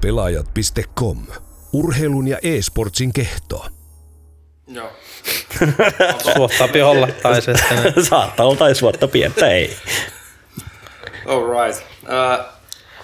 [0.00, 1.18] Pelaajat.com.
[1.72, 3.66] Urheilun ja e-sportsin kehto.
[4.66, 4.90] Joo.
[6.34, 7.52] Suottaa piholla tai se,
[8.08, 9.76] Saattaa olla tai suotta pientä, ei.
[11.26, 11.82] Alright.
[12.02, 12.44] Uh,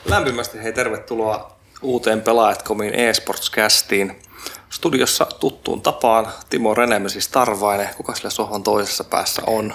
[0.05, 4.17] lämpimästi hei tervetuloa uuteen Pelaajat.comin eSports-kästiin.
[4.71, 7.89] Studiossa tuttuun tapaan Timo Renemesis Tarvainen.
[7.97, 9.75] Kuka sillä sohvan toisessa päässä on?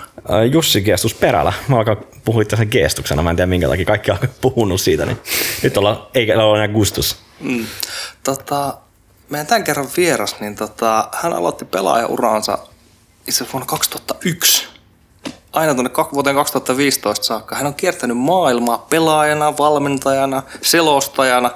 [0.51, 1.53] Jussi Geestus Perälä.
[1.67, 3.21] Mä alkan puhua tässä geestuksena.
[3.21, 5.05] Mä en tiedä minkä takia kaikki on puhunut siitä.
[5.05, 5.17] Niin
[5.63, 7.17] nyt ollaan, eikä ole enää gustus.
[7.39, 7.65] Mm.
[8.23, 8.77] Tota,
[9.29, 12.57] meidän tämän kerran vieras, niin tota, hän aloitti pelaajauransa
[13.27, 14.67] itse vuonna 2001.
[15.53, 17.55] Aina tuonne vuoteen 2015 saakka.
[17.55, 21.51] Hän on kiertänyt maailmaa pelaajana, valmentajana, selostajana.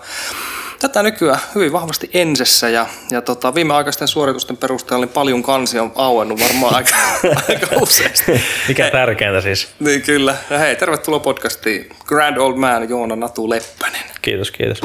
[0.80, 5.92] Tätä nykyään hyvin vahvasti ensessä ja, ja tota, viimeaikaisten suoritusten perusteella niin paljon kansi on
[5.96, 6.96] auennut varmaan aika,
[7.50, 8.42] aika useasti.
[8.68, 9.68] mikä tärkeintä siis.
[9.80, 10.36] Niin kyllä.
[10.50, 14.02] Ja hei, tervetuloa podcastiin Grand Old Man Joona Natu Leppänen.
[14.22, 14.82] Kiitos, kiitos.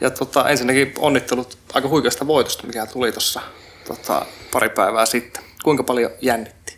[0.00, 3.40] Ja tota, ensinnäkin onnittelut aika huikeasta voitosta, mikä tuli tuossa
[3.86, 5.42] tota, pari päivää sitten.
[5.64, 6.76] Kuinka paljon jännitti?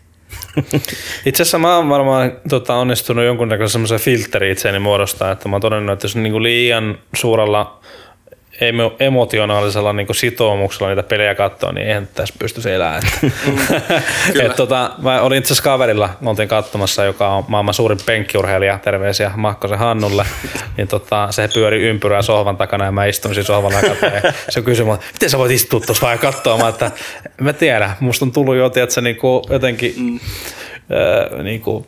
[1.27, 5.61] Itse asiassa mä oon varmaan tota, onnistunut jonkunnäköisen semmoisen filteri itseäni muodostaa, että mä oon
[5.61, 7.81] todennut, että jos niinku liian suurella
[8.61, 13.03] emo- emotionaalisella niinku sitoumuksella niitä pelejä katsoo, niin eihän tässä pystyisi elämään.
[14.33, 14.45] kyllä.
[14.45, 18.79] Et, tota, mä olin itse asiassa kaverilla, me oltiin katsomassa, joka on maailman suurin penkkiurheilija,
[18.79, 20.27] terveisiä Mahkosen Hannulle,
[20.77, 24.85] niin tota, se pyöri ympyrää sohvan takana ja mä istuin siinä sohvalla ja se kysyi
[24.85, 26.91] mulle, miten sä voit istua tuossa vaan katsoa, mä, että
[27.41, 30.21] mä tiedän, musta on tullut jo, tiedätkö, niinku, jotenkin mm.
[30.91, 31.87] öö, niinku,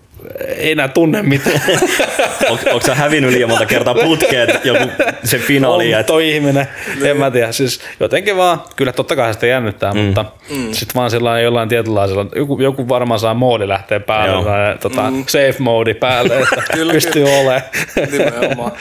[0.56, 1.60] ei enää tunne mitään.
[2.50, 4.90] On, onko sä hävinnyt liian monta kertaa putkeen joku
[5.24, 5.94] se finaali?
[5.94, 6.68] on että toi ihminen.
[7.02, 7.52] En mä tiedä.
[7.52, 10.00] Siis jotenkin vaan, kyllä totta kai sitä jännittää, mm.
[10.00, 10.72] mutta mm.
[10.72, 14.44] sitten vaan sillä jollain tietynlaisella, joku, joku varmaan saa moodi lähteä päälle, Joo.
[14.44, 15.24] tai tota, mm.
[15.26, 17.62] safe mode päälle, että Kyllä, pystyy olemaan.
[18.12, 18.72] Nimenomaan.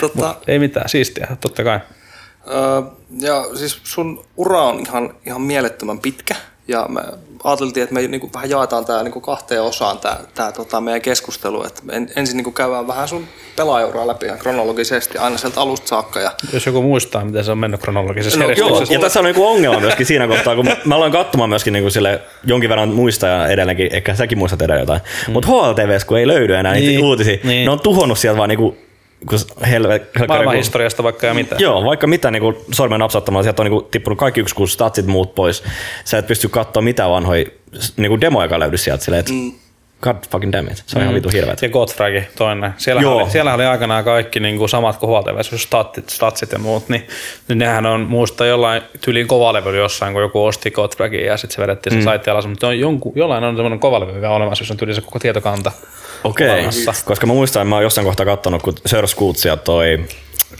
[0.00, 1.80] tota, Ei mitään, siistiä, totta kai.
[2.50, 2.82] öö,
[3.20, 6.34] ja siis sun ura on ihan, ihan mielettömän pitkä.
[6.68, 7.00] Ja me
[7.44, 11.64] ajateltiin, että me niinku vähän jaetaan tämä niinku kahteen osaan tämä tää, tota, meidän keskustelu.
[11.66, 13.24] Et en, ensin niinku käydään vähän sun
[13.56, 16.20] pelaajauraa läpi ihan kronologisesti aina sieltä alusta saakka.
[16.20, 19.46] Ja Jos joku muistaa, miten se on mennyt kronologisessa No, joo, ja tässä on niinku
[19.46, 23.48] ongelma myöskin siinä kohtaa, kun mä aloin katsomaan myöskin niinku sille jonkin verran muistaa ja
[23.48, 25.00] edelleenkin, ehkä säkin muistat edelleen jotain.
[25.26, 25.32] Mm.
[25.32, 27.64] Mutta HLTVs, kun ei löydy enää niitä Niin, uutisia, niin.
[27.64, 28.76] ne on tuhonnut sieltä vaan niinku,
[29.28, 29.38] kun
[29.70, 31.56] helve, Maailman historiasta vaikka ja mitä.
[31.58, 35.34] Joo, vaikka mitä niin sormen napsauttamalla, sieltä on niin tippunut kaikki yksi kuusi statsit muut
[35.34, 35.62] pois.
[36.04, 37.44] Sä et pysty katsoa mitään vanhoja
[37.96, 39.52] niin demoja löydy sieltä silleen, että mm.
[40.02, 40.82] God fucking damn it.
[40.86, 41.62] Se on ihan vitu hirveet.
[41.62, 42.74] Ja Godfragi toinen.
[42.76, 46.88] Siellä oli, siellä oli aikanaan kaikki niin kuin samat kuin huoltavissa, statsit, statsit ja muut,
[46.88, 47.06] niin,
[47.48, 51.62] niin nehän on muista jollain tyyliin kovalevy jossain, kun joku osti Godfragin ja sitten se
[51.62, 52.04] vedettiin se mm.
[52.04, 55.00] saitti alas, mutta on jonkun, jollain on semmoinen kovalevy vielä olemassa, jos on tyyliin se
[55.00, 55.72] koko tietokanta.
[56.24, 56.92] Okei, olemassa.
[57.04, 60.06] koska mä muistan, että mä oon jossain kohtaa katsonut, kun Sir Scoots ja toi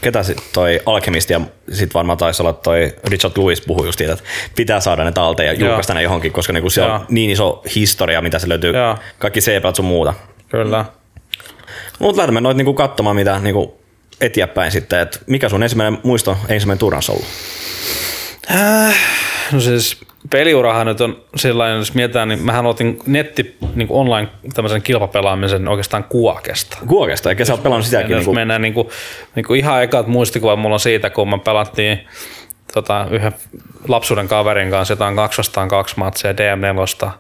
[0.01, 1.41] ketä sit, toi Alchemist ja
[1.73, 4.25] sit varmaan taisi olla toi Richard Lewis puhui just siitä, että
[4.57, 6.95] pitää saada ne talteen ja julkaista ne johonkin, koska niinku se Joo.
[6.95, 8.99] on niin iso historia, mitä se löytyy, Joo.
[9.19, 10.15] kaikki CPat sun muuta.
[10.49, 10.85] Kyllä.
[11.99, 13.81] Mutta lähdemme noit niinku katsomaan, mitä niinku
[14.21, 17.27] eteenpäin sitten, että mikä sun ensimmäinen muisto, ensimmäinen turnaus ollut?
[19.53, 24.29] No siis peliurahan nyt on sellainen, jos mietitään, niin mähän aloitin netti niin kuin online
[24.55, 26.79] tämmöisen kilpapelaamisen oikeastaan kuokesta.
[26.87, 28.11] Kuokesta, eikä sä oot pelannut sitäkin.
[28.11, 28.89] Jos Niinku, mennään niin kuin,
[29.35, 32.01] niin kuin ihan ekat muistikuvat mulla on siitä, kun me pelattiin
[32.75, 33.33] tota, yhden
[33.89, 37.11] lapsuuden kaverin kanssa jotain 2 vastaan 2 matseja DM4.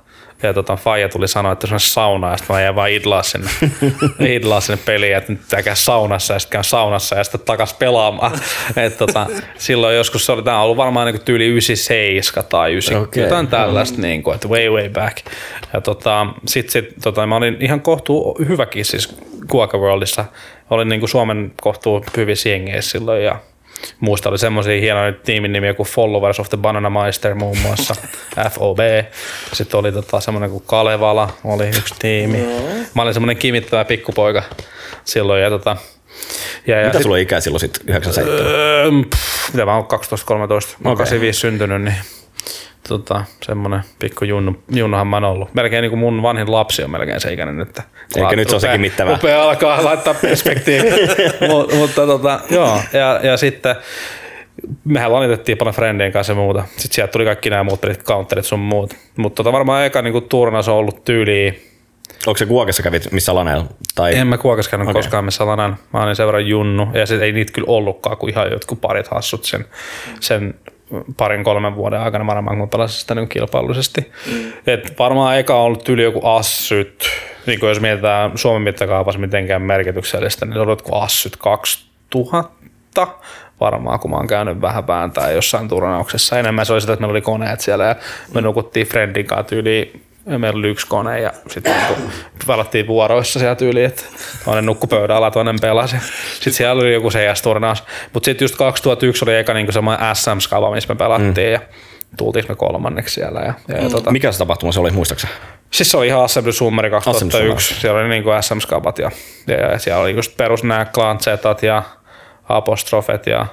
[0.42, 3.22] Ja tota, Faija tuli sanoa, että se on sauna, ja sitten mä jäin vaan idlaa
[3.22, 3.50] sinne,
[4.36, 7.74] idlaa sinne peliin, että nyt pitää käydä saunassa, ja sitten käyn saunassa, ja sitten takas
[7.74, 8.32] pelaamaan.
[8.86, 9.26] Et, tota,
[9.58, 13.04] silloin joskus se oli, tämä on ollut varmaan niin tyyli 97 tai 9, Okei.
[13.04, 13.22] okay.
[13.22, 15.16] jotain tällaista, niin kuin, että way way back.
[15.72, 19.16] Ja tota, sitten sit, tota, mä olin ihan kohtuu hyväkin siis
[19.50, 20.24] Kuoka Worldissa.
[20.70, 23.38] Olin niin kuin Suomen kohtuu hyvissä jengeissä silloin, ja
[24.00, 27.94] Muista oli semmoisia hienoja tiimin nimiä kuin Followers of the Banana Meister muun muassa,
[28.54, 28.78] FOB.
[29.52, 32.38] Sitten oli tota semmoinen kuin Kalevala, oli yksi tiimi.
[32.94, 34.42] Mä olin semmoinen kimittävä pikkupoika
[35.04, 35.42] silloin.
[35.42, 35.76] Ja tota,
[36.66, 38.34] ja, ja mitä sit- sulla oli ikää silloin sit 97?
[38.46, 40.52] Öö, pff, mitä mä oon 12-13, mä oon
[40.92, 40.96] Okei.
[40.96, 41.94] 85 syntynyt, niin
[42.88, 45.54] tota, semmonen pikku junnu, junnuhan mä oon ollut.
[45.54, 47.78] Melkein niin kuin mun vanhin lapsi on melkein se ikäinen nyt.
[48.16, 49.14] Eikä nyt se ole sekin mittävää.
[49.14, 51.08] Upea alkaa laittaa perspektiiviin.
[51.50, 53.76] Mut, mutta tota, joo, ja, ja sitten
[54.84, 56.64] mehän lanitettiin paljon friendien kanssa ja muuta.
[56.76, 58.94] Sitten sieltä tuli kaikki nämä muut pelit, counterit sun muut.
[59.16, 61.62] Mutta tota, varmaan eka niin turnaus on ollut tyyliin
[62.26, 63.66] Onko se Kuokessa kävit missä laneella?
[63.94, 64.14] Tai...
[64.14, 65.02] en mä kuokas käynyt okay.
[65.02, 65.76] koskaan missä lanan.
[65.92, 66.88] Mä olin sen verran junnu.
[66.94, 69.64] Ja sit ei niitä kyllä ollutkaan kuin ihan jotkut parit hassut sen,
[70.20, 70.54] sen
[71.16, 74.12] parin kolmen vuoden aikana varmaan, kun pelasin sitä niin kilpailullisesti.
[74.32, 74.52] Mm.
[74.66, 77.04] Et varmaan eka on ollut yli joku assyt,
[77.46, 82.66] niin kuin jos mietitään Suomen mittakaavassa mitenkään merkityksellistä, niin se on ollut assyt 2000
[83.00, 83.26] vuotta
[83.60, 86.38] varmaan, kun mä oon käynyt vähän vääntää jossain turnauksessa.
[86.38, 87.96] Enemmän se oli sitä, että meillä oli koneet siellä ja
[88.34, 92.12] me nukuttiin friendin kanssa tyyliin ja meillä oli yksi kone ja sitten niinku
[92.46, 94.02] pelattiin vuoroissa sieltä yli, että
[94.44, 95.96] toinen nukkui pöydän alla, toinen pelasi.
[96.34, 97.84] Sitten siellä oli joku CS-turnaus.
[98.12, 101.52] Mutta sitten just 2001 oli eka niinku semmoinen SM-skava, missä me pelattiin mm.
[101.52, 101.60] ja
[102.16, 103.40] tultiin me kolmanneksi siellä.
[103.40, 105.28] Ja, ja, ja tota, Mikä se tapahtuma se oli, muistaaksä?
[105.70, 107.80] Siis se oli ihan Assembly Summeri Assembly 2001.
[107.80, 109.10] Siellä oli niinku SM-skabat ja,
[109.46, 111.18] ja, ja, siellä oli just perus nämä Clan
[111.62, 111.82] ja
[112.48, 113.46] apostrofet ja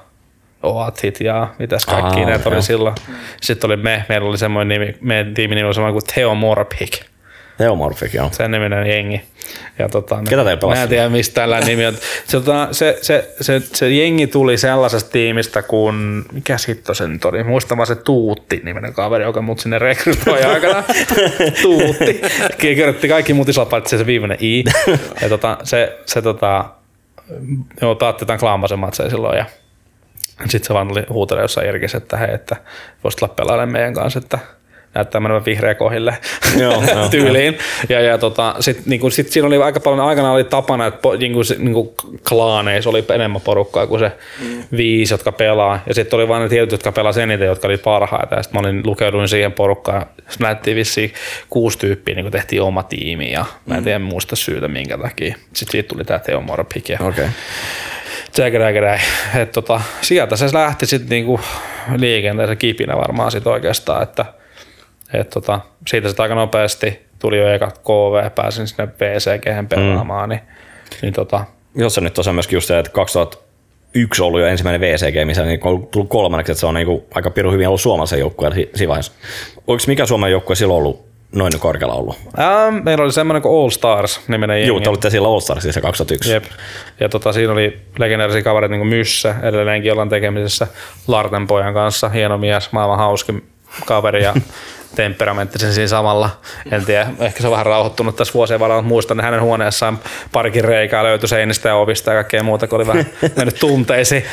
[0.63, 2.95] Oathit ja mitäs kaikki Aa, ne oli silloin.
[3.41, 6.99] Sitten oli me, meillä oli semmoinen nimi, meidän tiimin nimi oli semmoinen kuin Theo Morpik,
[7.57, 8.29] Theomorphic, joo.
[8.31, 9.21] sen niminen jengi.
[9.79, 11.93] Ja tota, Ketä teillä pelasi Mä en tiedä mistä tällä nimi on.
[12.25, 17.25] Se, tota, se, se, se, se, jengi tuli sellaisesta tiimistä kuin, mikä sitten se nyt
[17.25, 20.83] oli, muistan vaan se Tuutti niminen kaveri, joka mut sinne rekrytoi aikana.
[21.61, 22.21] Tuutti.
[22.57, 24.63] Kirjoitti kaikki muut isot paitsi se viimeinen I.
[25.21, 26.65] Ja tota, se, se tota,
[27.81, 29.45] joo, taatti jotain klaampasen matseja silloin ja
[30.39, 32.55] sitten se vaan oli huutele jossain Irkissä, että hei, että
[33.03, 34.39] voisit tulla pelailemaan meidän kanssa, että
[34.93, 36.17] näyttää menevän vihreä kohille
[36.59, 37.57] Joo, joo, tyyliin.
[37.89, 41.41] Ja, ja tota, sitten niinku, sit siinä oli aika paljon, aikana oli tapana, että niinku,
[41.57, 41.95] niinku,
[42.29, 44.11] klaaneissa oli enemmän porukkaa kuin se
[44.41, 44.63] mm.
[44.77, 45.79] viisi, jotka pelaa.
[45.87, 48.35] Ja sitten oli vain ne tietyt, jotka pelasivat eniten, jotka oli parhaita.
[48.35, 50.05] Ja sitten mä olin, lukeuduin siihen porukkaan.
[50.17, 51.13] Sitten näyttiin vissiin
[51.49, 55.35] kuusi tyyppiä, niin tehtiin oma tiimi ja mä en tiedä muista syytä minkä takia.
[55.53, 57.07] Sitten siitä tuli tämä Theo Morpik Okei.
[57.07, 57.27] Okay.
[58.33, 58.99] Tsäkäräkäräi.
[59.35, 61.39] Et tota, sieltä se lähti sitten niinku
[61.97, 64.25] liikenteeseen kipinä varmaan sit oikeastaan, että
[65.13, 70.33] et tota, siitä sitten aika nopeasti tuli jo eka KV, pääsin sinne VCG pelaamaan, mm.
[70.33, 70.41] niin,
[71.01, 71.45] niin tota,
[71.75, 75.59] Jos se nyt tosiaan myöskin just se, että 2001 ollut jo ensimmäinen VCG, missä niin
[75.63, 78.89] on tullut kolmanneksi, että se on niin aika pirun hyvin ollut suomalaisen joukkueen si- siinä
[78.89, 79.11] vaiheessa.
[79.67, 82.15] Oliko mikä Suomen joukkue silloin ollut noin korkealla ollut?
[82.37, 84.67] ää, meillä oli semmoinen kuin All Stars niminen jengi.
[84.67, 86.31] Joo, te olitte siellä All Starsissa 2001.
[86.31, 86.43] Jep.
[86.99, 90.67] Ja tota, siinä oli legendaarisia kavereita niin kuin Myssä, edelleenkin ollaan tekemisessä
[91.07, 93.43] Larten pojan kanssa, hieno mies, maailman hauskin
[93.85, 94.33] kaveri ja
[94.95, 96.29] temperamenttisen siinä samalla.
[96.71, 99.99] En tiedä, ehkä se on vähän rauhoittunut tässä vuosien varrella, mutta muistan hänen huoneessaan
[100.31, 103.05] parikin reikää löytyi seinistä ja ovista ja kaikkea muuta, kun oli vähän
[103.37, 104.23] mennyt tunteisiin.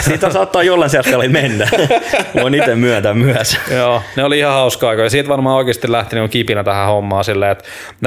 [0.00, 1.68] Siitä saattaa jollain sieltä mennä.
[2.42, 3.56] Voin itse myöntää myös.
[3.74, 5.10] Joo, ne oli ihan hauskaa aikoja.
[5.10, 7.64] Siitä varmaan oikeasti lähti niin kipinä tähän hommaan silleen, että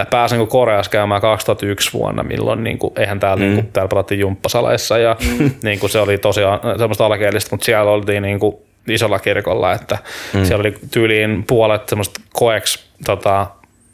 [0.09, 3.41] pääsin niin Koreassa käymään 2001 vuonna, milloin niin kuin, eihän täällä, mm.
[3.41, 5.51] niin kuin, täällä pelattiin jumppasaleissa ja mm.
[5.63, 8.55] niin kuin, se oli tosiaan semmoista alkeellista, mutta siellä oltiin niin kuin,
[8.87, 9.97] isolla kirkolla, että
[10.33, 10.45] mm.
[10.45, 13.47] siellä oli tyyliin puolet semmoista koeks, tota,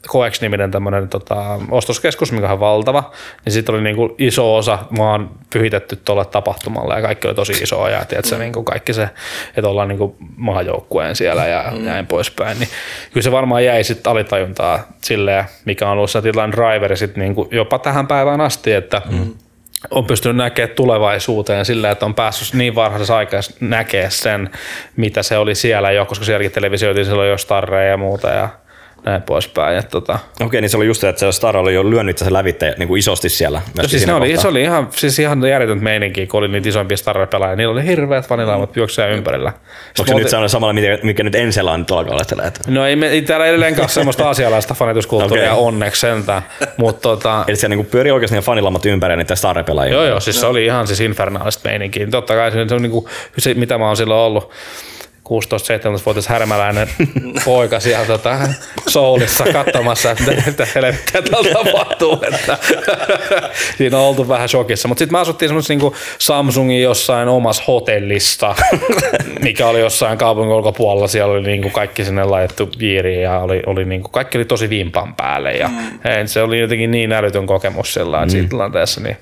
[0.08, 3.10] Koex-niminen tämmöinen tota, ostoskeskus, mikä on valtava,
[3.44, 7.90] niin sitten oli niinku iso osa vaan pyhitetty tuolle tapahtumalle ja kaikki oli tosi isoa
[7.90, 8.40] ja tiedätkö, mm.
[8.40, 9.08] niinku kaikki se,
[9.56, 11.84] että ollaan niinku maajoukkueen siellä ja mm.
[11.84, 12.68] näin poispäin, niin
[13.12, 17.48] kyllä se varmaan jäi sitten alitajuntaa silleen, mikä on ollut se tilanne driveri sit niinku
[17.50, 19.34] jopa tähän päivään asti, että mm
[19.90, 24.50] on pystynyt näkemään tulevaisuuteen sillä, että on päässyt niin varhaisessa aikaa näkemään sen,
[24.96, 28.48] mitä se oli siellä jo, koska sielläkin televisioitiin silloin jo starreja ja muuta ja
[29.04, 29.76] näin poispäin.
[29.76, 32.32] Ja tota, Okei, niin se oli just se, että se Star oli jo lyönyt se
[32.32, 33.62] lävitte niin kuin isosti siellä.
[33.76, 36.96] No siis ne oli, se oli ihan, siis ihan järjetöntä meininkiä, kun oli niitä isompia
[36.96, 37.56] starre-pelaajia.
[37.56, 39.52] Niillä oli hirveät vanilaamat juoksuja ympärillä.
[39.98, 42.46] Onko se nyt sellainen samalla, mikä, mikä nyt Ensela on tuolla kaudella?
[42.46, 42.60] Että...
[42.66, 45.64] No ei, me, ei täällä edelleenkaan semmoista asialaista fanituskulttuuria Okei.
[45.66, 46.42] onneksi sentään,
[46.76, 49.92] mutta tota, Eli siellä niin pyörii oikeasti ne fanilammat ympärillä niitä Star-pelaajia.
[49.92, 52.06] Joo, joo, siis se oli ihan siis infernaalista meininkiä.
[52.06, 53.08] Totta kai se, se on niinku,
[53.38, 54.52] se, mitä mä oon silloin ollut,
[55.30, 56.88] 16-17-vuotias härmäläinen
[57.44, 58.38] poika siellä tota,
[58.88, 62.24] Soulissa katsomassa, että mitä- helvettiä täällä tapahtuu.
[62.32, 62.58] Että,
[63.76, 64.88] siinä on oltu vähän shokissa.
[64.88, 68.54] Mutta sitten me asuttiin semmoisessa niinku Samsungin jossain omassa hotellissa,
[69.40, 71.08] mikä oli jossain kaupungin ulkopuolella.
[71.08, 75.14] Siellä oli niinku kaikki sinne laitettu viiriin ja oli, oli niinku, kaikki oli tosi vimpan
[75.14, 75.52] päälle.
[75.52, 76.00] Ja, mm.
[76.26, 78.30] Se oli jotenkin niin älytön kokemus sillä mm.
[78.30, 79.00] siinä tilanteessa.
[79.00, 79.16] Niin,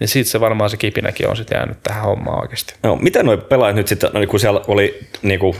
[0.00, 2.74] niin siitä se varmaan se kipinäkin on sitten jäänyt tähän hommaan oikeasti.
[2.84, 5.56] Joo, miten nuo pelaajat nyt sitten, no, kun siellä oli niinku,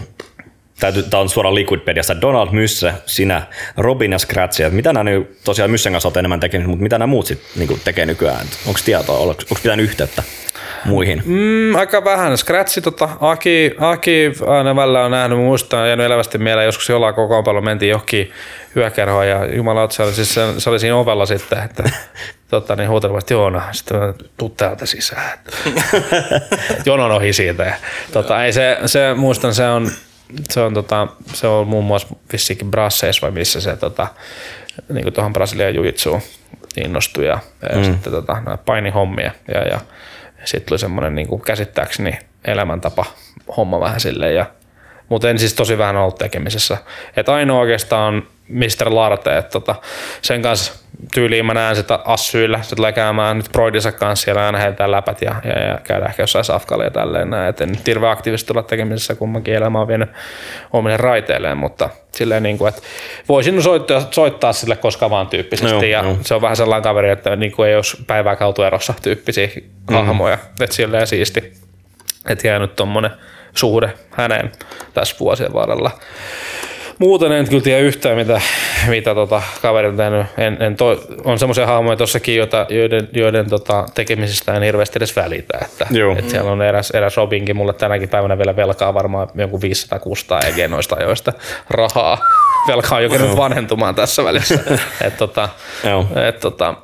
[1.10, 3.42] tämä on suoraan Liquidpediasta, Donald Mysse, sinä,
[3.76, 6.98] Robin ja Scratch, että mitä nämä nyt, tosiaan Myssen kanssa olet enemmän tekemistä, mutta mitä
[6.98, 8.46] nämä muut sitten niinku tekee nykyään?
[8.66, 10.22] Onko tietoa, onko pitänyt yhteyttä
[10.84, 11.22] muihin?
[11.26, 12.38] Mm, aika vähän.
[12.38, 17.60] Scratchi, tota, Aki, Aki aina välillä on nähnyt, muistan, jäänyt elävästi mieleen, joskus jollain kokoonpanolla
[17.60, 18.32] mentiin johonkin
[18.76, 21.82] yökerhoon ja jumala, se oli, siis, se, se oli siinä ovella sitten, että
[22.50, 25.38] totta, niin huutelivasti Joona, sitten mä, tuu täältä sisään.
[26.86, 27.62] Jonon ohi siitä.
[27.62, 27.74] Ja,
[28.12, 29.90] tota, ei se, se, muistan, se on,
[30.50, 34.06] se on, tota, se on muun muassa vissiinkin Brasseissa vai missä se tota,
[34.92, 36.22] niin kuin tuohon Brasilian jujitsuun
[36.76, 37.38] innostui ja,
[37.70, 37.84] ja mm.
[37.84, 39.80] sitten tota, painihommia ja, ja
[40.44, 43.04] sitten tuli semmoinen niin kuin käsittääkseni elämäntapa
[43.56, 44.46] homma vähän silleen ja
[45.08, 46.76] mutta en siis tosi vähän ollut tekemisessä.
[47.16, 48.94] Et ainoa oikeastaan Mr.
[48.94, 49.74] Larte, että tota,
[50.22, 50.72] sen kanssa
[51.14, 55.22] tyyliin mä näen sitä Assyillä, se tulee käymään nyt Broidissa kanssa siellä aina heiltä läpät
[55.22, 57.48] ja, ja, ja käydään ehkä jossain safkalla ja tälleen näin.
[57.48, 60.10] Et en nyt hirveän aktiivisesti olla tekemisessä kummankin elämä on vienyt
[60.72, 62.82] omille raiteilleen, mutta silleen niin kuin, että
[63.28, 66.16] voisin soittaa, soittaa sille koska vaan tyyppisesti No, ja no.
[66.22, 69.48] se on vähän sellainen kaveri, että niin kuin ei olisi päivää erossa tyyppisiä
[69.90, 69.96] Mm.
[69.96, 71.52] hahmoja, että silleen siisti,
[72.28, 73.10] että jäänyt tommonen
[73.54, 74.52] suhde häneen
[74.94, 75.90] tässä vuosien varrella.
[77.00, 78.40] Muuten en kyllä tiedä yhtään, mitä,
[78.88, 80.26] mitä tota, kaveri on tehnyt.
[80.38, 85.16] En, en toi, on semmoisia hahmoja tossakin, joita, joiden, joiden tota, tekemisistä en hirveästi edes
[85.16, 85.58] välitä.
[85.62, 86.16] Että, Joo.
[86.18, 90.70] että siellä on eräs, eräs Robinkin, mulle tänäkin päivänä vielä velkaa varmaan jonkun 500-600 EG
[90.70, 91.32] noista ajoista
[91.70, 92.18] rahaa.
[92.68, 94.58] Velka on jo vanhentumaan tässä välissä.
[95.06, 95.48] et, tota,
[96.28, 96.74] et, tota,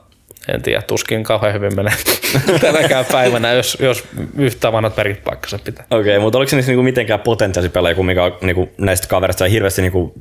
[0.54, 1.92] en tiedä, tuskin kauhean hyvin menee
[2.60, 4.04] tänäkään päivänä, jos, jos
[4.38, 5.84] yhtään vanhat merkit paikkansa pitää.
[5.90, 9.08] Okei, okay, mutta oliko se niissä niinku mitenkään potentiaalisia pelaajia, kun mikä on niinku näistä
[9.08, 10.14] kavereista ei hirveästi niinku,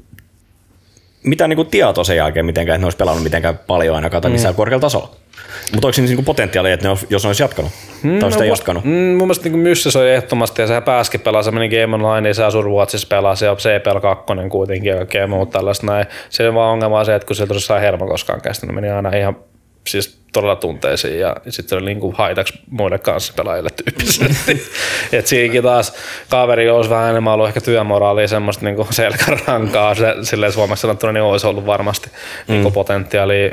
[1.23, 4.53] mitään niinku tietoa sen jälkeen mitenkään, että ne olisi pelannut mitenkään paljon ainakaan tai missään
[4.53, 4.57] mm.
[4.57, 5.15] korkealla tasolla.
[5.73, 7.71] Mutta onko siinä niinku potentiaalia, että ne on, jos ne olisi jatkanut?
[8.03, 8.83] Mm, tai no, jatkanut?
[8.83, 12.33] Mm, mun mielestä niin Myssä soi ehdottomasti ja sehän pääskin pelaa, se meni Game Online,
[12.33, 16.05] se asui Ruotsissa pelaa, se on CPL 2 kuitenkin ja kaikkea muuta tällaista näin.
[16.29, 19.35] Se vaan ongelma on se, että kun sieltä tosiaan hermo koskaan kestänyt, meni aina ihan
[19.87, 24.63] siis todella tunteisiin ja sitten se oli niin kuin haitaksi muille kanssa pelaajille tyyppisesti.
[25.17, 25.93] Et siinäkin taas
[26.29, 31.11] kaveri olisi vähän enemmän ollut ehkä työmoraalia semmoista niin kuin selkärankaa, se, silleen suomeksi sanottuna
[31.11, 32.51] niin olisi ollut varmasti mm.
[32.51, 33.51] niin kuin potentiaalia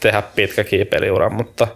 [0.00, 1.68] tehdä pitkäkin peliura, mutta,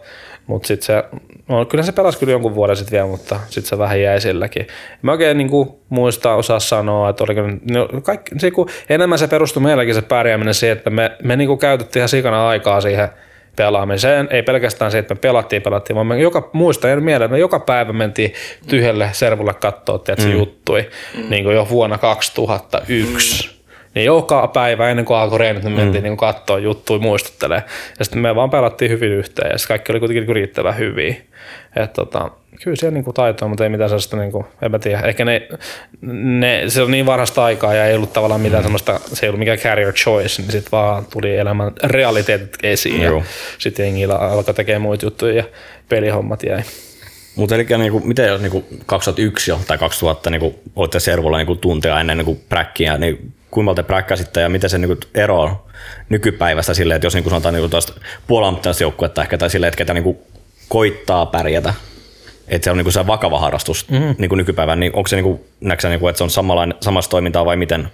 [0.46, 1.04] mutta sitten se,
[1.48, 4.66] no, kyllä se pelasi kyllä jonkun vuoden sitten vielä, mutta sitten se vähän jäi silläkin.
[5.02, 7.40] Mä oikein niin kuin, muista osaa sanoa, että oliko,
[7.70, 11.48] no, kaikki, se, kun enemmän se perustui meilläkin se pärjääminen siihen, että me, me niin
[11.48, 13.08] kuin käytettiin ihan sikana aikaa siihen
[13.56, 14.28] pelaamiseen.
[14.30, 17.38] Ei pelkästään se, että me pelattiin, pelattiin, vaan me joka, muistan en mieleen, että me
[17.38, 18.32] joka päivä mentiin
[18.68, 21.30] tyhjelle servulle katsoa, että se juttui, mm.
[21.30, 23.48] niin kuin jo vuonna 2001.
[23.48, 23.53] Mm.
[23.94, 26.08] Niin joka päivä ennen kuin alkoi reenit, niin mentiin mm.
[26.08, 27.62] niin katsoa juttuja, muistuttelee.
[27.98, 31.14] Ja sitten me vaan pelattiin hyvin yhteen ja kaikki oli kuitenkin niinku riittävän hyviä.
[31.76, 32.30] Et tota,
[32.62, 35.00] kyllä siellä niinku taitoa, mutta ei mitään sellaista, niinku, en mä tiedä.
[35.00, 35.48] Ehkä ne,
[36.40, 38.64] ne, se on niin varhaista aikaa ja ei ollut tavallaan mitään mm.
[38.64, 43.18] semmoista, se ei ollut mikään carrier choice, niin sitten vaan tuli elämän realiteetit esiin Joo.
[43.18, 43.24] ja
[43.58, 45.44] sitten jengillä alkoi tekemään muita juttuja ja
[45.88, 46.62] pelihommat jäi.
[47.36, 52.00] Mutta eli niinku, miten jos niinku 2001 jo tai 2000 niinku, olitte servulla niinku tunteja
[52.00, 55.66] ennen niinku präkkiä, niin kuinka te präkkäsitte ja miten se niinku eroaa
[56.08, 57.92] nykypäivästä silleen, että jos niinku sanotaan niinku tuosta
[58.26, 60.22] puolammattilaista joukkuetta ehkä tai silleen, että ketä niinku
[60.68, 61.74] koittaa pärjätä,
[62.48, 64.14] että se on niinku se vakava harrastus mm.
[64.18, 67.44] niinku nykypäivän, niin onko se niinku, näetkö sä niinku, että se on samanlainen, samasta toimintaa
[67.44, 67.88] vai miten,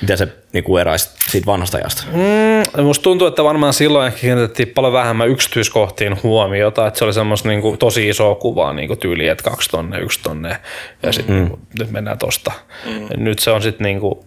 [0.00, 2.04] miten se niinku eroaisi siitä vanhasta ajasta?
[2.12, 7.14] Mm, musta tuntuu, että varmaan silloin ehkä kiinnitettiin paljon vähemmän yksityiskohtiin huomiota, että se oli
[7.14, 10.56] semmoista niinku tosi isoa kuvaa niinku tyyliä, että kaksi tonne, yksi tonne
[11.02, 11.40] ja sitten mm.
[11.40, 12.52] niinku, nyt mennään tosta.
[12.84, 13.24] Mm.
[13.24, 14.26] Nyt se on sitten niinku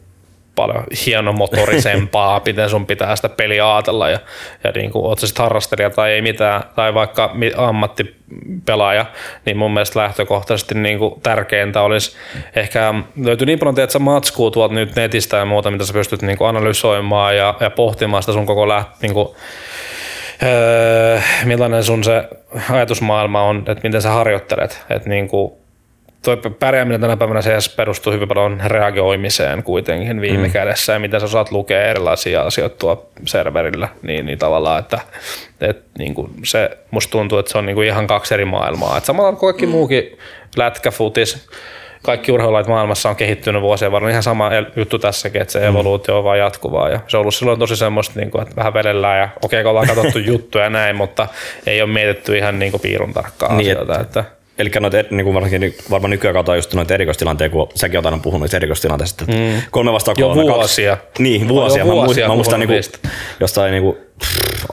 [0.60, 4.20] paljon hienomotorisempaa, miten sun pitää sitä peliä ajatella ja,
[4.64, 9.06] ja niin kuin, oot sä sitten harrastelija tai ei mitään, tai vaikka ammattipelaaja,
[9.46, 12.18] niin mun mielestä lähtökohtaisesti niin kuin tärkeintä olisi
[12.56, 16.22] ehkä löytyy niin paljon tiedät, sä matskuu tuolta nyt netistä ja muuta, mitä sä pystyt
[16.22, 19.28] niin kuin analysoimaan ja, ja pohtimaan sitä sun koko läht, niin kuin,
[20.44, 22.24] öö, millainen sun se
[22.72, 25.52] ajatusmaailma on, että miten sä harjoittelet, että niin kuin,
[26.24, 30.54] toi pärjääminen tänä päivänä se perustuu hyvin paljon reagoimiseen kuitenkin viime mm.
[30.54, 35.00] kädessä ja miten sä osaat lukea erilaisia asioita tuolla serverillä, niin, niin tavallaan, että,
[35.62, 38.98] että niin kuin se, musta tuntuu, että se on niin kuin ihan kaksi eri maailmaa.
[38.98, 39.72] Että samalla kuin kaikki mm.
[39.72, 40.18] muukin
[40.58, 41.50] lätkä, futis,
[42.04, 44.12] kaikki urheilulait maailmassa on kehittynyt vuosien varrella.
[44.12, 46.90] Ihan sama juttu tässäkin, että se evoluutio on vaan jatkuvaa.
[46.90, 49.70] Ja se on ollut silloin tosi semmoista, niin kuin, että vähän vedellään ja okei, okay,
[49.70, 51.28] ollaan katsottu juttuja ja näin, mutta
[51.68, 54.00] ei ole mietitty ihan niin kuin piirun tarkkaa Niin, asioita.
[54.00, 54.24] Että,
[54.60, 58.18] Eli noita, niin kuin varsinkin varmaan nykyään katsotaan just noita erikoistilanteita, kun säkin oot aina
[58.18, 59.26] puhunut niistä erikoistilanteista.
[59.28, 59.62] Mm.
[59.72, 60.42] Kolme vastaan Jo kolme.
[60.44, 60.96] vuosia.
[60.96, 61.80] Kaksi, niin, vuosia.
[61.80, 63.00] Jo mä, vuosia muistan, mä muistan niin niistä.
[63.40, 63.98] jostain niin kuin,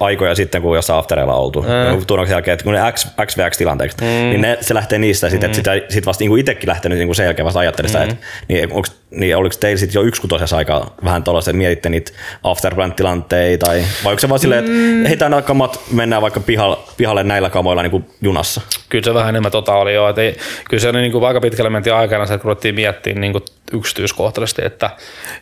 [0.00, 1.62] aikoja sitten, kun jossain aftereilla on oltu.
[1.62, 2.06] Mm.
[2.06, 4.06] Turnauksen jälkeen, että kun ne X, XVX-tilanteeksi, mm.
[4.06, 7.24] niin ne, se lähtee niistä, sit, että sitä, sit vasta niin itsekin lähtenyt niin sen
[7.24, 8.16] jälkeen vasta ajattelin sitä, että
[8.48, 12.12] niin, onks, niin oliko teillä sitten jo yksikutoisessa aikaa vähän tuollaista, että mietitte niitä
[12.42, 17.24] afterplant-tilanteita, tai vai onko se vaan silleen, että heitään nämä kamat, mennään vaikka pihalle, pihalle
[17.24, 18.60] näillä kamoilla niin kuin junassa?
[18.88, 20.08] kyllä se vähän enemmän tota oli jo.
[20.08, 20.36] Et ei,
[20.70, 24.90] kyllä se niin kuin aika pitkälle mentiin aikana, että ruvettiin miettimään niin kuin yksityiskohtaisesti, että,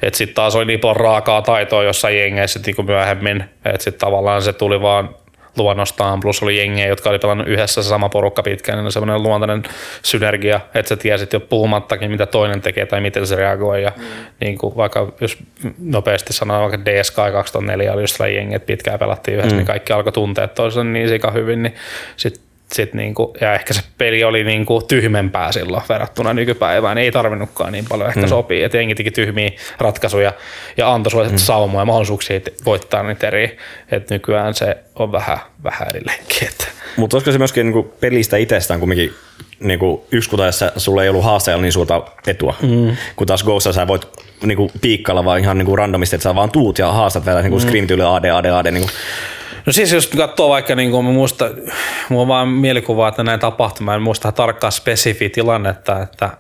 [0.03, 4.01] että sitten taas oli niin paljon raakaa taitoa jossain jengeissä niin kuin myöhemmin, että sitten
[4.01, 5.09] tavallaan se tuli vaan
[5.57, 9.63] luonnostaan, plus oli jengejä, jotka oli pelannut yhdessä se sama porukka pitkään, niin semmoinen luontainen
[10.03, 13.83] synergia, että sä tiesit jo puhumattakin, mitä toinen tekee tai miten se reagoi.
[13.83, 14.03] Ja mm.
[14.41, 15.39] niin kuin vaikka jos
[15.79, 19.57] nopeasti sanoo, vaikka DSK 2004 oli just jengi, että pitkään pelattiin yhdessä, mm.
[19.57, 21.75] niin kaikki alkoi tuntea toisen niin sika hyvin, niin
[22.17, 26.99] sitten sit niinku, ja ehkä se peli oli niinku tyhmempää silloin verrattuna nykypäivään.
[26.99, 28.29] Ei tarvinnutkaan niin paljon ehkä mm.
[28.29, 28.63] sopii.
[28.63, 30.33] Että jengi teki tyhmiä ratkaisuja
[30.77, 31.37] ja antoi sulle mm.
[31.37, 33.59] saumoja ja mahdollisuuksia voittaa niitä eri.
[33.91, 36.47] Että nykyään se on vähän, vähän eri leikki.
[36.47, 36.67] Että.
[36.97, 39.15] Mutta olisiko se myöskin niinku pelistä itsestään kumminkin
[39.61, 42.97] niinku ykskutaessa sulla ei ollut haasteella niin suurta etua, mm.
[43.17, 44.09] kun taas Ghosta sä voit
[44.47, 47.63] niinku piikkalla vaan ihan niinku randomisti, että sä vaan tuut ja haastat vielä niinku mm.
[47.63, 48.71] scream AD, AD, AD.
[48.71, 48.89] Niinku.
[49.67, 51.51] No siis jos katsoo vaikka, niin kuin muista,
[52.09, 56.31] mulla on vaan mielikuva, että näin tapahtui, mä en muista tarkkaa spesifiä tilannetta, että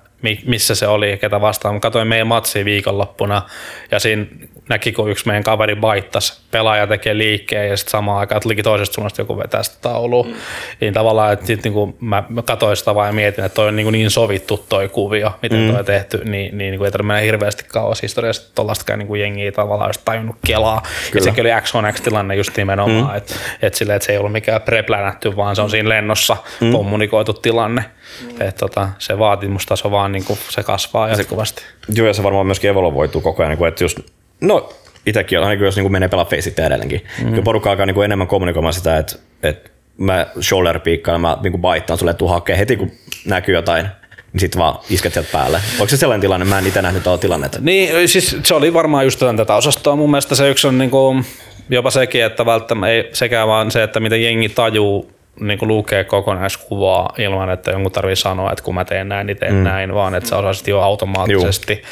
[0.46, 1.74] missä se oli ja ketä vastaan.
[1.74, 3.42] Mä katsoin meidän matsia viikonloppuna
[3.90, 4.26] ja siinä
[4.68, 8.94] näki, kun yksi meidän kaveri baittas, pelaaja tekee liikkeen ja sitten samaan aikaan tulikin toisesta
[8.94, 10.22] suunnasta joku vetää sitä taulua.
[10.22, 10.34] Mm.
[10.80, 13.68] Niin tavallaan, että sit, niin kuin mä, mä katsoin sitä vaan ja mietin, että toi
[13.68, 15.70] on niin, niin sovittu toi kuvio, miten mm.
[15.70, 19.52] toi on tehty, niin, niin, niin ei tarvitse mennä hirveästi kauas historiasta, tuollaistakaan niin jengiä
[19.52, 20.82] tavallaan olisi tajunnut kelaa.
[21.10, 21.20] Kyllä.
[21.20, 23.16] Ja sekin oli X1X-tilanne just nimenomaan, mm.
[23.16, 26.72] että et sille, että se ei ollut mikään preplänätty, vaan se on siinä lennossa mm.
[26.72, 27.84] kommunikoitu tilanne.
[28.22, 28.30] Mm.
[28.30, 31.62] Että tota, se vaatimustaso vaan niin kuin, se kasvaa jatkuvasti.
[31.94, 33.98] Joo, ja se varmaan myöskin evolvoituu koko ajan, niin että just
[34.40, 34.72] No
[35.06, 37.04] itsekin on, ainakin jos niin menee pelaa Faceit edelleenkin.
[37.22, 37.30] Mm.
[37.30, 41.98] Kyllä porukka alkaa niin enemmän kommunikoimaan sitä, että, että mä shoulder piikkaan, mä niin baittaan
[41.98, 42.92] sulle, että hakee heti kun
[43.26, 43.86] näkyy jotain,
[44.32, 45.60] niin sitten vaan isket sieltä päälle.
[45.72, 46.46] Onko se sellainen tilanne?
[46.46, 47.58] Mä en itse nähnyt tuolla tilannetta.
[47.60, 49.96] Niin, siis se oli varmaan just tätä osastoa.
[49.96, 51.24] Mun mielestä se yksi on niin kuin,
[51.70, 55.10] jopa sekin, että välttämättä ei sekään vaan se, että miten jengi tajuu
[55.40, 59.36] niin kuin lukee kokonaiskuvaa ilman, että jonkun tarvii sanoa, että kun mä teen näin, niin
[59.36, 59.62] teen mm.
[59.62, 61.84] näin, vaan että sä osaisit jo automaattisesti Juh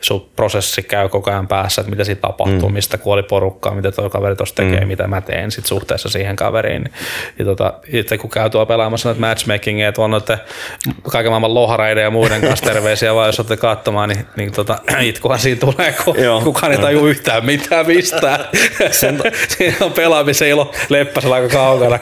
[0.00, 2.74] sun prosessi käy koko ajan päässä, että mitä siitä tapahtuu, mm.
[2.74, 4.88] mistä kuoli porukkaa, mitä tuo kaveri tuossa tekee, mm.
[4.88, 6.84] mitä mä teen sit suhteessa siihen kaveriin.
[7.38, 10.38] Ja tota, itse kun käy tuolla pelaamassa näitä matchmakingia, että on noiden
[11.10, 15.38] kaiken maailman lohareiden ja muiden kanssa terveisiä, vaan jos olette katsomaan, niin, niin tota, itkuhan
[15.38, 16.40] siinä tulee, kun Joo.
[16.40, 18.40] kukaan ei taju yhtään mitään mistään.
[18.90, 19.20] Sen
[19.58, 21.98] siinä on pelaamisen ilo leppäsellä aika kaukana.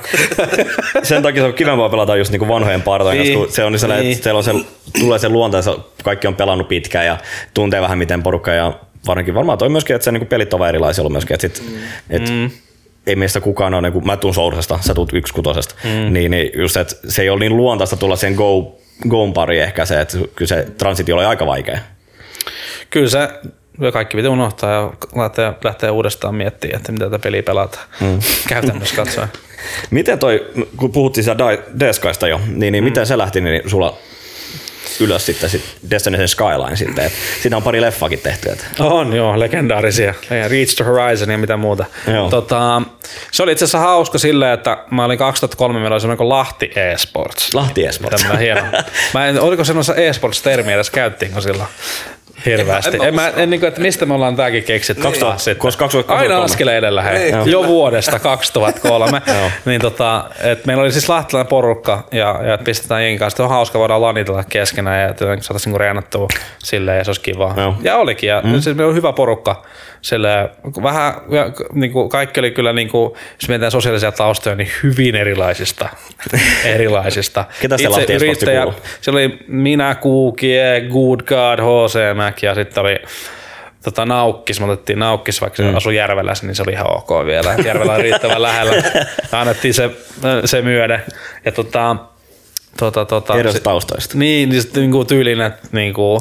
[1.02, 3.38] Sen takia se on kivempaa pelata just niinku vanhojen partojen niin.
[3.38, 4.17] kanssa, se on, niin niin.
[4.17, 4.52] että on se,
[5.00, 7.17] tulee se luontaisa, kaikki on pelannut pitkään ja
[7.55, 8.73] tuntee vähän miten porukka ja
[9.07, 11.76] varsinkin varmaan toi myöskin, että se niin pelit on erilaisia ollut myöskin, että sit, mm.
[12.11, 12.50] et, mm
[13.09, 16.12] ei meistä kukaan ole, niin kuin, mä tuun Soursesta, sä tuut kutosesta, mm.
[16.12, 18.78] niin, niin just, että se ei ole niin luontaista tulla sen go,
[19.09, 21.78] goon pari ehkä se, että kyllä se transitio oli aika vaikea.
[22.90, 23.29] Kyllä se
[23.92, 28.18] kaikki pitää unohtaa ja lähteä, lähteä uudestaan miettimään, että mitä tätä peliä pelataan mm.
[28.48, 29.29] käytännössä katsoen.
[29.90, 30.46] miten toi,
[30.77, 32.88] kun puhuttiin siellä Deskaista jo, niin, niin mm.
[32.88, 33.98] miten se lähti niin sulla
[35.00, 37.04] ylös sitten sit Destination Skyline sitten.
[37.04, 38.50] Et siinä on pari leffakin tehty.
[38.50, 38.66] Et.
[38.80, 40.14] On joo, legendaarisia.
[40.48, 41.84] Reach to Horizon ja mitä muuta.
[42.30, 42.82] Tota,
[43.32, 46.70] se oli itse asiassa hauska silleen, että mä olin 2003, meillä oli semmoinen kuin Lahti
[46.76, 47.54] Esports.
[47.54, 48.26] Lahti Esports.
[48.38, 48.62] hieno.
[49.14, 51.68] Mä en, oliko semmoista esports-termiä edes käyttiinkö silloin?
[52.46, 52.96] Hirveästi.
[52.96, 55.03] En, en, en, mä, en, niin kuin, että mistä me ollaan tämäkin keksitty.
[55.03, 55.57] 2000, sitten.
[55.57, 56.22] Koska 2003.
[56.22, 57.16] Aina askeleen edellä hei.
[57.16, 59.22] Ei, jo vuodesta 2003.
[59.64, 63.44] niin tota, et meillä oli siis lahtilainen porukka ja, ja pistetään jenkin kanssa.
[63.44, 67.55] On hauska voidaan lanitella keskenään ja saataisiin niinku reenattua silleen ja se olisi kiva.
[67.57, 67.74] Joo.
[67.83, 68.29] Ja olikin.
[68.29, 68.53] Ja mm.
[68.61, 69.62] siis meillä oli hyvä porukka
[70.02, 70.50] sille
[70.82, 71.14] vähän,
[71.72, 75.88] niin kuin kaikki oli kyllä, niin kuin, jos mietitään sosiaalisia taustoja, niin hyvin erilaisista.
[76.64, 77.44] erilaisista.
[77.61, 78.66] Ketä se Itse yrittäjä,
[79.00, 82.16] se oli minä, Kuukie, Good God, H.C.
[82.16, 82.96] Mac ja sitten oli
[83.84, 85.76] tota, Naukkis, me otettiin Naukkis, vaikka se mm.
[85.76, 87.54] asui Järvelässä, niin se oli ihan ok vielä.
[87.64, 88.72] Järvelä on riittävän lähellä.
[89.32, 89.90] Annettiin se,
[90.44, 91.00] se myöde.
[91.44, 91.96] Ja tota,
[92.78, 94.18] tota, tota, taustoista.
[94.18, 96.20] Niin, niin sitten niin tyylin, että niin kuin,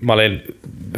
[0.00, 0.42] mä olin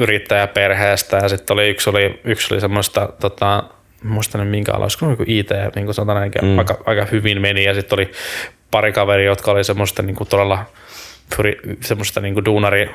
[0.01, 3.65] yrittäjäperheestä ja sitten oli yksi oli, yksi oli semmoista tota,
[4.03, 6.59] muista nyt minkä ala, olisiko joku IT, niin kuin sanotaan mm.
[6.59, 8.13] aika, aika, hyvin meni ja sitten oli
[8.71, 10.65] pari kaveri, jotka oli semmoista niin kuin todella
[11.81, 12.91] semmoista niin kuin duunari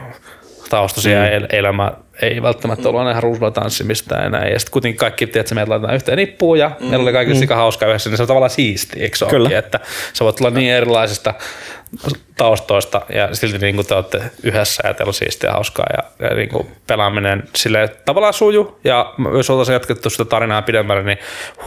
[0.70, 1.26] taustaisia mm.
[1.26, 1.92] El- elämä
[2.22, 4.54] ei välttämättä ollut aina ihan ruusulla tanssimista ja näin.
[4.54, 6.86] Ja sitten kuitenkin kaikki, että meidät laitetaan yhteen nippuun ja mm.
[6.86, 7.56] meillä oli kaikille mm.
[7.56, 9.58] hauska yhdessä, niin se on tavallaan siisti, eikö se Kyllä.
[9.58, 9.80] Että
[10.14, 11.34] sä voit tulla niin erilaisista
[12.38, 16.28] taustoista ja silti niin kuin te olette yhdessä ja teillä on siistiä ja hauskaa ja,
[16.30, 21.18] ja niin kuin pelaaminen sille tavallaan suju ja jos oltaisiin jatkettu sitä tarinaa pidemmälle, niin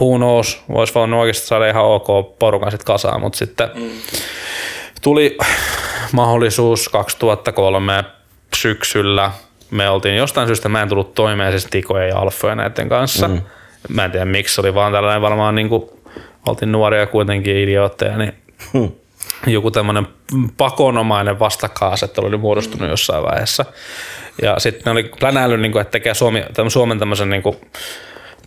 [0.01, 3.89] who knows, voisi vaan oikeasti saada ihan ok porukan sitten kasaan, mutta sitten mm.
[5.01, 5.37] tuli
[6.11, 8.03] mahdollisuus 2003
[8.55, 9.31] syksyllä.
[9.71, 13.27] Me oltiin jostain syystä, mä en tullut toimeen siis tikoja ja alfoja näiden kanssa.
[13.27, 13.41] Mm.
[13.89, 15.89] Mä en tiedä miksi, oli vaan tällainen varmaan niin kuin,
[16.47, 18.33] oltiin nuoria kuitenkin idiootteja, niin
[18.73, 18.91] mm.
[19.47, 20.07] Joku tämmöinen
[20.57, 23.65] pakonomainen vastakkainasettelu oli muodostunut jossain vaiheessa.
[24.41, 27.57] Ja sitten ne oli plänäillyt, niin kuin, että tekee Suomi, Suomen tämmöisen niin kuin,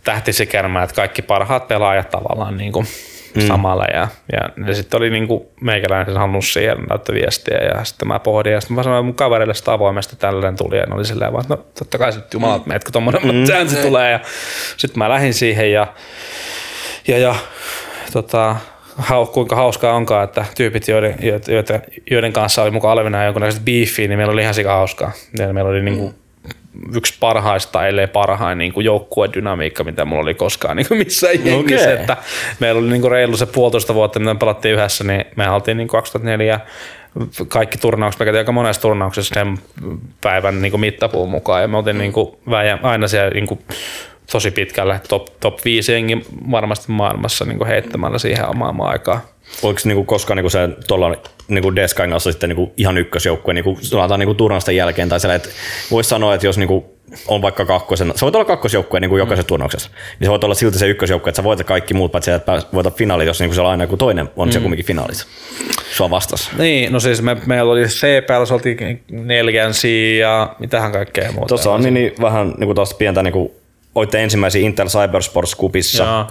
[0.03, 2.87] tähtisikärmää, että kaikki parhaat pelaajat tavallaan niin kuin,
[3.35, 3.47] mm.
[3.47, 3.85] samalla.
[3.93, 8.53] Ja, ja, ja sitten oli niinku meikäläinen halunnut siihen näyttää viestiä ja sitten mä pohdin
[8.53, 11.41] ja sitten mä sanoin mun kaverille sitä avoimesti tällainen tuli ja ne oli silleen vaan,
[11.41, 12.71] että no totta kai sitten jumalat mm.
[12.71, 13.43] kun tommonen mm.
[13.43, 14.19] chance tulee ja
[14.77, 15.87] sitten mä lähdin siihen ja,
[17.07, 17.35] ja, ja
[18.13, 18.55] tota,
[18.99, 21.15] hau, kuinka hauskaa onkaan, että tyypit, joiden,
[21.47, 21.81] joiden,
[22.11, 25.11] joiden kanssa oli mukaan olevina jonkunlaiset beefiä, niin meillä oli ihan sika hauskaa.
[25.37, 26.13] Ja meillä oli niinku
[26.95, 31.89] yksi parhaista, ellei parhain niin kuin joukkuedynamiikka, mitä mulla oli koskaan niin kuin missään jengissä.
[31.89, 32.01] Okei.
[32.01, 32.17] Että
[32.59, 35.77] meillä oli niin kuin reilu se puolitoista vuotta, mitä me pelattiin yhdessä, niin me oltiin
[35.77, 36.59] niin kuin 2004
[37.47, 39.57] kaikki turnaukset, me käytiin aika monessa turnauksessa sen
[40.21, 42.37] päivän niin kuin mittapuun mukaan, ja me oltiin niin kuin
[42.83, 43.59] aina siellä niin kuin
[44.31, 49.21] tosi pitkälle top, top 5 jengi varmasti maailmassa niin kuin heittämällä siihen omaan aikaan.
[49.63, 51.15] Oliko niinku koskaan niinku se tuolla
[51.47, 55.49] niinku Deskan kanssa sitten niinku ihan ykkösjoukkue niinku, sanotaan niinku turnausten jälkeen tai että
[55.91, 59.89] voisi sanoa, että jos niinku on vaikka kakkosen, sä voit olla kakkosjoukkue niinku jokaisessa turnauksessa,
[60.19, 62.97] niin sä voit olla silti se ykkösjoukkue, että sä voitat kaikki muut, paitsi että voitat
[62.97, 64.51] finaalit, jos niinku siellä aina joku toinen on mm.
[64.51, 65.27] se kumminkin finaalissa.
[65.91, 66.51] Sua vastas.
[66.57, 69.73] Niin, no siis me, meillä oli CPL, se oltiin neljän
[70.19, 71.47] ja mitähän kaikkea muuta.
[71.47, 73.59] Tuossa on niin, niin vähän niinku tuosta pientä niinku
[73.99, 76.25] Oitte ensimmäisiä Intel Cybersports Cupissa, Joo.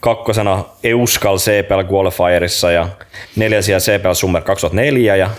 [0.00, 2.88] kakkosena Euskal CPL Qualifierissa ja
[3.36, 5.30] neljäsiä CPL Summer 2004 ja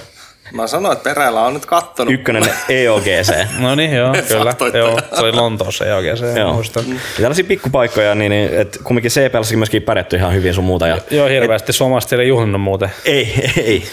[0.54, 2.14] Mä sanoin, että Perälä on nyt kattonut.
[2.14, 3.32] ykkönen EOGC.
[3.60, 4.56] No niin, joo, kyllä.
[4.78, 6.54] Joo, se oli Lontoossa se Joo.
[6.54, 6.84] muistan.
[6.90, 10.88] Ja tällaisia pikkupaikkoja, niin, niin että kumminkin CPLssäkin myöskin pärjätty ihan hyvin sun muuta.
[10.88, 12.92] Ja, Joo, hirveästi suomalaiset ei juhlinnut muuten.
[13.06, 13.84] ei, ei.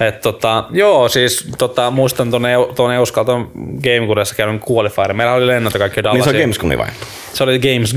[0.00, 2.42] Et tota, joo, siis tota, muistan tuon
[2.76, 3.50] tuon Euskal tuon
[3.82, 5.12] Gamecodessa käydyn qualifier.
[5.14, 6.32] Meillä oli lennot ja kaikki Niin se Dallasia.
[6.32, 6.88] on Gamescomi vai?
[7.32, 7.94] se oli Games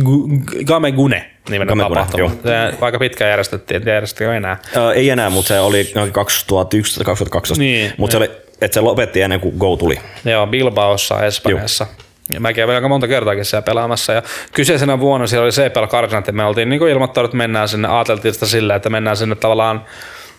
[0.68, 2.24] Game Gune Gune, tapahtuma.
[2.24, 2.32] joo.
[2.44, 4.58] Se aika pitkään järjestettiin, en järjestetty enää.
[4.76, 7.62] Ö, ei enää, mutta se oli noin 2011 2012.
[7.62, 8.32] Niin, mutta se, oli,
[8.62, 10.00] että se lopetti ennen kuin Go tuli.
[10.26, 11.88] Joo, Bilbaossa Espanjassa.
[12.30, 14.14] Ja mä kävin aika monta kertaakin siellä pelaamassa.
[14.14, 17.88] Ja kyseisenä vuonna siellä oli CPL Karsanat, ja me oltiin niin ilmoittanut, että mennään sinne,
[17.88, 19.86] ajateltiin sitä sillä, että mennään sinne tavallaan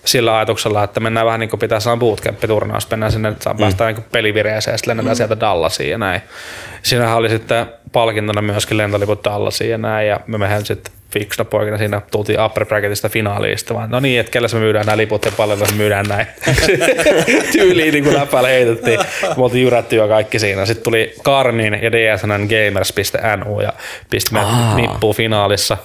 [0.05, 3.59] sillä ajatuksella, että mennään vähän niin kuin pitää saada bootcamp-turnaus, mennään sinne, että saa mm.
[3.59, 5.17] päästä niin pelivireeseen ja sitten lennetään mm.
[5.17, 6.21] sieltä Dallasiin ja näin.
[6.83, 11.79] Siinähän oli sitten palkintona myöskin lentoliput Dallasiin ja näin, ja me mehän sitten fiksuna poikina
[11.79, 15.25] siinä tultiin upper bracketista finaaliin, sitten vaan, no niin, että kelle me myydään nämä liput
[15.25, 16.27] ja paljon me myydään näin.
[17.53, 19.01] Tyyliin niin kuin läpäällä heitettiin.
[19.23, 20.67] Me oltiin jyrätty jo kaikki siinä.
[20.67, 23.73] Sitten tuli Karnin ja DSNN Gamers.nu ja
[24.11, 24.77] pisti Aa.
[24.77, 25.77] nippuun finaalissa.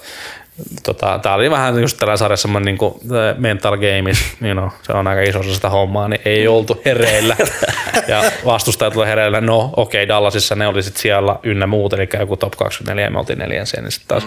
[0.83, 2.93] Tota, tää oli vähän just tällä sarjassa semmoinen niin kuin
[3.37, 7.35] mental games, you know, se on aika iso osa sitä hommaa, niin ei oltu hereillä.
[8.07, 12.09] ja vastustajat oli hereillä, no okei, okay, Dallasissa ne oli sitten siellä ynnä muut, eli
[12.19, 14.23] joku top 24 ja me oltiin neljänsiä, niin sitten taas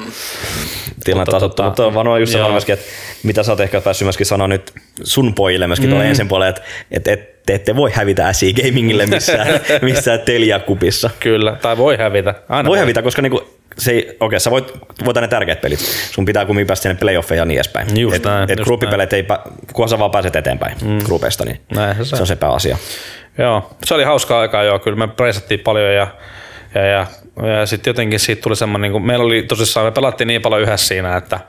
[1.04, 2.86] tilanne Mutta tasoittu, tota- mutta vaan just sanoa myöskin, että
[3.22, 5.90] mitä sä oot ehkä päässyt myöskin sanoa nyt sun pojille myöskin mm.
[5.90, 11.10] tuolla ensin puolella, että, että, että te ette voi hävitä SI Gamingille missään, missään Telia-kupissa.
[11.20, 12.34] kyllä, tai voi hävitä.
[12.48, 14.72] Aina Voi hävitä, koska niinku, se ei, okei, okay, sä voit
[15.04, 15.78] voittaa ne tärkeät pelit.
[16.10, 18.00] Sun pitää kumminkin päästä sinne playoffeihin ja niin edespäin.
[18.00, 19.26] Just et, näin, et just gruppipelit ei,
[19.72, 20.98] kunhan sä vaan pääset eteenpäin mm.
[20.98, 22.78] grupeista, niin Näin se se on se pääasia.
[23.38, 26.06] Joo, se oli hauskaa aikaa joo, kyllä me preisattiin paljon ja,
[26.74, 27.06] ja, ja,
[27.58, 30.86] ja sitten jotenkin siitä tuli semmoinen, niin meillä oli tosissaan, me pelattiin niin paljon yhdessä
[30.86, 31.40] siinä, että,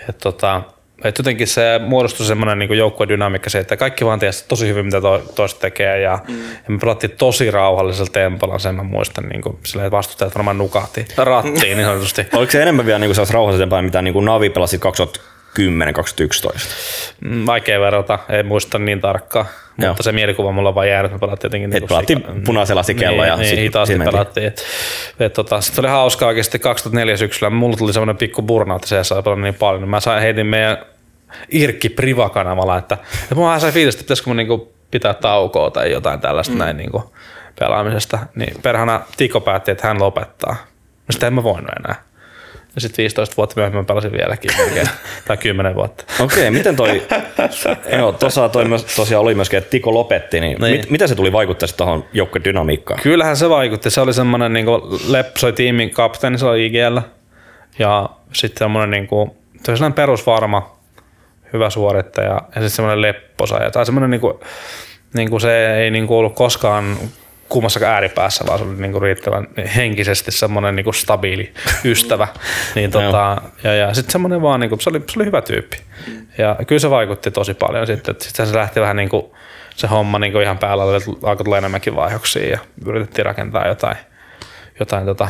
[0.00, 0.62] että, tota,
[1.04, 5.00] että jotenkin se muodostui semmoinen niin joukkuedynamiikka se, että kaikki vaan tiesi tosi hyvin, mitä
[5.00, 6.42] to, toista tekee ja, mm.
[6.42, 10.58] ja me pelattiin tosi rauhallisella tempolla, sen mä muistan, niin kuin, silleen, että vastustajat varmaan
[10.58, 12.26] nukahti rattiin niin sanotusti.
[12.36, 16.64] Oliko se enemmän vielä niin kuin rauhallisempaa, mitä niin kuin Navi pelasi 2010 2011
[17.20, 19.46] Mm, Vaikea verrata, ei muista niin tarkkaan,
[19.78, 19.88] Joo.
[19.88, 22.82] mutta se mielikuva mulla on vaan jäänyt, me pelattiin jotenkin Et niinku pelattiin sika- punaisella
[22.82, 24.46] sikello niin, ja niin, sit- hitaasti sit pelattiin.
[24.46, 24.64] Et,
[25.20, 29.22] et, tota, sitten oli hauskaa oikeasti 2004 syksyllä, mulla tuli semmoinen pikku burnout, se sai
[29.22, 30.78] pelannut niin paljon, mä sain, heitin meidän
[31.50, 36.20] Irkki Priva-kanavalla, että, että mua sai fiilistä, että pitäisikö mun niinku pitää taukoa tai jotain
[36.20, 36.58] tällaista mm.
[36.58, 37.12] näin niinku
[37.58, 40.56] pelaamisesta, niin perhana Tiko päätti, että hän lopettaa.
[41.08, 42.02] No sitä en mä voinut enää.
[42.74, 44.88] Ja sitten 15 vuotta myöhemmin pelasin vieläkin, melkein,
[45.26, 46.04] tai 10 vuotta.
[46.20, 47.02] Okei, miten toi,
[47.98, 50.76] joo, tuossa toi myös, tosiaan oli myöskin, että Tiko lopetti, niin, Niin.
[50.76, 53.00] Mit, miten se tuli vaikuttaa sitten tuohon joukkuedynamiikkaan?
[53.02, 53.90] Kyllähän se vaikutti.
[53.90, 56.98] Se oli semmoinen, niin oli tiimin kapteeni, se oli IGL.
[57.78, 59.30] Ja sitten semmoinen, niin kuin,
[59.64, 60.76] se oli sellainen perusvarma,
[61.52, 63.62] hyvä suorittaja ja sitten semmoinen lepposa.
[63.62, 64.34] Ja, tai semmoinen, niin kuin,
[65.14, 66.96] niin kuin se ei niin kuin ollut koskaan
[67.48, 72.28] kummassakaan ääripäässä, vaan se oli niin kuin riittävän henkisesti semmoinen niin kuin stabiili ystävä.
[72.74, 75.76] niin tota, ja, ja sitten semmoinen vaan, niin kuin, se, oli, se oli hyvä tyyppi.
[76.38, 78.12] Ja kyllä se vaikutti tosi paljon sitten.
[78.12, 79.26] että Sitten se lähti vähän niin kuin,
[79.76, 83.96] se homma niin kuin ihan päällä, että alkoi tulla enemmänkin vaihoksia ja yritettiin rakentaa jotain,
[84.80, 85.28] jotain tota,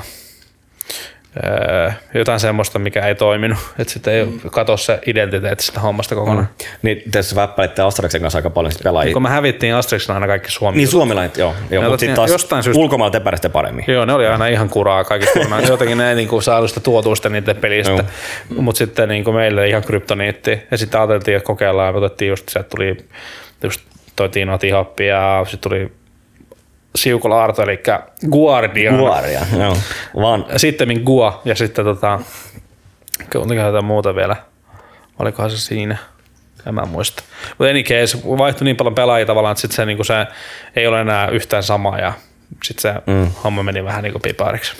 [1.37, 3.59] öö, jotain semmoista, mikä ei toiminut.
[3.79, 6.49] Että sitten ei katso se identiteetti sitä hommasta kokonaan.
[6.63, 6.67] Mm.
[6.83, 9.13] Niin te väppäilitte Astraxen kanssa aika paljon sit pelaajia.
[9.13, 10.77] Kun me hävittiin Asterixina aina kaikki Suomi.
[10.77, 11.55] Niin suomalaiset, joo.
[11.71, 13.85] joo mutta sitten taas jostain syystä- ulkomailla te pärjäsitte paremmin.
[13.89, 15.39] Joo, ne oli aina ihan kuraa kaikista.
[15.69, 18.05] Jotenkin ne ei niinku saanut sitä tuotusta niiden pelistä.
[18.57, 20.59] Mutta sitten niinku meille ihan kryptoniitti.
[20.71, 21.95] Ja sitten ajateltiin, että kokeillaan.
[21.95, 22.97] Ja otettiin just, sieltä tuli
[23.63, 23.81] just
[24.17, 25.93] toi Tino Tihappi ja sitten tuli
[26.97, 27.81] Siukola Arto, eli
[28.31, 28.97] Guardian.
[28.97, 29.77] Guaria, joo.
[30.17, 32.21] Vaan Sitten Gua ja sitten tota,
[33.33, 34.37] kuinka jotain muuta vielä.
[35.19, 35.97] Olikohan se siinä?
[36.67, 37.23] En mä muista.
[37.59, 40.27] Mutta any case, vaihtui niin paljon pelaajia tavallaan, että sit se, niinku se
[40.77, 42.13] ei ole enää yhtään sama ja
[42.65, 43.31] sitten se mm.
[43.45, 44.73] homma meni vähän niinku pipariksi.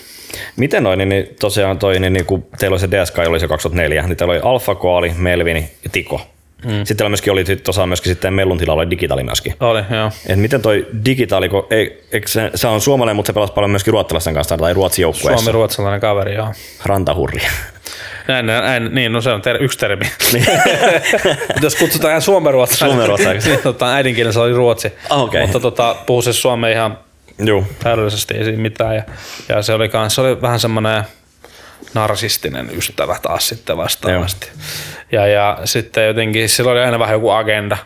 [0.55, 3.47] Miten noin, niin, niin tosiaan toi, niin, niin kun teillä oli se DSK, oli se
[3.47, 6.32] 2004, niin teillä oli Alfa, Koali, Melvini ja Tiko.
[6.65, 6.83] Mm.
[6.83, 9.55] Sitten myöskin oli tosiaan myöskin sitten Mellun tilalla oli digitaali myöskin.
[9.59, 10.11] Oli, joo.
[10.27, 13.91] Et miten toi digitaali, kun ei, se, se, on suomalainen, mutta se pelasi paljon myöskin
[13.91, 15.43] ruotsalaisten kanssa tai ruotsin joukkueessa.
[15.43, 16.53] Suomi-ruotsalainen kaveri, joo.
[16.85, 17.41] Rantahurri.
[18.27, 20.05] Näin, näin, niin, no se on ter- yksi termi.
[21.61, 23.43] Jos kutsutaan ihan suomenruotsalainen, Suomenruotsalainen.
[23.43, 24.93] niin tota, äidinkielensä oli ruotsi.
[25.09, 25.41] Ah, okei.
[25.41, 26.97] Mutta tota, puhuu se suomea ihan
[27.39, 27.63] Joo.
[27.83, 28.95] täydellisesti, ei siinä mitään.
[28.95, 29.03] Ja,
[29.49, 31.03] ja se, oli kans, se oli vähän semmoinen
[31.93, 34.49] narsistinen ystävä taas sitten vastaavasti.
[35.11, 37.77] Ja, ja sitten jotenkin sillä oli aina vähän joku agenda.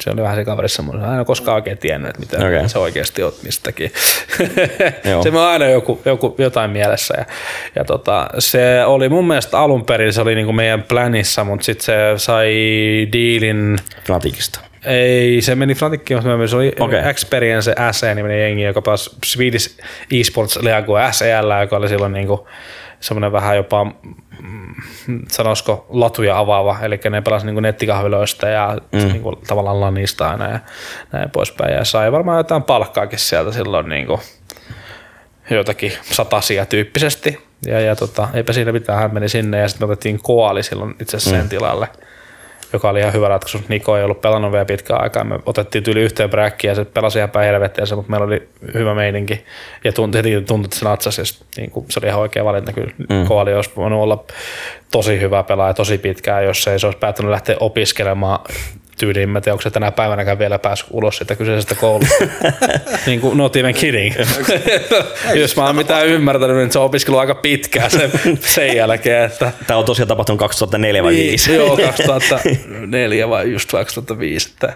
[0.00, 2.68] Se oli vähän se kaveri semmoinen, aina koskaan oikein tiennyt, että mitä okay.
[2.68, 3.92] se oikeasti on mistäkin.
[5.22, 7.14] Se on aina joku, joku, jotain mielessä.
[7.18, 7.24] Ja,
[7.74, 11.84] ja tota, se oli mun mielestä alun perin, se oli niinku meidän planissa, mutta sitten
[11.84, 12.54] se sai
[13.12, 14.60] diilin Fnaticista.
[14.86, 17.10] ei, se meni Fnatickiin, mutta se oli okay.
[17.10, 19.78] Experience SE niminen jengi, joka pelasi Swedish
[20.20, 22.48] Esports League SEL, joka oli silloin niinku
[23.00, 28.98] semmoinen vähän jopa, mm, sanoisiko, latuja avaava, eli ne pelasi niinku nettikahviloista ja mm.
[28.98, 30.58] niinku, tavallaan lanista aina ja
[31.12, 31.74] näin poispäin.
[31.74, 34.20] Ja sai varmaan jotain palkkaakin sieltä silloin niinku,
[35.50, 37.50] jotakin satasia tyyppisesti.
[37.66, 40.94] Ja, ja tota, eipä siinä mitään, hän meni sinne ja sitten me otettiin Koali silloin
[41.00, 41.88] itse asiassa sen tilalle
[42.72, 43.60] joka oli ihan hyvä ratkaisu.
[43.68, 45.24] Niko ei ollut pelannut vielä pitkään aikaa.
[45.24, 48.48] Me otettiin tyyli yhteen bräkkiä ja se pelasi ihan päin helvettiä, se, mutta meillä oli
[48.74, 49.44] hyvä meininki.
[49.84, 51.20] Ja tuntui, heti tuntui, että se natsasi.
[51.20, 52.92] Ja sit, niin kuin, se oli ihan oikea valinta kyllä.
[52.98, 53.26] Mm.
[53.26, 54.24] Koali olisi voinut olla
[54.90, 58.38] tosi hyvä pelaaja tosi pitkään, jos ei se olisi päättänyt lähteä opiskelemaan
[58.98, 62.24] tyyliin, mä en tiedä, onko se tänä päivänäkään vielä päässyt ulos siitä kyseisestä koulusta.
[63.06, 64.14] niin kuin, not even kidding.
[65.34, 69.52] Jos mä oon mitään ymmärtänyt, niin se on opiskellut aika pitkään sen, sen jälkeen, että
[69.66, 71.54] Tämä on tosiaan tapahtunut 2004 vai 5.
[71.54, 74.48] Joo, 2004 vai just 2005.
[74.52, 74.72] Että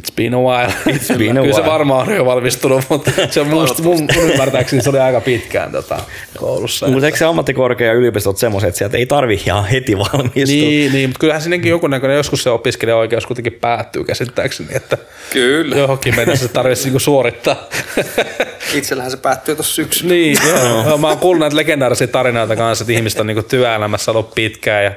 [0.00, 0.72] it's been a while.
[0.88, 1.72] It's been a Kyllä se while.
[1.72, 5.72] varmaan on jo valmistunut, mutta se on musta, mun, mun ymmärtääkseni se oli aika pitkään
[5.72, 5.98] tota,
[6.38, 6.88] koulussa.
[6.88, 10.44] Mutta eikö se ammattikorkea ja yliopistot semmoiset, että sieltä ei tarvi ihan heti valmistua?
[10.44, 14.98] niin, niin, mutta kyllähän sinnekin jonkunnäköinen, joskus se opiskelijaoikeus kuitenkin päättyy käsittääkseni, että
[15.32, 15.76] Kyllä.
[15.76, 17.68] johonkin mennessä se tarvitsisi niinku suorittaa.
[18.74, 20.14] Itsellähän se päättyy tuossa syksyllä.
[20.14, 20.86] Niin, joo.
[20.86, 20.98] joo.
[20.98, 24.92] Mä oon kuullut näitä legendaarisia tarinoita kanssa, että ihmiset on niinku työelämässä ollut pitkään ja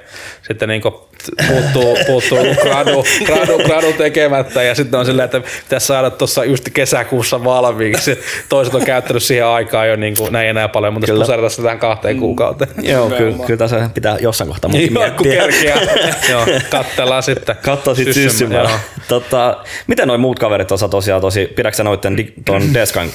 [0.47, 1.09] sitten niinku
[1.47, 6.69] puuttuu, puuttuu gradu, gradu, gradu tekemättä ja sitten on silleen, että pitäisi saada tuossa just
[6.73, 8.19] kesäkuussa valmiiksi.
[8.49, 11.63] Toiset on käyttänyt siihen aikaa jo niin kuin, näin enää paljon, mutta jos pusertaa sitä
[11.63, 12.69] tähän kahteen kuukauteen.
[12.81, 15.41] Joo, kyllä, kyllä tässä pitää jossain kohtaa muukin Joo, kun miettiä.
[15.41, 15.81] kerkeää.
[16.31, 17.55] Joo, katsellaan sitten.
[17.61, 18.79] Katso sit Syssymään.
[19.07, 23.09] Tota, miten noin muut kaverit osa tosiaan tosi, pidätkö sä noitten di- ton Deskan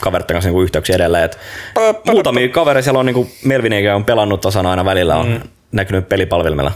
[0.00, 1.24] kaveritten kanssa niinku yhteyksiä edelleen?
[1.24, 1.38] Et
[2.06, 5.40] muutamia kavereita siellä on niinku Melviniäkin on pelannut osana aina välillä on mm.
[5.72, 6.72] näkynyt pelipalvelimella.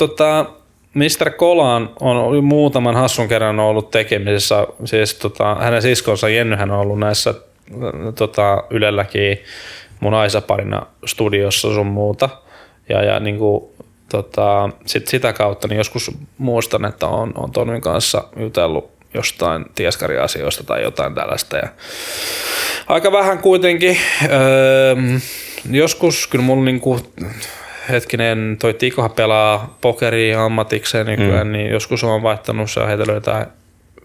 [0.00, 0.46] Tota,
[0.94, 1.30] Mr.
[1.36, 4.66] Kolaan on muutaman hassun kerran ollut tekemisissä.
[4.84, 7.34] Siis tota, hänen siskonsa Jennyhän on ollut näissä
[8.14, 9.38] tota, Ylelläkin
[10.00, 12.28] mun Aisa-parina studiossa sun muuta.
[12.88, 13.64] Ja, ja niin kuin,
[14.08, 20.64] tota, sit sitä kautta niin joskus muistan, että on, on Tonyn kanssa jutellut jostain tieskariasioista
[20.64, 21.56] tai jotain tällaista.
[21.56, 21.68] Ja
[22.86, 23.98] aika vähän kuitenkin.
[24.22, 24.96] Öö,
[25.70, 27.00] joskus kyllä mulla niinku,
[27.90, 31.52] hetkinen, toi Tikohan pelaa pokeria ammatikseen nykyään, mm.
[31.52, 33.46] niin joskus on vaihtanut se heitellyt jotain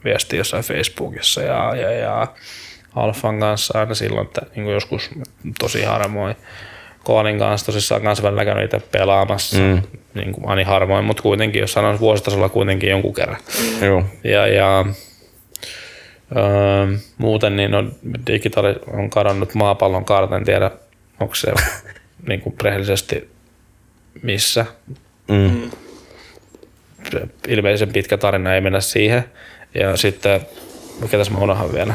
[0.04, 2.28] viestiä jossain Facebookissa ja, ja, ja
[2.96, 5.10] Alfan kanssa aina silloin, että niin joskus
[5.60, 6.36] tosi harvoin.
[7.04, 9.82] Koalin kanssa tosissaan kanssa välillä käynyt itse pelaamassa, mm.
[10.14, 13.38] niin kuin aina harvoin, mutta kuitenkin, jos sanoisi vuositasolla kuitenkin jonkun kerran.
[13.82, 14.04] Joo.
[14.24, 14.86] Ja, ja
[16.36, 17.96] öö, muuten niin on,
[18.28, 20.72] digitaali on kadonnut maapallon kaarta, en tiedä
[21.20, 21.54] onko se
[22.28, 23.35] niin kuin rehellisesti
[24.22, 24.66] missä.
[25.28, 25.72] Mm.
[27.48, 29.26] Ilmeisen pitkä tarina ei mennä siihen.
[29.74, 30.42] Ja sitten,
[31.02, 31.94] mikä tässä mä unohan vielä.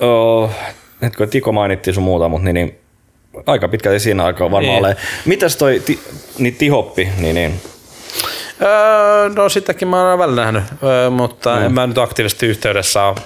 [0.00, 0.50] Oh,
[1.02, 2.78] hetkö, Tiko mainittiin sun muuta, mutta niin, niin
[3.46, 4.84] aika pitkälti siinä aikaa varmaan Niin.
[4.84, 4.96] ole.
[5.24, 5.98] Mitäs toi ti,
[6.38, 7.60] niin Tihoppi, niin, niin
[8.62, 11.66] Öö, no sitäkin mä oon välillä nähnyt, öö, mutta mm.
[11.66, 13.16] en mä nyt aktiivisesti yhteydessä ole.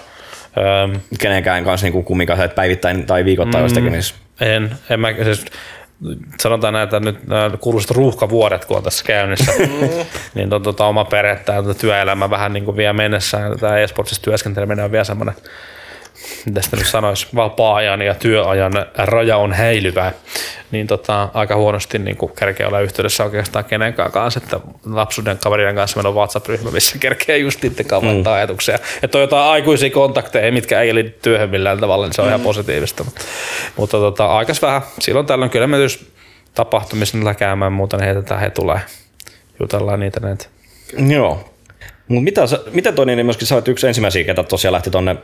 [0.56, 3.64] Öö, kenenkään kanssa niin kumminkaan päivittäin tai viikoittain mm.
[3.64, 4.14] olisi tekemisissä.
[4.40, 5.44] En, en mä, siis,
[6.40, 9.52] sanotaan näin, että nyt nämä kuuluisat ruuhkavuodet, kun on tässä käynnissä,
[10.35, 13.59] niin on tota, oma perhettä ja tota työelämä vähän niin kuin vie mennessään.
[13.59, 15.35] Tämä e-sportsissa työskenteleminen on vielä semmoinen,
[16.46, 20.12] mitä sitä nyt sanoisi, vapaa-ajan ja työajan raja on häilyvä,
[20.70, 25.74] niin tota, aika huonosti niin kuin kerkeä olla yhteydessä oikeastaan kenenkään kanssa, että lapsuuden kaverien
[25.74, 28.35] kanssa meillä on WhatsApp-ryhmä, missä kerkeä just niiden kanssa mm.
[28.35, 28.79] ajatuksia.
[29.02, 32.31] Että on jotain aikuisia kontakteja, mitkä ei liity työhön millään tavalla, niin se on mm.
[32.31, 33.05] ihan positiivista.
[33.05, 33.20] Mutta,
[33.76, 35.76] mutta tota, aikas vähän, silloin tällöin kyllä me
[36.55, 38.81] tapahtumissa käymään muuta, niin heitetään he tulee,
[39.61, 40.46] jutellaan niitä näitä.
[41.09, 41.52] Joo.
[42.09, 45.16] Mut mitä, miten toi niin myöskin sä olet yksi ensimmäisiä, ketä tosiaan lähti tonne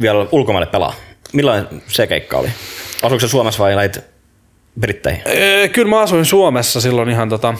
[0.00, 0.94] vielä ulkomaille pelaa.
[1.32, 2.48] Millainen se keikka oli?
[3.02, 4.00] Asuiko se Suomessa vai lähit
[4.80, 5.22] Britteihin?
[5.26, 7.54] Ee, Kyllä mä asuin Suomessa silloin ihan tota,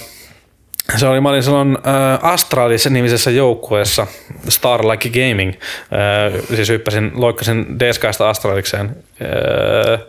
[0.96, 4.06] se oli, mä olin silloin äh, Astralis nimisessä joukkueessa
[4.48, 5.52] Star Like Gaming.
[5.52, 8.96] Äh, siis hyppäsin, loikkasin Deskaista Astralikseen.
[9.22, 10.00] Äh,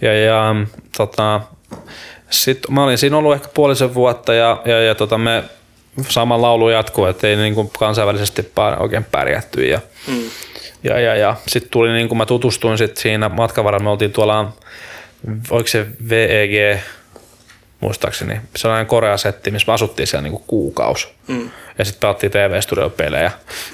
[0.00, 0.54] ja, ja
[0.96, 1.40] tota,
[2.30, 5.44] sit mä olin siinä ollut ehkä puolisen vuotta ja, ja, ja tota, me
[6.08, 9.66] sama laulu jatkuu, että ei niin kuin kansainvälisesti oikein pärjätty.
[9.66, 10.22] Ja, mm.
[10.84, 14.12] Ja, ja, ja sitten tuli, niin kuin mä tutustuin sit siinä matkan varrella, me oltiin
[14.12, 14.52] tuolla,
[15.50, 16.80] oliko se VEG,
[17.82, 18.40] muistaakseni.
[18.56, 21.08] Sellainen Korea-setti, missä me asuttiin siellä niinku kuukausi.
[21.28, 21.50] Mm.
[21.78, 23.30] Ja sitten pelattiin TV-studiopelejä.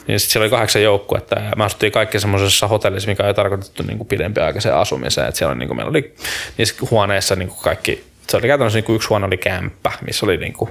[0.07, 3.83] Niin sitten siellä oli kahdeksan joukkuetta ja me asuttiin kaikki semmoisessa hotellissa, mikä ei tarkoitettu
[3.83, 5.29] niinku pidempiaikaiseen asumiseen.
[5.29, 6.15] Et siellä oli, niinku, meillä oli
[6.59, 10.71] niissä huoneissa niinku kaikki, se oli käytännössä niinku yksi huone oli kämppä, missä oli niinku,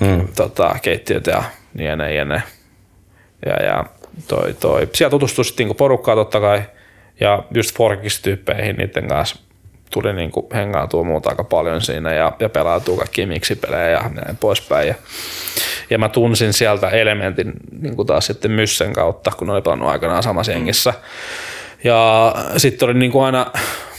[0.00, 0.28] mm.
[0.36, 1.42] tota, keittiöt ja
[1.74, 2.42] niin ja niin ja ne.
[3.46, 3.84] Ja, ja
[4.28, 4.88] toi, toi.
[4.94, 6.62] Siellä tutustui sitten niinku porukkaa totta kai
[7.20, 9.36] ja just Forkis-tyyppeihin niiden kanssa
[9.90, 14.36] tuli niin kuin hengautua muuta aika paljon siinä ja, ja pelautuu kaikki miksipelejä ja näin
[14.36, 14.88] poispäin.
[14.88, 14.94] Ja,
[15.90, 20.22] ja mä tunsin sieltä elementin niin kuin taas sitten Myssen kautta, kun oli pelannut aikanaan
[20.22, 20.94] samassa jengissä.
[21.84, 23.46] Ja sitten oli niin kuin aina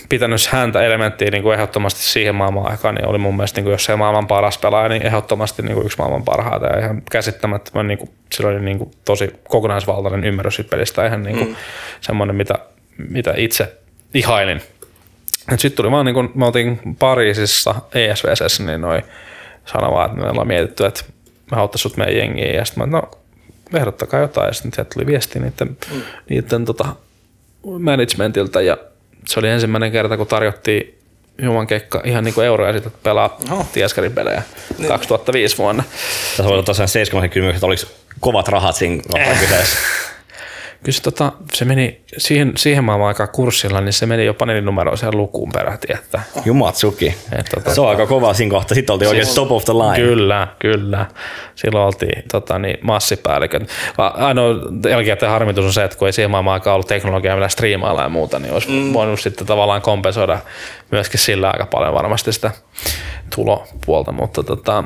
[0.10, 3.72] pitänyt häntä elementtiä niin kuin ehdottomasti siihen maailman aikaan, niin oli mun mielestä, niin kuin,
[3.72, 7.88] jos se maailman paras pelaaja, niin ehdottomasti niin kuin yksi maailman parhaita ja ihan käsittämättömän,
[7.88, 11.56] niin kuin, sillä oli niin kuin, tosi kokonaisvaltainen ymmärrys siitä pelistä, ihan niin kuin, mm.
[12.02, 12.56] semmoinen, mitä,
[12.98, 13.78] mitä itse
[14.14, 14.62] ihailin
[15.56, 19.02] sitten tuli vaan, niin kun me oltiin Pariisissa ESVC, niin noi
[19.66, 21.04] sanoi vaan, että me ollaan mietitty, että
[21.52, 22.56] me haluttaisiin sut meidän jengiin.
[22.56, 23.12] Ja sitten mä, no
[23.74, 24.48] ehdottakaa jotain.
[24.48, 26.02] Ja sitten sieltä tuli viesti niiden, mm.
[26.30, 26.86] niiden tota,
[27.80, 28.78] managementilta ja
[29.28, 30.98] se oli ensimmäinen kerta, kun tarjottiin
[31.42, 33.66] Juman kekka ihan niin kuin euroja sitten pelaa oh.
[33.74, 34.42] Tieskarin pelejä
[34.78, 34.88] niin.
[34.88, 35.84] 2005 vuonna.
[36.30, 37.84] Tässä voi olla tosiaan 70 kysymys, että oliko
[38.20, 39.40] kovat rahat siinä eh.
[39.40, 39.80] kyseessä?
[40.84, 45.18] Kyllä se, tota, se meni siihen, siihen maailman aikaan kurssilla, niin se meni jopa nelinumeroiseen
[45.18, 45.88] lukuun peräti.
[45.94, 47.16] Että, Jumatsuki.
[47.32, 48.76] Että, tota, se on aika kova siinä kohtaa.
[48.76, 49.96] Sitten oltiin siis, oikein top of the line.
[49.96, 51.06] Kyllä, kyllä.
[51.56, 53.68] Silloin oltiin tota, niin, massipäällikön.
[53.98, 54.56] Ainoa
[54.90, 58.10] jälkeen harmitus on se, että kun ei siihen maailman aikaan ollut teknologiaa millä striimailla ja
[58.10, 58.94] muuta, niin olisi mm.
[58.94, 60.40] voinut sitten tavallaan kompensoida
[60.92, 62.52] myöskin sillä aika paljon varmasti sitä
[63.36, 64.12] tulopuolta.
[64.12, 64.84] Mutta tota,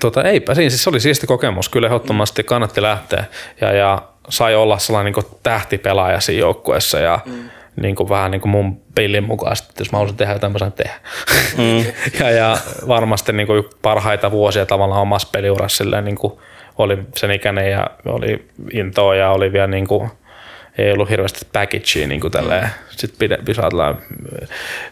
[0.00, 3.24] Tota, eipä siinä, siis se oli siisti kokemus, kyllä ehdottomasti kannatti lähteä
[3.60, 7.50] ja, ja sai olla sellainen niin tähtipelaaja siinä joukkueessa ja mm.
[7.76, 10.58] niin kuin vähän niin kuin mun pillin mukaan, että jos mä haluaisin tehdä jotain, mä
[10.58, 10.94] saan tehdä.
[11.56, 11.84] Mm.
[12.20, 16.32] ja, ja, varmasti niin kuin parhaita vuosia tavallaan omassa peliurassa silleen, niin kuin
[16.78, 20.10] oli sen ikäinen ja oli intoa ja oli vielä niin kuin,
[20.78, 23.38] ei ollut hirveästi packagea niin kuin tälleen, sit pide,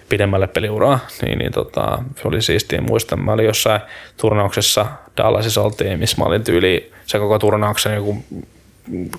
[0.09, 2.81] pidemmälle peliuraa, niin, niin tota, se oli siistiä.
[2.81, 3.81] Muistan, mä olin jossain
[4.21, 8.25] turnauksessa Dallasissa oltiin, missä mä olin tyyli se koko turnauksen joku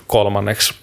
[0.07, 0.73] kolmanneksi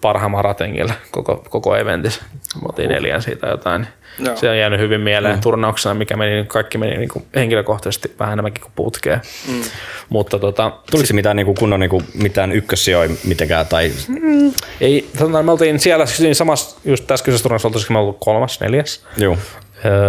[0.00, 2.22] parhaimmalla ratengilla koko, koko eventissä.
[2.54, 3.86] Me oltiin neljän siitä jotain.
[4.18, 5.40] Niin Se on jäänyt hyvin mieleen mm.
[5.40, 9.20] turnauksena, mikä meni, kaikki meni niin kuin henkilökohtaisesti vähän enemmänkin kuin putkeen.
[9.48, 9.62] Mm.
[10.08, 13.66] Mutta tota, Tuliko se mitään niin kuin kunnon niin kuin, mitään ykkössijoja mitenkään?
[13.66, 13.92] Tai...
[14.08, 14.52] Mm.
[14.80, 18.60] Ei, tota, me oltiin siellä niin samassa, just tässä kyseisessä turnauksessa oltaisiin me ollut kolmas,
[18.60, 19.06] neljäs.
[19.16, 19.38] Joo.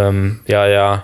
[0.08, 0.98] Öm, ja, ja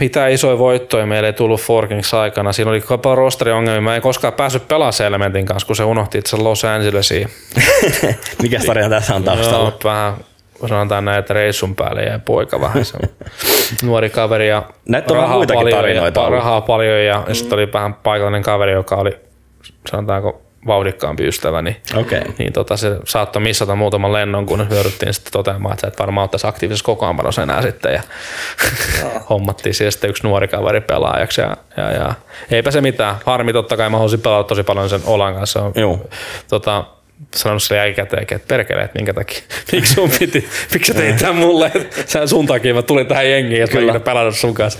[0.00, 2.52] mitä isoja voittoja meille ei tullut Forkings aikana.
[2.52, 3.80] Siinä oli paljon rosteriongelmia.
[3.80, 7.28] Mä en koskaan päässyt pelaamaan Elementin kanssa, kun se unohti itse Los Angelesiin.
[8.42, 9.68] Mikä tarina tässä on taustalla?
[9.68, 10.14] Joo, vähän
[10.68, 12.98] sanotaan näin, että reissun päälle jäi poika vähän se
[13.82, 17.24] nuori kaveri ja Näitä on rahaa paljon, tarinoita ja, rahaa paljon ja, mm.
[17.28, 19.16] ja sitten oli vähän paikallinen kaveri, joka oli
[19.90, 22.22] sanotaanko vauhdikkaampi ystävä, niin, okay.
[22.38, 26.46] niin tota, se saattoi missata muutaman lennon, kun hyödyttiin sitten toteamaan, että et varmaan ottaisi
[26.46, 27.92] aktiivisessa kokoonpanossa enää sitten.
[27.92, 28.02] Ja
[29.30, 31.40] hommattiin siihen sitten yksi nuori kaveri pelaajaksi.
[31.40, 32.14] Ja, ja, ja,
[32.50, 33.16] eipä se mitään.
[33.26, 35.72] Harmi totta kai, mä haluaisin pelata tosi paljon sen Olan kanssa.
[35.74, 36.00] Joo.
[36.48, 36.84] Tota,
[37.34, 39.40] sanonut sille jälkikäteen, että perkele, että minkä takia,
[39.72, 43.30] miksi sun piti, miksi sä teit tämän mulle, että sä sun takia mä tulin tähän
[43.30, 44.78] jengiin, ja mä pelannut sun kanssa.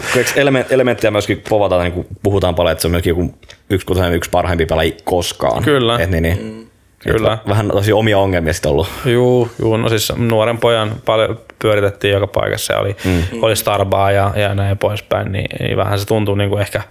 [0.71, 3.35] elementtejä myöskin povataan, niin kuin puhutaan paljon, että se on myöskin joku
[3.71, 5.63] yksi, yksi parhaimpi pelaaja koskaan.
[5.63, 5.99] Kyllä.
[5.99, 6.43] Et niin, niin.
[6.43, 6.67] Mm.
[7.03, 7.39] Kyllä.
[7.49, 8.89] Vähän tosi omia ongelmia sitten ollut.
[9.05, 13.23] Juu, juu, no siis nuoren pojan paljon pyöritettiin joka paikassa ja oli, mm.
[13.43, 16.83] oli Starbaa ja, ja näin poispäin, niin, niin vähän se tuntuu niin kuin ehkä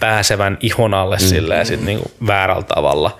[0.00, 1.20] pääsevän ihon alle mm.
[1.20, 3.18] silleen sit niin kuin väärällä tavalla.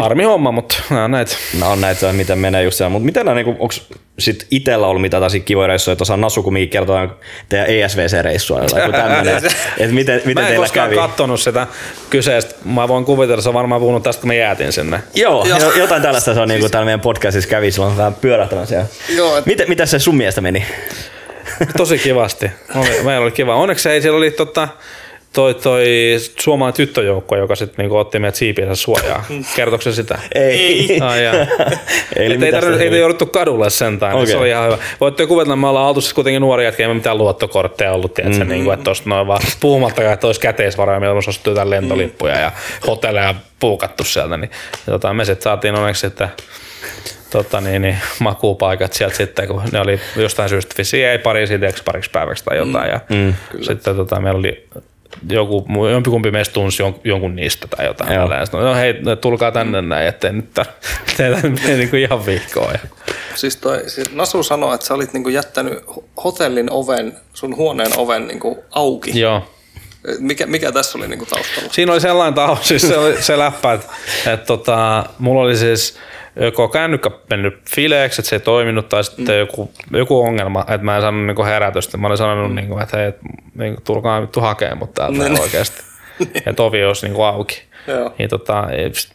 [0.00, 1.36] Harmi homma, mutta nämä näitä.
[1.60, 3.74] No on näitä, miten menee just siellä, mutta miten nämä, niin onko
[4.18, 7.16] sit itsellä ollut mitä taas kivoja reissuja, että osaa Nasu Kumi kertoa
[7.48, 11.00] teidän ESVC-reissua tai joku tämmöinen, että miten, miten mä en koskaan kävi?
[11.00, 11.66] kattonut sitä
[12.10, 15.02] kyseistä, mä voin kuvitella, että se on varmaan puhunut tästä, kun me jäätiin sinne.
[15.14, 15.72] Joo, Joo.
[15.72, 18.86] jotain tällaista se on niin kuin täällä meidän podcastissa kävi, silloin vähän pyörähtämässä.
[19.16, 19.46] Joo, et...
[19.46, 20.66] miten, miten se sun mielestä meni?
[21.76, 22.50] Tosi kivasti.
[22.74, 23.54] Oli, meillä oli kiva.
[23.54, 24.68] Onneksi ei, siellä oli tota,
[25.36, 25.84] toi, toi
[26.38, 29.24] suomalainen tyttöjoukko, joka sitten niinku otti meidät siipiensä suojaa.
[29.56, 30.18] Kertoiko se sitä?
[30.34, 30.98] Ei.
[31.00, 31.36] Ai ei,
[32.16, 34.26] ei, mitä tarvinnut, se ei jouduttu kadulle sentään, okay.
[34.26, 34.78] se oli ihan hyvä.
[35.00, 38.44] Voitte kuvitella, että me ollaan oltu siis kuitenkin nuoria jätkiä, ei mitään luottokortteja ollut, tiedätkö,
[38.44, 38.50] mm.
[38.50, 42.52] niin kuin, että noin vaan puhumattakaan, että olisi käteisvaroja, meillä olisi ostettu jotain lentolippuja ja
[42.86, 44.50] hotelleja puukattu sieltä, niin
[44.86, 46.28] ja tota, me sitten saatiin onneksi sitten
[47.30, 51.18] tota, niin, niin, makuupaikat sieltä sitten, kun ne oli jostain syystä vissiin ei
[51.48, 52.90] tiedätkö, pariksi päiväksi tai jotain.
[52.90, 54.68] Ja mm, sitten tota, meillä oli
[55.30, 58.14] joku, jompikumpi meistä tunsi jon, jonkun niistä tai jotain.
[58.14, 58.28] Joo.
[58.44, 60.54] sitten, No hei, tulkaa tänne näin, ettei nyt
[61.16, 62.72] teitä mene niinku ihan viikkoa.
[62.72, 62.78] Ja.
[63.34, 67.98] Siis, toi, siis Nasu sanoi, että sä olit niinku jättänyt ho- hotellin oven, sun huoneen
[67.98, 69.20] oven niinku auki.
[69.20, 69.42] Joo.
[70.18, 71.72] Mikä, mikä tässä oli niinku taustalla?
[71.72, 73.86] Siinä oli sellainen taus, siis se, oli se läppä, että,
[74.26, 75.98] että tota, mulla oli siis
[76.36, 79.38] joko kännykkä mennyt fileeksi, että se ei toiminut, tai sitten mm.
[79.38, 81.96] joku, joku ongelma, että mä en saanut niinku herätystä.
[81.96, 83.18] Mä olin sanonut, niinku, että hei, et,
[83.54, 85.40] niinku, tulkaa nyt hakemaan mut täältä Niin.
[85.40, 85.82] oikeasti.
[86.46, 87.62] että ovi olisi niinku auki.
[87.86, 88.14] Joo.
[88.18, 88.64] Niin tota,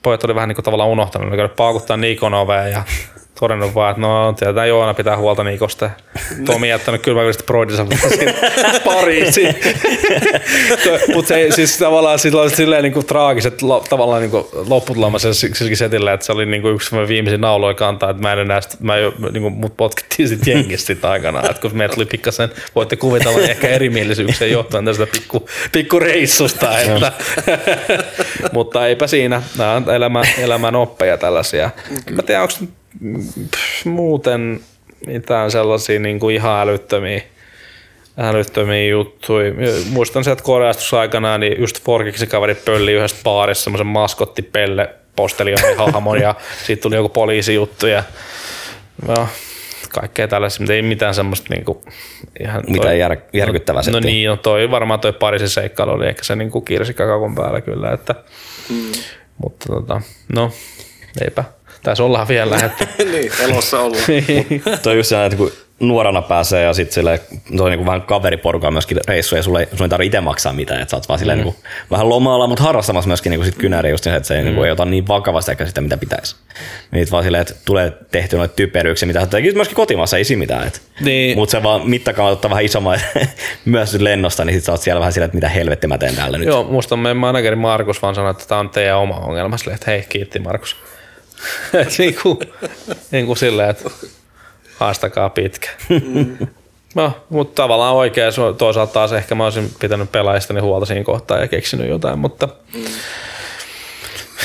[0.02, 2.84] pojat oli vähän niinku tavallaan unohtanut, ne käynyt paukuttaa Nikon oveen ja
[3.42, 5.89] todennut vaan, että no tietää Joona pitää huolta Nikosta.
[6.46, 7.86] Tomi jättänyt kylmäkyliset broidinsa
[8.86, 9.56] Pariisiin.
[11.14, 15.76] Mutta se siis tavallaan sillä oli silleen niinku traagiset lo, tavallaan niinku lopputulema sen sillä
[15.76, 18.80] setillä, että se oli niinku yksi semmoinen viimeisin nauloja kantaa, että mä en enää, sit,
[18.80, 22.96] mä jo, niinku, mut potkittiin sit jengistä sit aikanaan, että kun meillä tuli pikkasen, voitte
[22.96, 27.12] kuvitella niin ehkä erimielisyyksiä johtuen tästä pikku, pikku reissusta, että,
[28.54, 31.70] mutta eipä siinä, nämä on elämän, elämän oppeja tällaisia.
[32.12, 32.81] Mä tiedän, onko
[33.86, 34.60] muuten
[35.08, 37.22] mitään sellaisia niin kuin ihan älyttömiä,
[38.18, 39.54] älyttömiä juttuja.
[39.89, 46.36] Muistan sieltä Koreasta aikanaan, niin just Forkiksi kaveri pölli yhdessä baarissa semmoisen maskottipelle posteliaanihahmon ja
[46.66, 48.04] siitä tuli joku poliisijuttu ja
[49.08, 49.28] no,
[49.89, 51.84] kaikkea tällaisia, mutta ei mitään semmoista niinku,
[52.39, 54.02] ihan Mitään jär, järkyttävää No settiä.
[54.02, 57.92] niin, no toi varmaan toi Pariisin seikkailu oli ehkä se niinku kiirsi kakakon päällä kyllä,
[57.92, 58.16] että,
[58.70, 58.92] mm.
[59.38, 60.02] mutta tota,
[60.34, 60.52] no
[61.22, 61.44] eipä.
[61.84, 64.04] Taisi olla vielä, että niin, elossa ollaan.
[64.84, 65.52] Toi on just sellainen, että kun
[65.82, 67.22] nuorana pääsee ja sitten sille
[67.58, 70.90] toi niinku vähän kaveriporukaa myöskin reissuja ja sulle, sun ei tarvitse itse maksaa mitään, että
[70.92, 71.56] sä oot vaan silleen niinku,
[71.92, 74.72] vähän lomalla, mutta harrastamassa myöskin niinku sit kynäriä just niin, että se ei, niinku, ei
[74.72, 76.36] ota niin vakavasti ehkä sitä, mitä pitäisi.
[76.92, 80.40] Niitä vaan silleen, että tulee tehty noita typeryyksiä, mitä sä tekit myöskin kotimaassa, ei siinä
[80.40, 80.68] mitään.
[80.68, 80.82] Et.
[81.00, 81.38] Niin.
[81.38, 83.00] Mutta se vaan mittakaavat ottaa vähän isomman
[83.66, 86.38] myös lennosta, niin sit sä oot siellä vähän silleen, että mitä helvetti mä teen täällä
[86.38, 86.48] nyt.
[86.48, 89.58] Joo, musta meidän manageri Markus vaan sanoi, että tämä on teidän oma ongelma.
[89.58, 90.76] Silleen, että hei, kiitti Markus.
[91.82, 92.39] Et niinku,
[93.12, 93.89] niinku silleen, että
[94.78, 95.70] haastakaa pitkä.
[96.96, 101.48] No, mutta tavallaan oikein, toisaalta taas ehkä mä olisin pitänyt pelaajistani huolta siinä kohtaa ja
[101.48, 102.50] keksinyt jotain, mutta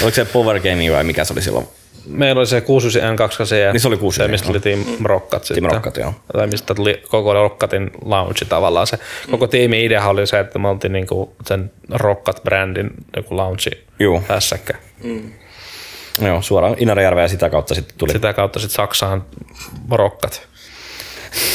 [0.03, 1.69] Oliko se Power Gaming vai mikä se oli silloin?
[2.07, 5.73] meillä oli se 69 N2 Niin se oli 69, se, mistä tuli Team Rockat sitten.
[5.73, 6.15] Rockat, joo.
[6.33, 8.87] Tai mistä tuli koko Rockatin launchi tavallaan.
[8.87, 8.99] Se
[9.31, 14.23] koko tiimin idea oli se, että me oltiin niinku sen Rockat-brändin joku launchi Juu.
[14.29, 14.75] hässäkkä.
[16.21, 18.13] Joo, suoraan Inarijärveä ja sitä kautta sitten tuli.
[18.13, 19.25] Sitä kautta sitten Saksaan
[19.91, 20.49] Rockat.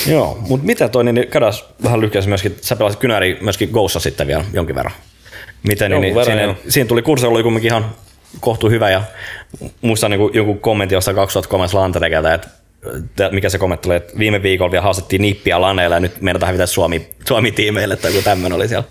[0.08, 1.54] Joo, mutta mitä toi, niin käydään
[1.84, 4.96] vähän lyhkäisesti myöskin, sä pelasit kynäri myöskin Goussa sitten vielä jonkin verran.
[5.64, 7.96] Miten, niin, Jonkun niin verran, siinä, siinä, tuli kurssi oli kuitenkin ihan
[8.40, 9.02] kohtu hyvä ja
[9.82, 12.48] muistan niin joku kommentti jostain 2003 Lantarekelta, että
[13.00, 16.42] että mikä se kommentti oli, että viime viikolla vielä haastettiin nippiä laneilla ja nyt meidän
[16.46, 18.84] hävitä Suomi, Suomi-tiimeille tai joku tämmöinen oli siellä.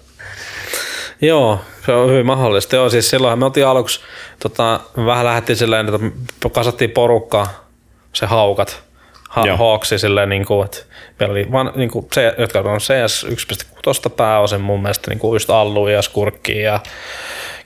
[1.21, 2.77] Joo, se on hyvin mahdollista.
[2.77, 4.01] Joo, siis silloin me oltiin aluksi,
[4.39, 7.69] tota, vähän lähdettiin silleen, että kasattiin porukkaa,
[8.13, 8.83] se haukat,
[9.29, 10.79] ha- hawksi silleen, niin kuin, että
[11.19, 15.35] meillä oli vaan, niin kuin, se, jotka on CS 1.6 pääosin mun mielestä niin kuin
[15.35, 16.81] just Allu ja Skurkki ja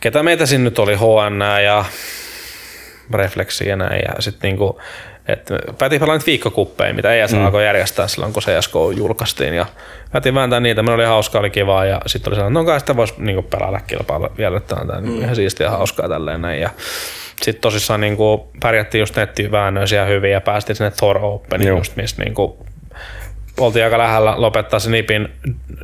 [0.00, 1.84] ketä meitä siinä nyt oli, HN ja
[3.12, 4.02] Reflexi ja näin.
[4.08, 4.80] Ja sitten niinku,
[5.28, 7.44] että päätin pelaa niitä viikkokuppeja, mitä ES mm.
[7.44, 9.54] alkoi järjestää silloin, kun CSK julkaistiin.
[9.54, 9.66] Ja
[10.12, 11.84] päätin vääntää niitä, meillä oli hauskaa, oli kivaa.
[11.84, 15.00] Ja sitten oli sellainen, no kai sitä voisi niinku pelata kilpailla vielä, että on tää
[15.00, 15.20] mm.
[15.20, 16.60] ihan siistiä ja hauskaa tälleen näin.
[16.60, 16.70] Ja
[17.42, 21.78] sitten tosissaan niinku pärjättiin just nettiväännöisiä hyvin ja päästiin sinne Thor Openiin, Joo.
[21.78, 22.66] just missä niinku
[23.60, 25.28] oltiin aika lähellä lopettaa se Nipin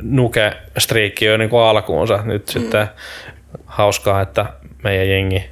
[0.01, 2.19] nuke-striikki jo niin alkuunsa.
[2.23, 2.51] Nyt mm.
[2.51, 2.87] sitten
[3.65, 4.45] hauskaa, että
[4.83, 5.49] meidän jengi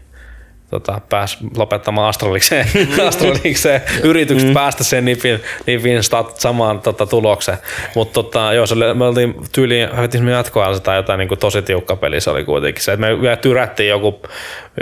[0.70, 2.66] tota, pääsi lopettamaan Astralikseen,
[3.08, 4.54] Astralikseen yritykset mm.
[4.54, 7.58] päästä sen nipin, nipin stat, samaan tota, tulokseen.
[7.96, 11.40] Mutta tota, joo, se oli, me oltiin tyyliin, hävittiin me jatkoajalla tai jotain niin kuin
[11.40, 14.22] tosi tiukka peli se oli kuitenkin se, että me vielä tyrättiin joku,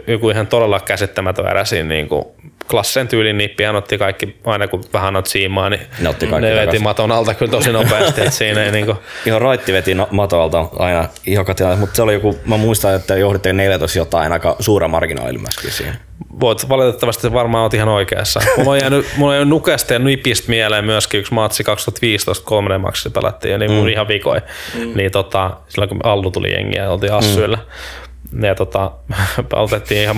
[0.07, 2.25] joku ihan todella käsittämätön erä siinä niin kuin
[2.71, 6.47] klassisen tyylin nippi, hän otti kaikki, aina kun vähän otti siimaa, niin Ne otti kaikki
[6.47, 6.83] ne veti takaisin.
[6.83, 8.95] maton alta kyllä tosi nopeasti, että siinä ei niinku,
[9.25, 13.15] Ihan raitti veti no- matolta aina joka tilanne, mutta se oli joku, mä muistan, että
[13.15, 15.95] johditte 14 jotain aika suuren marginaalilla myöskin siinä.
[16.39, 18.39] voit valitettavasti varmaan oot ihan oikeassa.
[18.57, 22.77] Mulla on jäänyt, mulla on jäänyt nukesta ja nipistä mieleen myöskin yksi matsi 2015 3
[22.77, 24.41] maksissa pelattiin ja niin mun ihan vikoi.
[24.75, 24.91] Mm.
[24.95, 27.57] Niin tota, silloin kun Allu tuli jengiä ja oltiin Assyillä.
[27.57, 28.06] Mm.
[28.41, 28.91] Ja tota,
[29.53, 30.17] otettiin ihan,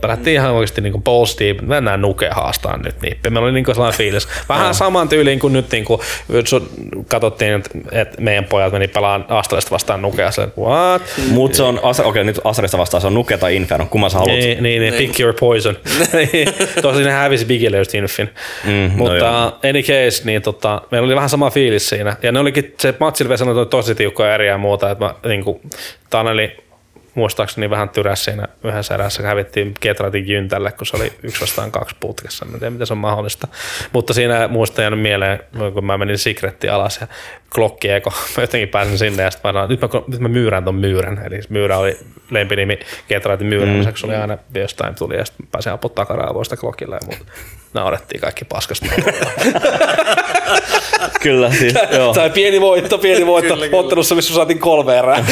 [0.00, 3.30] pelättiin ihan oikeasti niin balls deep, mennään nuke haastaa nyt nippi.
[3.30, 4.28] Meillä oli niin sellainen fiilis.
[4.48, 6.00] Vähän saman tyyliin kuin nyt niin kuin,
[7.08, 10.30] katsottiin, että, meidän pojat meni pelaan Astralista vastaan nukea.
[10.30, 11.02] Se, what?
[11.30, 14.18] Mut se on, okei okay, nyt Astralista vastaan se on nuke tai Inferno, kumman sä
[14.18, 14.36] haluat.
[14.36, 15.76] Niin, niin, niin, pick your poison.
[16.82, 18.30] Tosin ne hävisi Bigille just Infin.
[18.64, 22.16] Mm, Mutta no any case, niin tota, meillä oli vähän sama fiilis siinä.
[22.22, 25.60] Ja ne olikin, se matsi oli tosi tiukkoja eriä ja muuta, että mä niin kuin,
[26.10, 26.67] Taneli
[27.14, 31.96] muistaakseni vähän tyräs siinä yhdessä erässä, hävittiin Ketratin Jyntälle, kun se oli yksi vastaan kaksi
[32.00, 32.46] putkessa.
[32.46, 33.48] En tiedä, miten se on mahdollista.
[33.92, 35.40] Mutta siinä muista jäänyt mieleen,
[35.74, 37.06] kun mä menin Secretti alas ja
[37.54, 38.12] klokki eko.
[38.36, 41.22] Mä jotenkin pääsin sinne ja sitten mä sanoin, nyt mä, nyt mä myyrän ton myyrän.
[41.26, 41.98] Eli myyrä oli
[42.30, 42.78] lempinimi
[43.08, 44.10] Ketratin myyräämiseksi, mm.
[44.10, 47.26] oli aina jostain tuli ja sitten pääsin apua takaraivoista klokille ja muut
[47.74, 48.86] naurettiin kaikki paskasta.
[51.22, 52.14] kyllä, siis, joo.
[52.14, 55.24] Tai pieni voitto, pieni voitto kyllä, ottelussa, missä saatiin kolme erää.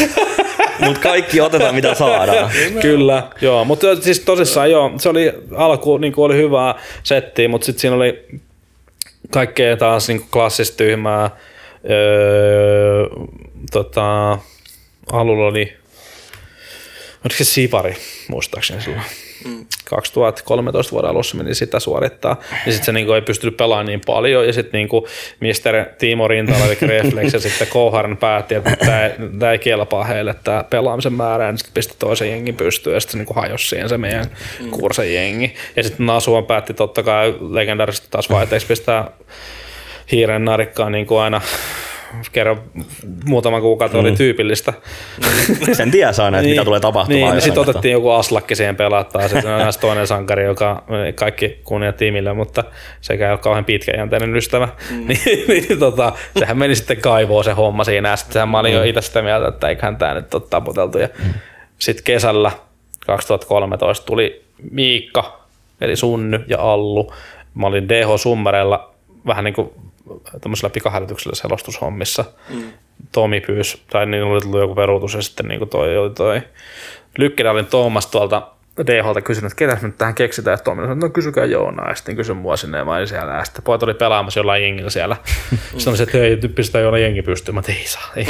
[0.81, 2.51] Mutta kaikki otetaan mitä saadaan.
[2.81, 3.65] Kyllä, joo.
[3.65, 8.27] Mutta siis tosissaan joo, se oli alku, niin oli hyvää settiä, mutta sitten siinä oli
[9.31, 11.31] kaikkea taas niin klassista tyhmää.
[11.91, 13.07] Öö,
[13.73, 14.39] tota,
[15.13, 15.77] alulla oli,
[17.25, 17.97] oliko se Sivari,
[18.29, 19.03] muistaakseni silloin.
[19.85, 24.47] 2013 vuoden alussa meni sitä suorittaa, ja sitten se niinku ei pystynyt pelaamaan niin paljon,
[24.47, 25.09] ja sitten niinku
[25.41, 28.77] Mister Timo Rintala, eli Reflex, ja sitten Koharan päätti, että
[29.39, 33.13] tämä ei kelpaa heille tämä pelaamisen määrä, ja sitten pisti toisen jengin pystyyn, ja sitten
[33.13, 34.27] se niinku hajosi siihen se meidän
[34.61, 34.71] mm.
[34.71, 35.55] kursen jengi.
[35.77, 39.11] Ja sitten Nasuan päätti totta kai legendaarisesti taas vaihteeksi pistää
[40.13, 41.41] hiiren narikkaan niin kuin aina
[42.33, 42.61] kerran
[43.25, 44.05] muutama kuukautta mm.
[44.05, 44.73] oli tyypillistä.
[45.73, 47.23] Sen tiedä saa näitä, niin, mitä tulee tapahtumaan.
[47.23, 50.85] Niin, niin sitten otettiin joku aslakki siihen pelattaa, sitten on toinen sankari, joka
[51.15, 52.65] kaikki kunnia tiimille, mutta
[53.01, 54.69] sekä ei ole kauhean pitkäjänteinen ystävä.
[54.91, 55.07] Mm.
[55.09, 58.77] niin, niin tota, sehän meni sitten kaivoon se homma siinä, ja sitten mä olin mm.
[58.77, 60.99] jo itse sitä mieltä, että eiköhän tämä nyt ole taputeltu.
[60.99, 61.35] Ja mm.
[61.79, 62.51] sitten kesällä
[63.07, 65.41] 2013 tuli Miikka,
[65.81, 67.13] eli Sunny ja Allu.
[67.55, 68.95] Mä olin DH Summerella
[69.27, 69.71] vähän niin kuin
[70.41, 72.25] tämmöisellä pikahälytyksellä selostushommissa.
[72.51, 72.73] Mm.
[73.13, 76.43] Tomi pyysi, tai niin oli tullut joku peruutus ja sitten niin toi, toi
[77.19, 78.49] Lykkilä oli Tuomas tuolta
[78.87, 82.17] DHlta kysynyt, että ketä nyt tähän keksitään, että Tommi sanoi, no kysykää Joona, ja sitten
[82.17, 85.17] kysyn mua sinne, ja mä olin siellä, ja sitten pojat oli pelaamassa jollain jengillä siellä.
[85.51, 88.27] Sitten oli se, että hei, nyt pistetään jollain jengi pystyyn, mä ei saa, ei,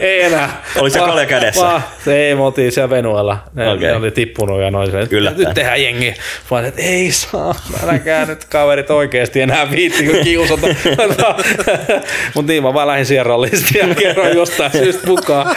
[0.10, 0.62] ei enää.
[0.78, 1.62] Oli se kalja kädessä?
[1.62, 3.86] Va, ei, me oltiin siellä Venuella, ne, okay.
[3.86, 6.14] ne oli tippunut ja noin, että nyt tehdään jengi.
[6.50, 7.54] Mä olin, että ei saa,
[7.86, 10.66] älkää nyt kaverit oikeasti enää viitti, kun kiusata.
[12.34, 15.56] Mutta niin, mä vaan lähdin Sierrallista ja kerroin jostain syystä mukaan.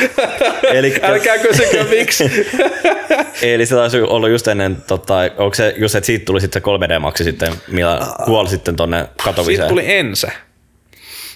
[0.73, 2.31] Eli, älkää kysykö miksi.
[3.41, 6.61] Eli se taisi se ollut just ennen, tota, onko se just, että siitä tuli sitten
[6.61, 9.55] se 3D-maksi sitten, millä kuoli sitten tonne katoviseen?
[9.55, 10.27] Siitä tuli ense.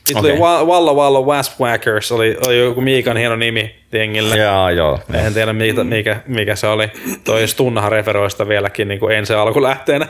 [0.10, 0.32] Sitten okay.
[0.32, 4.38] tuli Wallo Wallo Wasp Whackers, oli, oli joku Miikan hieno nimi jengille.
[4.38, 5.00] Jaa, joo.
[5.14, 6.92] En tiedä mikä, mikä, mikä se oli.
[7.24, 10.08] Toi Stunnahan referoista vieläkin niin kuin ensi alkulähteenä.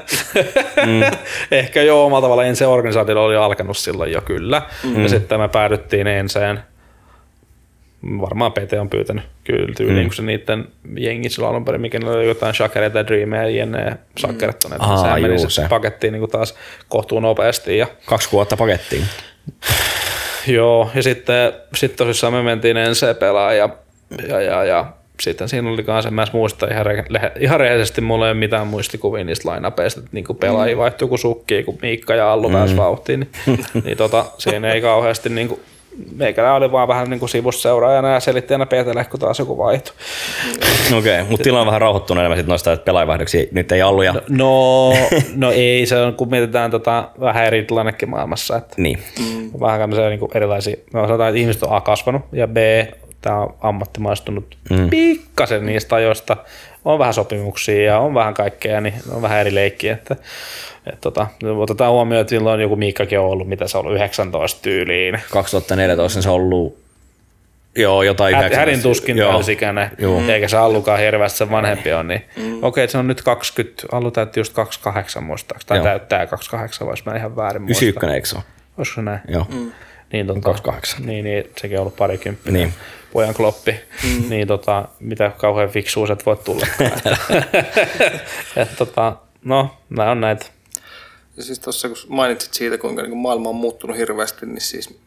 [0.86, 1.02] Mm.
[1.58, 4.62] Ehkä jo omalla tavalla ensi organisaatio oli alkanut silloin jo kyllä.
[4.84, 5.04] Mm.
[5.04, 6.60] Ja sitten me päädyttiin enseen
[8.04, 10.10] varmaan PT on pyytänyt kyllä tyyliin, mm.
[10.10, 14.64] kun se niiden jengi silloin alun perin, mikä oli jotain Shakereita, Dreameja, jenne ja Shakeret
[14.64, 14.76] mm.
[14.80, 16.56] Aa, sehän meni se pakettiin niin kuin taas
[16.90, 17.78] kohtuun nopeasti.
[17.78, 17.88] Ja...
[18.06, 19.04] Kaksi vuotta pakettiin.
[20.48, 23.70] Joo, ja sitten sit tosissaan me mentiin ensin pelaa ja,
[24.28, 24.86] ja, ja, ja
[25.22, 29.24] sitten siinä oli kanssa, mä muista ihan, re- ihan rehellisesti, mulla ei ole mitään muistikuvia
[29.24, 30.80] niistä lainapeista, että niin pelaajia mm.
[30.80, 32.56] vaihtui kuin sukki, kun Miikka ja Allu mm.
[32.56, 35.60] pääsi vauhtiin, niin, niin tota, siinä ei kauheasti niin
[35.90, 39.96] kuin, meikällä oli vaan vähän niin kuin sivusseuraajana ja selittäjänä Peetelle, kun taas joku vaihtui.
[40.98, 44.06] Okei, okay, mutta tilanne on vähän rauhoittunut enemmän noista, että pelaajavaihdoksi nyt ei ollut.
[44.06, 44.14] Ja...
[44.14, 44.96] No, no,
[45.36, 48.58] no ei, se on, kun mietitään tota, vähän eri tilannekin maailmassa.
[48.58, 49.00] Että niin.
[49.60, 52.58] Vähän tämmöisiä niin kuin erilaisia, me sanotaan, että ihmiset on A kasvanut ja B,
[53.22, 54.90] tämä on ammattimaistunut mm.
[54.90, 56.38] pikkasen niistä ajoista.
[56.86, 59.94] On vähän sopimuksia ja on vähän kaikkea, niin on vähän eri leikkiä.
[59.94, 60.16] Että
[60.94, 61.28] et tota,
[61.58, 65.20] otetaan huomioon, että silloin joku Miikkakin on ollut, mitä se on ollut, 19 tyyliin.
[65.32, 66.90] 2014 se on ollut
[67.76, 69.92] Joo, jotain Hä, Hädin tuskin täysikäinen,
[70.30, 72.08] eikä se Allukaan hirveästi sen vanhempi on.
[72.08, 72.44] Niin, mm.
[72.44, 75.84] Okei, okay, se on nyt 20, Allu täytti just 28 muistaakseni, tai Joo.
[75.84, 77.86] täyttää 28, vai mä ihan väärin muista.
[77.86, 78.44] 91 eikö se ole?
[78.78, 79.20] Olisiko se näin?
[79.28, 79.48] Joo.
[79.50, 79.72] Mm.
[80.14, 81.06] Niin, tota, 28.
[81.06, 82.62] Niin, niin, sekin on ollut parikymppinen.
[82.62, 82.74] Niin.
[83.14, 83.76] Pojan kloppi.
[84.04, 84.30] Mm.
[84.30, 86.68] Niin tota, mitä kauhean fiksuuset voit tulla.
[88.56, 90.46] et, tota, no, nämä on näitä
[91.40, 95.00] ja siis tuossa kun mainitsit siitä, kuinka niin kuin maailma on muuttunut hirveästi, niin siis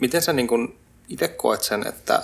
[0.00, 0.76] miten sä niin kuin
[1.08, 2.22] itse koet sen, että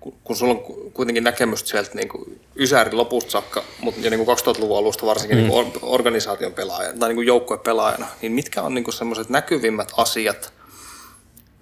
[0.00, 4.10] kun, kun sulla on ku- kuitenkin näkemystä sieltä niin kuin Ysärin lopusta saakka, mutta jo
[4.10, 5.42] niin kuin 2000-luvun alusta varsinkin mm.
[5.42, 8.94] niin kuin or- organisaation pelaajana tai niin kuin joukkueen pelaajana, niin mitkä on niin kuin
[8.94, 10.52] semmoiset näkyvimmät asiat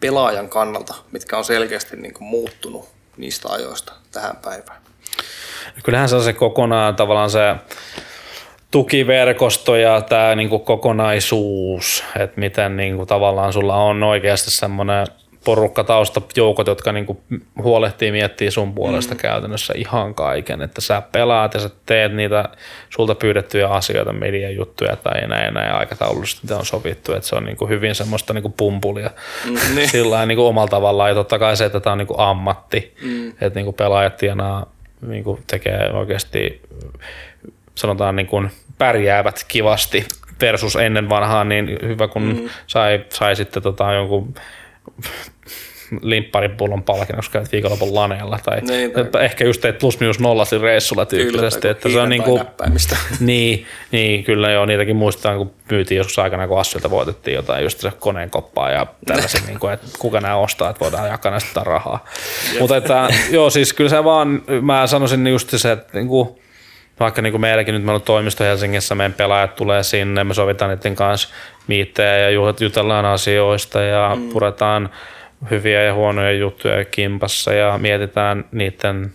[0.00, 4.78] pelaajan kannalta, mitkä on selkeästi niin kuin muuttunut niistä ajoista tähän päivään?
[5.84, 7.54] Kyllähän se on se kokonaan tavallaan se
[8.70, 15.06] tukiverkosto ja tämä niinku kokonaisuus, että miten niinku tavallaan sulla on oikeasti semmoinen
[15.48, 17.20] porukka taustajoukot, jotka niinku
[17.62, 19.18] huolehtii miettii sun puolesta mm.
[19.18, 22.48] käytännössä ihan kaiken, että sä pelaat ja sä teet niitä
[22.90, 27.44] sulta pyydettyjä asioita, median juttuja tai näin, näin aikataulullisesti mitä on sovittu, että se on
[27.44, 29.10] niinku hyvin semmoista niinku pumpulia
[29.44, 29.88] mm, niin.
[29.94, 33.28] sillä niinku omalla tavallaan ja totta kai se, että tämä on niinku ammatti, mm.
[33.28, 34.66] että niinku pelaajat tienaa,
[35.06, 36.62] niinku tekee oikeasti
[37.74, 40.06] sanotaan niin kuin pärjäävät kivasti
[40.40, 42.48] versus ennen vanhaan, niin hyvä kun mm.
[42.66, 44.34] sai, sai sitten tota jonkun
[46.02, 50.60] limpparipullon palkinnon, jos käyt viikonlopun laneella, tai Niin, tai- ehkä just teet plus minus nollasin
[50.60, 52.42] reissulla tyyppisesti, tai että se on niin kuin,
[53.20, 57.80] niin, niin, kyllä joo, niitäkin muistetaan, kun myytiin joskus aikana, kun Assilta voitettiin jotain just
[57.80, 61.60] se koneen koppaa ja tällaisen, niin kuin, että kuka nämä ostaa, että voidaan jakaa näistä
[61.64, 62.04] rahaa.
[62.60, 66.28] Mutta että, joo, siis kyllä se vaan, mä sanoisin just se, että niin kuin,
[67.00, 70.70] vaikka niin kuin meilläkin nyt meillä on toimisto Helsingissä, meidän pelaajat tulee sinne, me sovitaan
[70.70, 71.28] niiden kanssa
[71.68, 74.28] miittejä ja jutellaan asioista ja mm.
[74.28, 74.90] puretaan
[75.50, 79.12] hyviä ja huonoja juttuja kimpassa ja mietitään niiden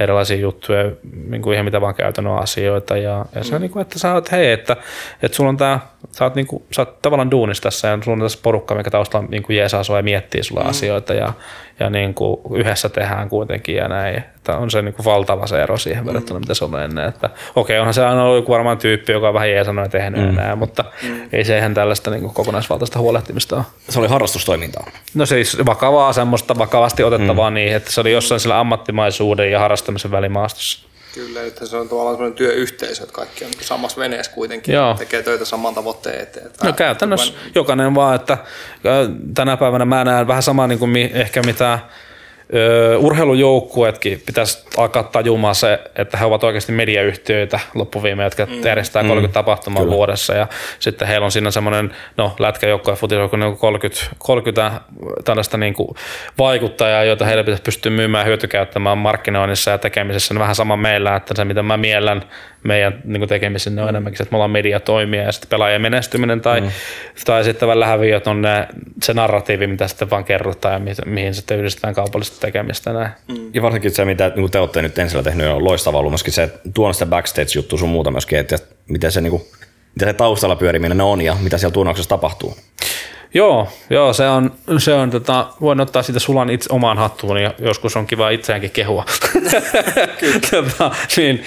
[0.00, 0.90] erilaisia juttuja,
[1.28, 2.96] niin kuin ihan mitä vaan käytännön asioita.
[2.96, 4.76] Ja, ja se on niin kuin, että sä oot, hei, että,
[5.22, 5.80] että sulla on tää,
[6.12, 8.90] sä oot, niin kuin, sä oot tavallaan duunissa tässä ja sulla on tässä porukka, mikä
[8.90, 10.68] taustalla niin kuin jeesaa sua ja miettii sulla mm.
[10.68, 11.32] asioita ja,
[11.80, 14.16] ja niin kuin yhdessä tehdään kuitenkin ja näin.
[14.16, 17.08] Että on se niin kuin valtava se ero siihen verrattuna, mitä se on ennen.
[17.08, 20.20] Että, okei, onhan se aina ollut joku varmaan tyyppi, joka on vähän jeesannut ja tehnyt
[20.20, 20.34] mm.
[20.34, 21.20] näin, mutta mm.
[21.32, 23.64] ei se ihan tällaista niin kuin kokonaisvaltaista huolehtimista ole.
[23.88, 24.86] Se oli harrastustoimintaa.
[25.14, 27.54] No siis vakavaa semmoista vakavasti otettavaa mm.
[27.54, 30.93] niin, että se oli jossain sillä ammattimaisuuden ja harrastamisen välimaastossa.
[31.14, 34.94] Kyllä, että se on tavallaan sellainen työyhteisö, että kaikki on samassa veneessä kuitenkin, Joo.
[34.94, 36.46] tekee töitä saman tavoitteen eteen.
[36.46, 38.38] Että No käytännössä jokainen vaan, että
[39.34, 41.78] tänä päivänä mä näen vähän samaa niin kuin ehkä mitä
[42.98, 48.64] urheilujoukkueetkin pitäisi alkaa tajumaan se, että he ovat oikeasti mediayhtiöitä loppuviime, jotka mm.
[48.64, 49.96] järjestää 30 tapahtumaa Kyllä.
[49.96, 50.46] vuodessa ja
[50.78, 54.80] sitten heillä on siinä semmoinen, no lätkäjoukko ja futisjoukko, niin 30, 30
[55.24, 55.88] tällaista niin kuin
[56.38, 60.34] vaikuttajaa, joita heille pitäisi pystyä myymään hyötykäyttämään markkinoinnissa ja tekemisessä.
[60.34, 62.22] No vähän sama meillä, että se mitä mä miellän
[62.64, 66.40] meidän niin kuin tekemisen on enemmänkin se, että me ollaan mediatoimia ja sitten pelaajien menestyminen
[66.40, 66.68] tai, mm.
[67.24, 68.68] tai sitten vähän häviöt on ne,
[69.02, 72.92] se narratiivi, mitä sitten vaan kerrotaan ja mihin, mihin sitten yhdistetään kaupallista tekemistä.
[72.92, 73.10] Näin.
[73.28, 73.50] Mm.
[73.54, 76.50] Ja varsinkin se, mitä niin te olette nyt ensillä tehnyt, on loistavaa ollut myöskin se,
[76.74, 78.58] tuonut sitä backstage-juttu sun muuta myöskin, että
[78.88, 79.42] miten se, niin kuin,
[79.94, 82.56] mitä se taustalla pyöriminen on ja mitä siellä turnauksessa tapahtuu.
[83.34, 87.54] Joo, joo, se on, se on tota, voin ottaa siitä sulan itse omaan hattuun ja
[87.58, 89.04] joskus on kiva itseäänkin kehua.
[90.50, 91.44] tota, niin,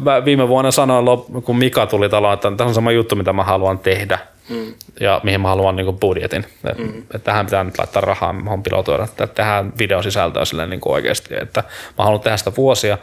[0.00, 1.06] mä viime vuonna sanoin,
[1.44, 4.18] kun Mika tuli taloon, että tämä on sama juttu, mitä mä haluan tehdä
[4.48, 4.74] mm.
[5.00, 6.46] ja mihin mä haluan niin budjetin.
[6.64, 7.02] Et, mm.
[7.14, 11.64] et tähän pitää nyt laittaa rahaa, mä haluan pilotoida, tehdään videosisältöä silleen niin oikeasti, että
[11.98, 12.98] mä haluan tehdä sitä vuosia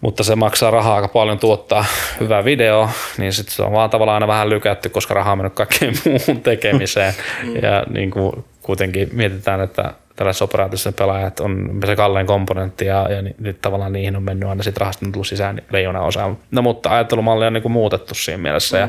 [0.00, 1.84] mutta se maksaa rahaa aika paljon tuottaa
[2.20, 5.54] hyvää videoa, niin sitten se on vaan tavallaan aina vähän lykätty, koska rahaa on mennyt
[5.54, 7.14] kaikkeen muuhun tekemiseen.
[7.62, 13.22] ja niin kuin kuitenkin mietitään, että tällaisessa operaatiossa pelaajat on se kallein komponentti ja, ja
[13.22, 16.30] ni- nyt tavallaan niihin on mennyt aina sit rahasta tullut sisään niin leijona osa.
[16.50, 18.76] No mutta ajattelumalli on niin kuin muutettu siinä mielessä.
[18.76, 18.80] Mm.
[18.80, 18.88] Ja,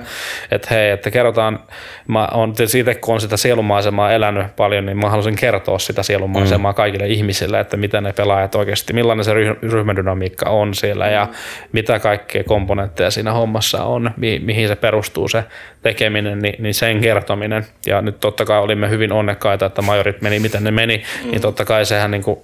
[0.51, 1.59] että hei, että kerrotaan,
[2.07, 6.71] mä on siitä kun on sitä sielumaisemaa elänyt paljon, niin mä haluaisin kertoa sitä sielumaisemaa
[6.71, 6.75] mm.
[6.75, 11.27] kaikille ihmisille, että mitä ne pelaajat oikeasti, millainen se ryh- ryhmädynamiikka on siellä ja
[11.71, 15.43] mitä kaikkea komponentteja siinä hommassa on, mi- mihin se perustuu se
[15.81, 17.65] tekeminen, niin, niin sen kertominen.
[17.85, 21.31] Ja nyt totta kai olimme hyvin onnekkaita, että majorit meni miten ne meni, mm.
[21.31, 22.39] niin totta kai sehän niin kuin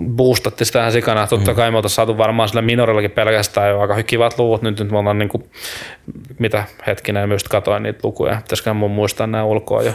[0.00, 1.26] boostatti sitä ihan sikana.
[1.26, 4.62] Totta kai me oltaisiin saatu varmaan sillä minorillakin pelkästään jo aika kivat luvut.
[4.62, 5.50] Nyt, nyt me ollaan niin kuin,
[6.38, 8.36] mitä hetkinen, myös katoin niitä lukuja.
[8.42, 9.92] Pitäisiköhän mun muistaa nämä ulkoa jo.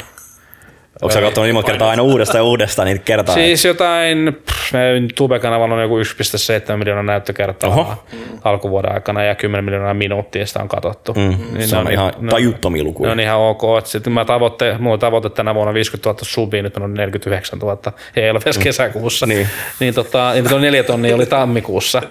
[1.02, 3.36] Onko sä katsonut niin monta kertaa aina uudestaan ja uudestaan niitä kertaa?
[3.36, 8.04] Siis jotain, pff, meidän Tube-kanavalla on joku 1,7 miljoonaa näyttökertaa Oho.
[8.44, 11.14] alkuvuoden aikana ja 10 miljoonaa minuuttia sitä on katsottu.
[11.14, 13.12] Mm, Niin se ne on ihan ne tajuttomia Ne lukuja.
[13.12, 13.62] on ihan ok.
[13.84, 17.78] Sitten mä tavoitte, mulla on tavoite tänä vuonna 50 000 subia, nyt on 49 000.
[18.16, 19.26] Ei ole edes kesäkuussa.
[19.26, 19.48] Niin.
[19.80, 22.02] niin tota, ja tuo neljä tonnia oli tammikuussa.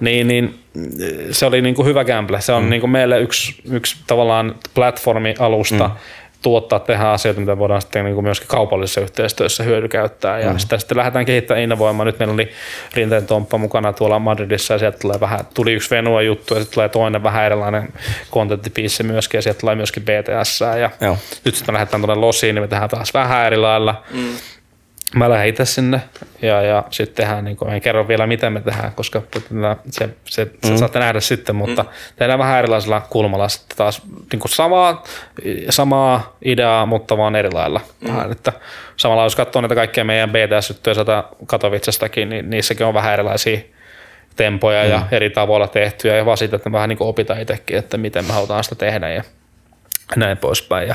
[0.00, 0.54] niin, niin
[1.30, 2.40] se oli niinku hyvä gamble.
[2.40, 2.70] Se on mm.
[2.70, 5.88] niinku meille yksi, yksi tavallaan platformi alusta.
[5.88, 5.94] Mm
[6.42, 10.38] tuottaa, tehdä asioita, mitä voidaan sitten niin kuin myöskin kaupallisessa yhteistyössä hyödykäyttää.
[10.38, 10.58] Ja mm.
[10.58, 12.06] sitä sitten lähdetään kehittämään innovoimaan.
[12.06, 12.50] Nyt meillä oli
[12.94, 16.74] Rinteen Tomppa mukana tuolla Madridissa ja sieltä tulee vähän, tuli yksi Venua juttu ja sitten
[16.74, 17.92] tulee toinen vähän erilainen
[18.30, 20.60] kontenttipiissi myöskin ja sieltä tulee myöskin BTS.
[20.60, 21.18] Ja Joo.
[21.44, 24.02] nyt sitten lähdetään tuonne Losiin, niin me tehdään taas vähän eri lailla.
[24.10, 24.36] Mm.
[25.16, 26.00] Mä lähden itse sinne
[26.42, 29.22] ja, ja sitten tehdään, niin kuin, en kerro vielä mitä me tehdään, koska
[29.90, 30.76] se, se, se mm.
[30.76, 31.88] saatte nähdä sitten, mutta mm.
[32.16, 34.02] tehdään vähän erilaisella kulmalla sitten taas
[34.32, 35.04] niin kuin samaa,
[35.70, 37.80] samaa ideaa, mutta vaan eri lailla.
[38.00, 38.08] Mm.
[38.08, 38.52] Vähän, että
[38.96, 43.58] samalla jos katsoo näitä kaikkia meidän BTS-juttuja sieltä Katowicestakin, niin niissäkin on vähän erilaisia
[44.36, 44.90] tempoja mm.
[44.90, 47.96] ja eri tavoilla tehtyjä ja vaan siitä, että me vähän niin kuin opitaan itsekin, että
[47.96, 49.22] miten me halutaan sitä tehdä ja
[50.16, 50.88] näin poispäin.
[50.88, 50.94] Ja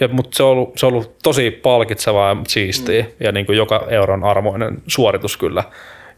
[0.00, 3.08] ja, mutta se on, ollut, se on ollut tosi palkitsevaa ja siistiä mm.
[3.20, 5.64] ja niin kuin joka euron armoinen suoritus kyllä.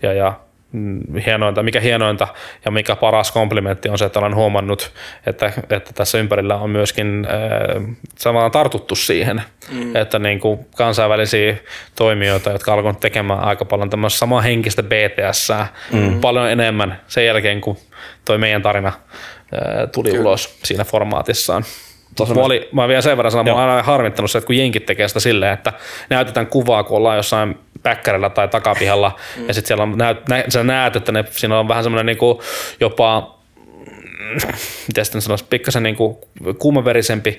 [0.02, 0.32] Ja, ja
[0.72, 2.28] mm, hienointa, mikä hienointa
[2.64, 4.92] ja mikä paras komplimentti on se, että olen huomannut,
[5.26, 9.96] että, että tässä ympärillä on myöskin äh, samaan tartuttu siihen, mm.
[9.96, 11.56] että niin kuin kansainvälisiä
[11.96, 15.48] toimijoita, jotka alkoivat tekemään aika paljon tämmöistä samaa henkistä BTS,
[15.92, 16.20] mm.
[16.20, 17.76] paljon enemmän sen jälkeen, kun
[18.24, 20.22] toi meidän tarina äh, tuli Kyllä.
[20.22, 21.64] ulos siinä formaatissaan.
[22.16, 24.56] Tuossa mä, oli, mä vielä sen verran sanon, mä oon aina harmittanut se, että kun
[24.56, 25.72] jenkit tekee sitä silleen, että
[26.10, 29.48] näytetään kuvaa, kun ollaan jossain päkkärillä tai takapihalla, mm.
[29.48, 32.38] ja sitten siellä on, näyt, nä, sä näet, että ne, siinä on vähän semmoinen niin
[32.80, 33.35] jopa
[34.88, 36.16] miten sitten sanoisi, pikkasen niin kuin
[36.58, 37.38] kuumaverisempi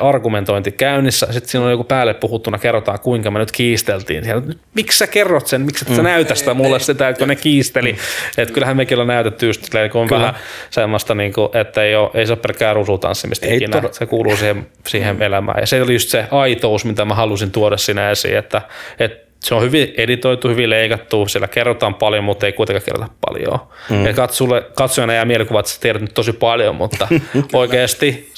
[0.00, 1.26] argumentointi käynnissä.
[1.30, 4.24] Sitten siinä on joku päälle puhuttuna, kerrotaan kuinka me nyt kiisteltiin.
[4.24, 4.42] Siellä,
[4.74, 6.08] miksi sä kerrot sen, miksi et sä mm.
[6.08, 7.92] näytä sitä mulle sitä, että ne kiisteli.
[7.92, 7.98] Mm.
[8.38, 10.20] Että kyllähän mekin on näytetty just silleen, kun on Kyllä.
[10.20, 10.34] vähän
[10.70, 13.80] semmoista, niin kuin, että ei, ole, ei se ole pelkkää rusutanssimista ei ikinä.
[13.80, 15.22] Tod- se kuuluu siihen, siihen mm.
[15.22, 15.60] elämään.
[15.60, 18.62] Ja se oli just se aitous, mitä mä halusin tuoda sinä esiin, että,
[18.98, 23.60] että se on hyvin editoitu, hyvin leikattu, siellä kerrotaan paljon, mutta ei kuitenkaan kerrota paljon.
[23.90, 24.06] Mm.
[24.06, 27.08] Ja katsulle, katsojana jää mielikuva, että sä tiedät nyt tosi paljon, mutta
[27.52, 28.32] oikeasti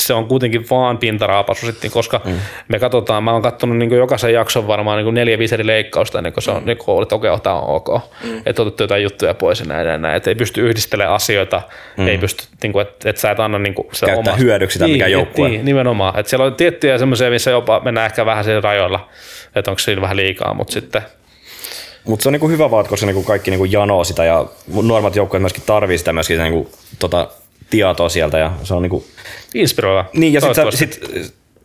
[0.00, 2.34] se on kuitenkin vaan pintaraapasu sitten, koska mm.
[2.68, 6.32] me katsotaan, mä oon katsonut niin jokaisen jakson varmaan niin neljä viisi eri leikkausta ennen
[6.32, 7.88] kuin se on, niin kuin, että okei, okay, tämä on ok.
[8.24, 8.42] Mm.
[8.46, 10.16] Että otettu jotain juttuja pois ja näin, näin, näin.
[10.16, 11.62] Että ei pysty yhdistelemään asioita,
[11.96, 12.08] mm.
[12.08, 14.44] ei pysty, niin kuin, että, että sä et anna niin kuin, sitä Käyttää omasta.
[14.44, 15.48] hyödyksi sitä, niin, mikä joukkue.
[15.48, 16.18] Niin, nimenomaan.
[16.18, 19.08] Että siellä on tiettyjä semmoisia, missä jopa mennään ehkä vähän siellä rajoilla
[19.54, 21.02] että onko siinä vähän liikaa, mutta sitten
[22.04, 24.46] mutta se on niinku hyvä vaan, koska niinku kaikki niinku janoo sitä ja
[24.82, 27.28] nuormat joukkueet myöskin tarvii sitä myöskin niinku, tota,
[27.70, 29.04] tietoa sieltä ja se on niinku...
[29.54, 30.04] Inspiroiva.
[30.12, 31.00] Niin ja sitten sit,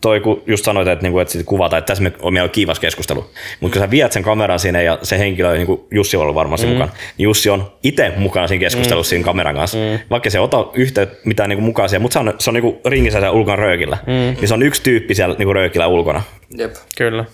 [0.01, 2.79] toi kun just sanoit, että, niinku, että sit kuvata, että tässä me on meillä kiivas
[2.79, 3.25] keskustelu.
[3.59, 6.35] Mutta kun sä viet sen kameran sinne ja se henkilö, niin kuin Jussi on ollut
[6.35, 6.73] varmasti mm.
[6.73, 9.09] mukana, niin Jussi on itse mukana siinä keskustelussa mm.
[9.09, 9.77] siinä kameran kanssa.
[9.77, 9.99] Mm.
[10.09, 13.19] Vaikka se ota yhteyttä mitään niin mukaan siihen, mutta se on, se on niin ringissä
[13.19, 13.97] siellä ulkona röökillä.
[14.07, 14.11] Mm.
[14.11, 16.21] Niin se on yksi tyyppi siellä niin röökillä ulkona.
[16.57, 16.75] Jep.
[16.97, 17.25] Kyllä.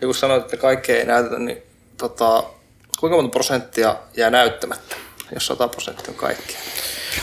[0.00, 1.62] Ja kun sanoit, että kaikkea ei näytetä, niin
[1.96, 2.44] tota,
[3.00, 4.96] kuinka monta prosenttia jää näyttämättä,
[5.34, 6.56] jos 100 prosenttia on kaikkea?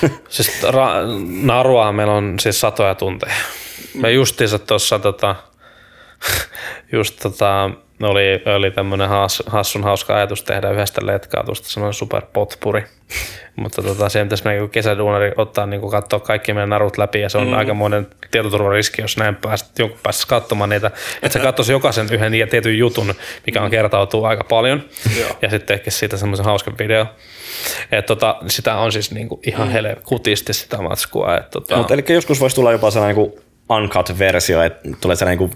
[0.29, 3.35] siis ra- narua meillä on siis satoja tunteja.
[3.93, 5.35] Me justiinsa tuossa tota,
[6.93, 7.69] just tota,
[8.01, 12.83] oli, oli tämmöinen has, hassun hauska ajatus tehdä yhdestä letkautusta, semmoinen superpotpuri.
[13.55, 17.37] Mutta tota, siihen pitäisi meidän kesäduunari ottaa niin katsoa kaikki meidän narut läpi ja se
[17.37, 17.53] on mm.
[17.53, 20.91] aikamoinen tietoturvariski, jos näin pääst, jonkun pääsisi katsomaan niitä.
[21.23, 23.13] Että se katsoisi jokaisen yhden ja tietyn jutun,
[23.45, 24.83] mikä on kertautuu aika paljon.
[25.41, 27.05] ja sitten ehkä siitä semmoisen hauskan video.
[27.91, 29.71] Et tota, sitä on siis niinku ihan mm.
[29.71, 31.37] hele kutisti sitä matskua.
[31.37, 31.77] Et tota...
[31.77, 35.51] Mutta eli joskus voisi tulla jopa sellainen niin uncut-versio, että tulee se niin kuin,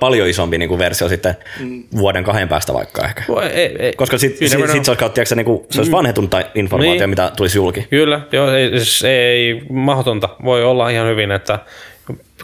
[0.00, 1.84] paljon isompi niin kuin versio sitten mm.
[1.96, 3.24] vuoden kahden päästä vaikka ehkä.
[3.52, 3.92] Ei, ei.
[3.92, 5.96] Koska sitten sit, sit se olisi, tiedätkö, niin kuin, se olisi mm.
[5.96, 7.10] vanhetunta informaatio, niin.
[7.10, 7.86] mitä tulisi julki.
[7.90, 10.28] Kyllä, joo, ei, siis ei, mahdotonta.
[10.44, 11.58] Voi olla ihan hyvin, että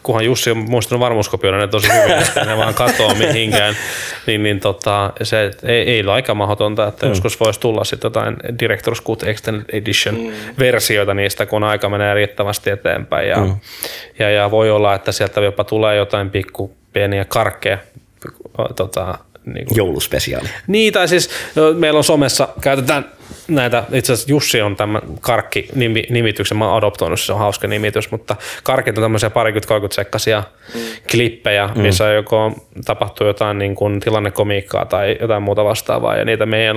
[0.03, 3.76] kunhan Jussi on muistanut varmuuskopioida ne tosi hyvin, että ne vaan katoaa mihinkään,
[4.26, 7.11] niin, niin tota, se ei, ei ole aika mahdotonta, että mm.
[7.11, 10.32] joskus voisi tulla sitten jotain Director's Cut Extended Edition mm.
[10.59, 13.28] versioita niistä, kun aika menee riittävästi eteenpäin.
[13.28, 13.57] Ja, mm.
[14.18, 17.78] ja, ja voi olla, että sieltä jopa tulee jotain pikku pieniä karkkeja
[18.76, 20.49] tota, niin kuin, jouluspesiaali.
[20.66, 21.30] Niin, tai siis
[21.78, 23.05] meillä on somessa, käytetään
[23.48, 28.36] näitä, itse asiassa Jussi on tämän karkki-nimityksen, mä oon adoptoinut, se on hauska nimitys, mutta
[28.64, 30.42] karkit on tämmöisiä parikymmentä 30 sekkaisia
[30.74, 30.80] mm.
[31.10, 31.80] klippejä, mm.
[31.80, 32.52] missä joko
[32.84, 36.76] tapahtuu jotain niin kuin tilannekomiikkaa tai jotain muuta vastaavaa, ja niitä meidän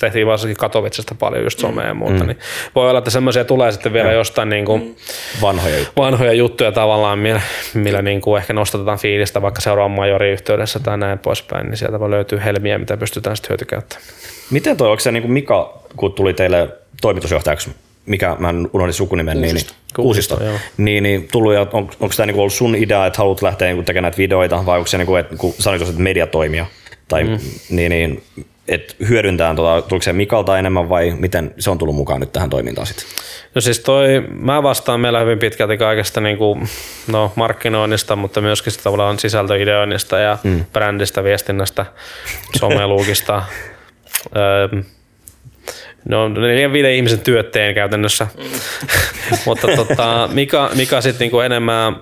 [0.00, 2.26] tehtiin varsinkin Katowicesta paljon just somea ja muuta, mm.
[2.26, 2.38] niin
[2.74, 4.14] voi olla, että semmoisia tulee sitten vielä ja.
[4.14, 4.96] jostain niin kuin
[5.42, 6.06] vanhoja, juttuja.
[6.06, 7.40] vanhoja juttuja tavallaan, millä,
[7.74, 12.00] millä niin kuin ehkä nostetaan fiilistä vaikka seuraavan majorin yhteydessä tai näin poispäin, niin sieltä
[12.00, 14.08] voi löytyä helmiä, mitä pystytään sitten hyötykäyttämään.
[14.50, 16.68] Miten toi, onko se niin kuin Mika, kun tuli teille
[17.00, 17.70] toimitusjohtajaksi,
[18.06, 19.72] mikä mä unohdin sukunimen, niin- Kuusisto.
[19.72, 23.42] niin, Kuusisto, Kuusisto niin, niin tullut, on, onko tämä niin ollut sun idea, että haluat
[23.42, 26.66] lähteä niin tekemään näitä videoita, vai onko se, niin kuin, että kun sanoit, että mediatoimija,
[27.08, 27.38] tai mm.
[27.70, 28.22] niin, niin
[28.68, 32.50] että hyödyntää, tuota, tuliko se Mikalta enemmän vai miten se on tullut mukaan nyt tähän
[32.50, 33.06] toimintaan sitten?
[33.54, 36.68] No siis toi, mä vastaan meillä hyvin pitkälti kaikesta niin kuin,
[37.06, 40.64] no, markkinoinnista, mutta myöskin tavallaan sisältöideoinnista ja mm.
[40.72, 41.86] brändistä, viestinnästä,
[42.58, 43.42] someluukista,
[44.36, 44.68] öö,
[46.08, 48.44] no neljän viiden ihmisen työt teen käytännössä, mm.
[49.46, 51.96] mutta tota, mikä, mikä sitten niinku enemmän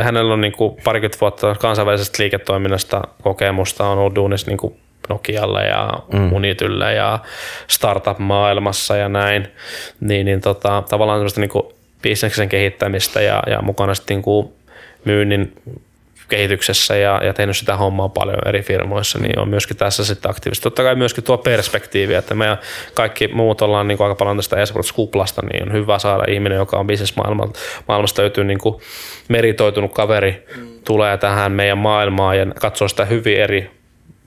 [0.00, 4.76] hänellä on niin kuin parikymmentä vuotta kansainvälisestä liiketoiminnasta kokemusta, on ollut duunissa niin kuin
[5.08, 6.32] Nokialle ja mm.
[6.32, 7.18] Unitylle ja
[7.68, 9.48] startup-maailmassa ja näin,
[10.00, 11.64] niin, niin tota, tavallaan semmoista niin kuin
[12.02, 14.48] bisneksen kehittämistä ja, ja mukana sitten niin kuin
[15.04, 15.52] myynnin
[16.28, 20.62] kehityksessä ja, ja tehnyt sitä hommaa paljon eri firmoissa, niin on myöskin tässä sitten aktiivisesti.
[20.62, 22.58] Totta kai myöskin tuo perspektiivi, että me
[22.94, 26.78] kaikki muut ollaan niin kuin aika paljon tästä esports-kuplasta, niin on hyvä saada ihminen, joka
[26.78, 28.80] on bisnesmaailmasta löytyy niin kuin
[29.28, 30.68] meritoitunut kaveri, mm.
[30.84, 33.75] tulee tähän meidän maailmaan ja katsoo sitä hyvin eri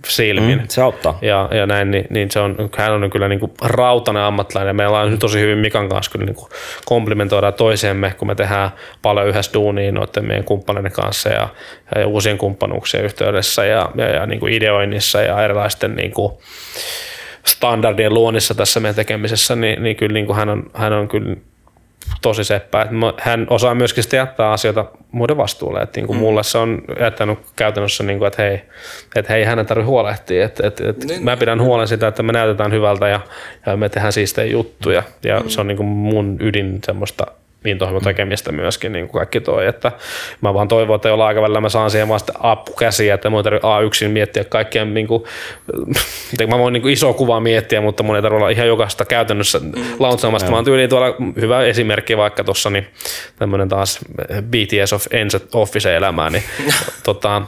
[0.08, 0.58] silmin.
[0.58, 1.18] Mm, se auttaa.
[1.22, 4.76] Ja, ja näin, niin, niin, se on, hän on kyllä niin kuin rautainen ammattilainen.
[4.76, 6.50] Meillä on tosi hyvin Mikan kanssa kyllä niin kuin
[6.86, 8.70] komplimentoidaan toisemme, kun me tehdään
[9.02, 11.48] paljon yhdessä duunia noiden meidän kumppaneiden kanssa ja,
[11.96, 16.34] ja uusien kumppanuuksien yhteydessä ja, ja, ja niin kuin ideoinnissa ja erilaisten niin kuin
[17.46, 21.36] standardien luonnissa tässä meidän tekemisessä, niin, niin kyllä niin kuin hän, on, hän on kyllä
[22.22, 22.82] tosi seppä.
[22.82, 25.82] Että hän osaa myöskin sitten jättää asioita muiden vastuulle.
[25.82, 26.22] Että niin kuin mm.
[26.22, 28.62] mulle se on jättänyt käytännössä, niin kuin, että hei,
[29.16, 30.46] että hei, hänen tarvitse huolehtia.
[30.46, 31.24] Että, että, että niin.
[31.24, 33.20] Mä pidän huolen sitä, että me näytetään hyvältä ja,
[33.66, 35.04] ja me tehdään siistejä juttuja.
[35.24, 35.50] Ja mm.
[35.50, 37.26] se on niin kuin mun ydin semmoista
[37.66, 39.92] intohimon tekemistä myöskin niin kuin kaikki toi, että
[40.42, 43.44] mä vaan toivon, että jollain aikavälillä mä saan siihen vaan sitten apukäsiä, että mun ei
[43.44, 45.24] tarvitse A1 miettiä kaikkea, niin kuin,
[46.50, 49.60] mä voin niin kuin iso kuva miettiä, mutta mun ei tarvitse olla ihan jokaista käytännössä
[49.60, 49.72] mm.
[50.00, 52.88] launchaamasta, vaan tyyliin tuolla hyvä esimerkki vaikka tuossa, niin
[53.40, 54.00] tämmöinen taas
[54.42, 55.06] BTS of
[55.54, 56.44] Office-elämää, niin
[57.04, 57.42] tota,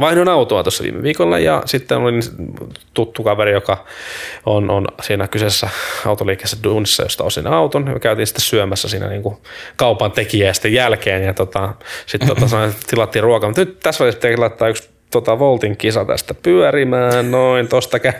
[0.00, 2.20] vaihdoin autoa tuossa viime viikolla ja sitten oli
[2.94, 3.84] tuttu kaveri, joka
[4.46, 5.68] on, on siinä kyseessä
[6.06, 7.84] autoliikkeessä duunissa, josta osin auton.
[7.84, 9.36] Me käytiin sitten syömässä siinä niin kuin
[9.76, 11.74] kaupan tekijästä jälkeen ja tota,
[12.06, 12.46] sitten tota,
[12.90, 13.48] tilattiin ruokaa.
[13.48, 18.14] Mutta nyt tässä välissä pitää laittaa yksi tota Voltin kisa tästä pyörimään, noin tosta kä-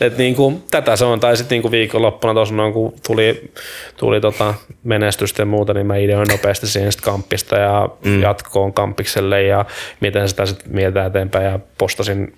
[0.00, 3.50] Et niinku, tätä se on, tai sitten niinku viikonloppuna tuossa noin, kun tuli,
[3.96, 4.54] tuli tota
[4.84, 8.22] menestystä ja muuta, niin mä ideoin nopeasti siihen sit kampista ja mm.
[8.22, 9.64] jatkoon kampikselle ja
[10.00, 11.44] miten sitä sitten mietitään eteenpäin.
[11.44, 12.36] Ja postasin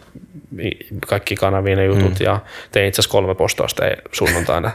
[1.07, 2.25] kaikki kanaviin jutut mm.
[2.25, 2.41] ja
[2.73, 4.71] tein itse asiassa kolme postausta sunnuntaina.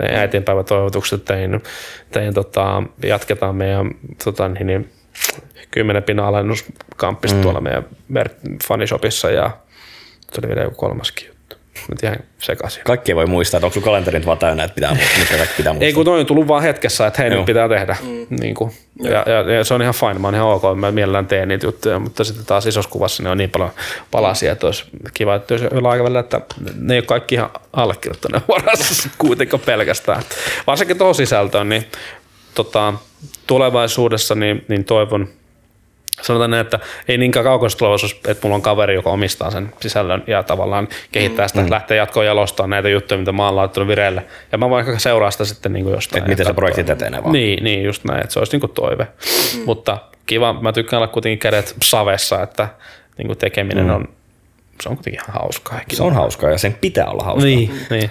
[0.00, 1.62] Äitienpäivätoivotukset tein,
[2.10, 3.90] tein tota, jatketaan meidän
[4.24, 4.90] tota, niin,
[5.70, 7.42] 10 pinnan alennuskampista mm.
[7.42, 7.60] tuolla
[8.08, 8.30] meidän
[8.68, 9.50] fanishopissa ja
[10.34, 11.56] tuli vielä joku kolmaskin juttu.
[11.88, 12.82] Nyt ihan sekaisin.
[12.84, 15.86] Kaikki voi muistaa, että onko sun kalenterit vaan täynnä, että pitää, mitkä kaikki pitää muistaa.
[15.86, 17.96] Ei kun noin on tullut vaan hetkessä, että hei nyt pitää tehdä.
[18.02, 18.26] Mm.
[18.40, 18.72] Niin kuin.
[19.02, 21.66] Ja, ja, ja, se on ihan fine, mä oon ihan ok, mä mielellään teen niitä
[21.66, 23.70] juttuja, mutta sitten taas isossa kuvassa ne on niin paljon
[24.10, 26.40] palasia, että olisi kiva, että jos jollain aikavälillä, että
[26.74, 30.22] ne ei ole kaikki ihan allekirjoittaneet varassa kuitenkaan pelkästään.
[30.66, 31.86] Varsinkin tuohon sisältöön, niin
[32.54, 32.94] tota,
[33.46, 35.28] tulevaisuudessa niin, niin toivon,
[36.22, 40.24] sanotaan näin, että ei niinkään kaukaisessa tulevaisuudessa, että mulla on kaveri, joka omistaa sen sisällön
[40.26, 41.70] ja tavallaan kehittää sitä, mm.
[41.70, 44.26] lähtee jatkoon jalostamaan näitä juttuja, mitä mä oon laittanut vireille.
[44.52, 46.18] Ja mä voin ehkä seuraa sitä sitten niin kuin jostain.
[46.18, 47.32] Että miten se projekti etenee vaan.
[47.32, 49.04] Niin, niin, just näin, että se olisi niin kuin toive.
[49.56, 49.62] Mm.
[49.64, 52.68] Mutta kiva, mä tykkään olla kuitenkin kädet savessa, että
[53.18, 53.94] niin kuin tekeminen mm.
[53.94, 54.08] on,
[54.80, 55.80] se on kuitenkin ihan hauskaa.
[55.92, 57.46] Se on hauskaa ja sen pitää olla hauskaa.
[57.46, 57.96] Niin, mm.
[57.96, 58.10] niin.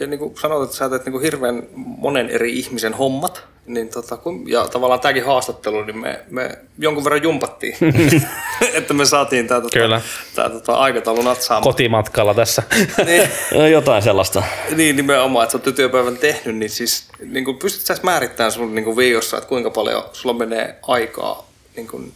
[0.00, 3.88] Ja niin kuin sanoit, että sä teet niin kuin hirveän monen eri ihmisen hommat, niin
[3.88, 7.76] tota, kun, ja tavallaan tämäkin haastattelu, niin me, me jonkun verran jumpattiin,
[8.74, 10.00] että me saatiin tämä tota,
[10.34, 11.62] tää, tota, aikataulu natsaamaan.
[11.62, 12.62] Kotimatkalla tässä.
[13.06, 14.42] niin, no, jotain sellaista.
[14.76, 18.74] Niin, nimenomaan, että sä oot työpäivän tehnyt, niin siis niin kuin pystyt sä määrittämään sun
[18.74, 21.46] niin kuin viikossa, että kuinka paljon sulla menee aikaa
[21.76, 22.12] niin kuin,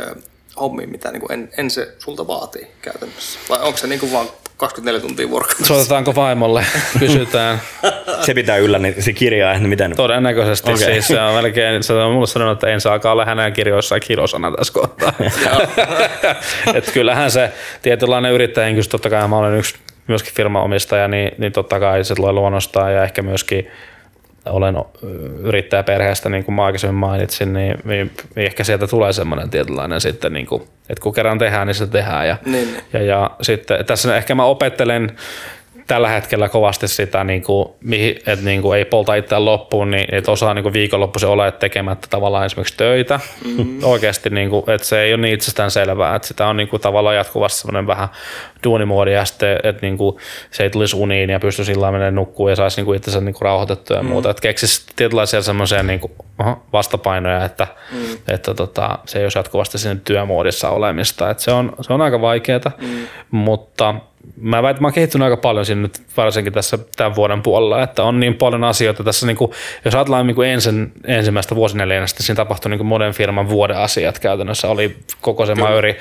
[0.00, 0.22] äh,
[0.60, 3.38] hommiin, mitä niin kuin en, en se sulta vaatii käytännössä?
[3.48, 4.28] Vai onko se niin kuin vaan
[4.58, 5.74] 24 tuntia vuorokaudessa.
[5.74, 6.66] Soitetaanko vaimolle?
[6.98, 7.60] Kysytään.
[8.20, 9.96] se pitää yllä niin se kirjaa, että miten...
[9.96, 10.84] Todennäköisesti okay.
[10.84, 11.06] siis.
[11.06, 14.72] Se on melkein, se on mulle sanonut, että en saakaan olla hänen kirjoissaan kilosana tässä
[14.72, 15.12] kohtaa.
[16.74, 17.52] että kyllähän se
[17.82, 19.74] tietynlainen yrittäjähenkisyys, totta kai mä olen yksi
[20.06, 23.70] myöskin firmaomistaja, niin, niin totta kai se tulee luonnostaan ja ehkä myöskin
[24.50, 24.74] olen
[25.42, 30.32] yrittäjäperheestä, niin kuin mä aikaisemmin mainitsin, niin, niin, niin ehkä sieltä tulee semmoinen tietynlainen sitten,
[30.32, 32.28] niin kuin, että kun kerran tehdään, niin se tehdään.
[32.28, 32.68] Ja, niin.
[32.92, 35.16] ja, ja sitten tässä ehkä mä opettelen
[35.88, 37.68] tällä hetkellä kovasti sitä, niin kuin,
[38.26, 42.46] että niin kuin ei polta itseään loppuun, niin että osaa niin viikonloppuisen olla tekemättä tavallaan
[42.46, 43.20] esimerkiksi töitä.
[43.44, 43.84] Mm.
[43.84, 46.82] Oikeasti, niin kuin, että se ei ole niin itsestään selvää, että sitä on niin kuin,
[46.82, 48.08] tavallaan jatkuvasti semmoinen vähän
[48.64, 50.16] duunimuodi ja sitten, että niin kuin,
[50.50, 53.34] se ei tulisi uniin ja pystyisi sillä menemään nukkuun ja saisi niin kuin itsensä niin
[53.34, 54.08] kuin rauhoitettua ja mm.
[54.08, 54.30] muuta.
[54.30, 56.12] Että keksisi tietynlaisia semmoisia niin kuin,
[56.72, 58.18] vastapainoja, että, mm.
[58.28, 61.30] että tota, se ei olisi jatkuvasti siinä työmuodissa olemista.
[61.30, 63.06] Että se, on, se on aika vaikeaa, mm.
[63.30, 63.94] mutta
[64.36, 67.82] mä väitän, että mä oon kehittynyt aika paljon siinä nyt varsinkin tässä tämän vuoden puolella,
[67.82, 69.52] että on niin paljon asioita tässä, niin kuin,
[69.84, 74.18] jos ajatellaan niin kuin ensin, ensimmäistä vuosineljännestä, siinä tapahtui niin kuin monen firman vuoden asiat
[74.18, 75.98] käytännössä, oli koko se Mayri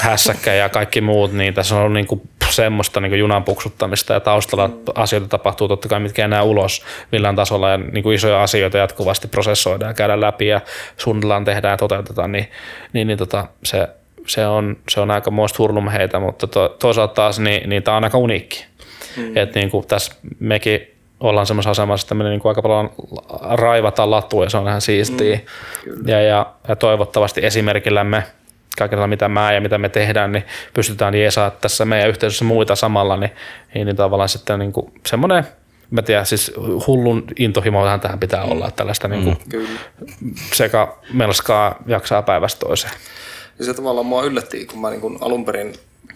[0.00, 2.20] hässäkkä ja kaikki muut, niin tässä on ollut niin kuin,
[2.50, 7.70] semmoista niin junan puksuttamista ja taustalla asioita tapahtuu totta kai, mitkä enää ulos millään tasolla
[7.70, 10.60] ja niin kuin isoja asioita jatkuvasti prosessoidaan ja käydään läpi ja
[10.96, 12.50] suunnitellaan, tehdään ja toteutetaan, niin,
[12.92, 13.88] niin, niin tota, se,
[14.28, 18.04] se, on, se on aika muista hurlumheitä, mutta to, toisaalta taas niin, niin tämä on
[18.04, 18.64] aika uniikki.
[19.16, 19.36] Mm.
[19.36, 22.90] Että niin kuin tässä mekin ollaan semmoisessa asemassa, että me niin kuin aika paljon
[23.50, 25.40] raivataan lattua ja se on ihan siistiä.
[25.86, 28.22] Mm, ja, ja, ja, toivottavasti esimerkillämme
[28.78, 33.16] kaikilla mitä mä ja mitä me tehdään, niin pystytään jeesaa tässä meidän yhteisössä muita samalla,
[33.16, 33.30] niin,
[33.74, 35.44] niin, niin tavallaan sitten niin kuin semmoinen
[35.90, 36.52] mä tiedän, siis
[36.86, 40.34] hullun intohimoahan tähän pitää olla, että tällaista niin kuin mm.
[40.52, 42.92] sekä melskaa jaksaa päivästä toiseen.
[43.58, 45.74] Ja se tavallaan mua yllätti, kun mä niin kuin alun perin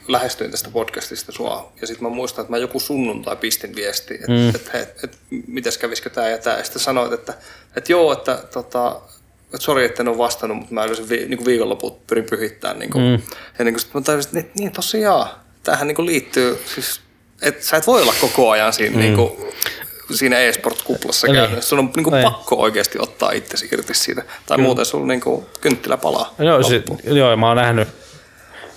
[0.08, 4.32] lähestyin tästä podcastista sua, ja sitten mä muistan, että mä joku sunnuntai pistin viesti, että
[4.32, 4.48] mm.
[4.48, 7.34] et, et, et, mitäs kävisikö tämä ja tämä, ja sitten sanoit, että,
[7.76, 9.00] että joo, että tota,
[9.44, 12.78] että sori, että en ole vastannut, mutta mä yleensä vi, niin viikonloput pyrin pyhittämään.
[12.78, 13.22] Niin kuin, mm.
[13.58, 15.28] Ja niin kuin, mä tajusin, että niin tosiaan,
[15.62, 17.00] tämähän niin kuin liittyy, siis,
[17.42, 19.00] että sä et voi olla koko ajan siinä, mm.
[19.00, 19.32] niin kuin,
[20.10, 21.34] siinä e-sport-kuplassa niin.
[21.34, 21.68] käytännössä.
[21.68, 22.24] Sun on niin kuin, niin.
[22.24, 24.66] pakko oikeasti ottaa itsesi irti siitä, tai Kyllä.
[24.66, 26.34] muuten sulla niin kuin, kynttilä palaa.
[26.38, 27.88] Joo, si- joo, mä oon nähnyt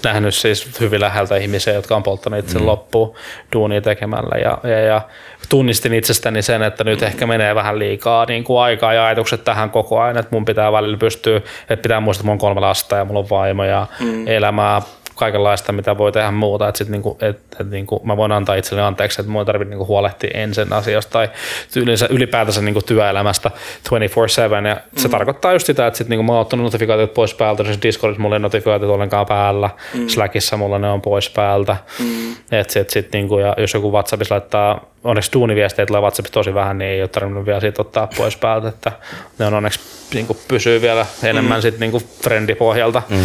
[0.05, 2.65] nähnyt siis hyvin läheltä ihmisiä, jotka on polttaneet itse mm.
[2.65, 3.15] loppuun
[3.53, 5.01] duunia tekemällä ja, ja, ja
[5.49, 9.69] tunnistin itsestäni sen, että nyt ehkä menee vähän liikaa niin kuin aikaa ja ajatukset tähän
[9.69, 12.95] koko ajan, että mun pitää välillä pystyä, että pitää muistaa, että mulla on kolme lasta
[12.95, 14.27] ja mulla on vaimo ja mm.
[14.27, 14.81] elämää
[15.15, 16.67] kaikenlaista, mitä voi tehdä muuta.
[16.67, 19.87] Että sit niinku, et, et niinku, mä voin antaa itselleni anteeksi, että mun tarvitse niinku
[19.87, 21.29] huolehtia ensin asioista tai
[21.75, 23.51] yleensä, ylipäätänsä niinku työelämästä
[23.89, 24.67] 24-7.
[24.67, 24.97] Ja mm.
[24.97, 28.21] se tarkoittaa just sitä, että sit niinku mä oon ottanut notifikaatiot pois päältä, siis Discordissa
[28.21, 30.07] mulla ei notifikaatiot ollenkaan päällä, mm.
[30.07, 31.77] Slackissa mulla ne on pois päältä.
[31.99, 32.35] Mm.
[32.51, 36.77] Et sit, sit niinku, ja jos joku WhatsAppissa laittaa onneksi duuniviestejä tulee WhatsAppissa tosi vähän,
[36.77, 38.91] niin ei ole tarvinnut vielä siitä ottaa pois päältä, että
[39.39, 39.79] ne on onneksi
[40.13, 41.61] niin kuin, pysyy vielä enemmän mm.
[41.61, 43.01] sit, niin kuin, friendipohjalta.
[43.09, 43.17] Mm.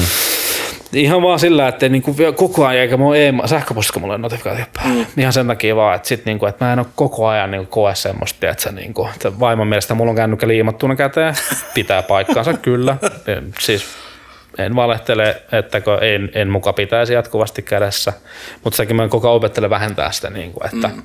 [0.93, 4.95] Ihan vaan sillä, että niinku koko ajan, eikä mulla ei sähköpostissa mulla ole notifikaatio päällä.
[4.95, 5.21] Mm.
[5.21, 7.95] Ihan sen takia vaan, että, sit niinku, että mä en ole koko ajan niinku koe
[7.95, 11.35] semmoista, että, niinku, että vaimon mielestä mulla on kännykkä liimattuna käteen.
[11.75, 12.97] Pitää paikkaansa kyllä.
[13.61, 13.85] Siis
[14.59, 18.13] en valehtele, että en, en muka pitäisi jatkuvasti kädessä,
[18.65, 21.03] mutta sekin mä koko ajan opettelen vähentää sitä, niin kuin, että mm.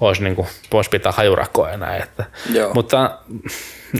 [0.00, 1.96] olisi, niin kuin, voisi pitää hajurakkoa enää.
[1.96, 2.24] Että,
[2.74, 3.18] mutta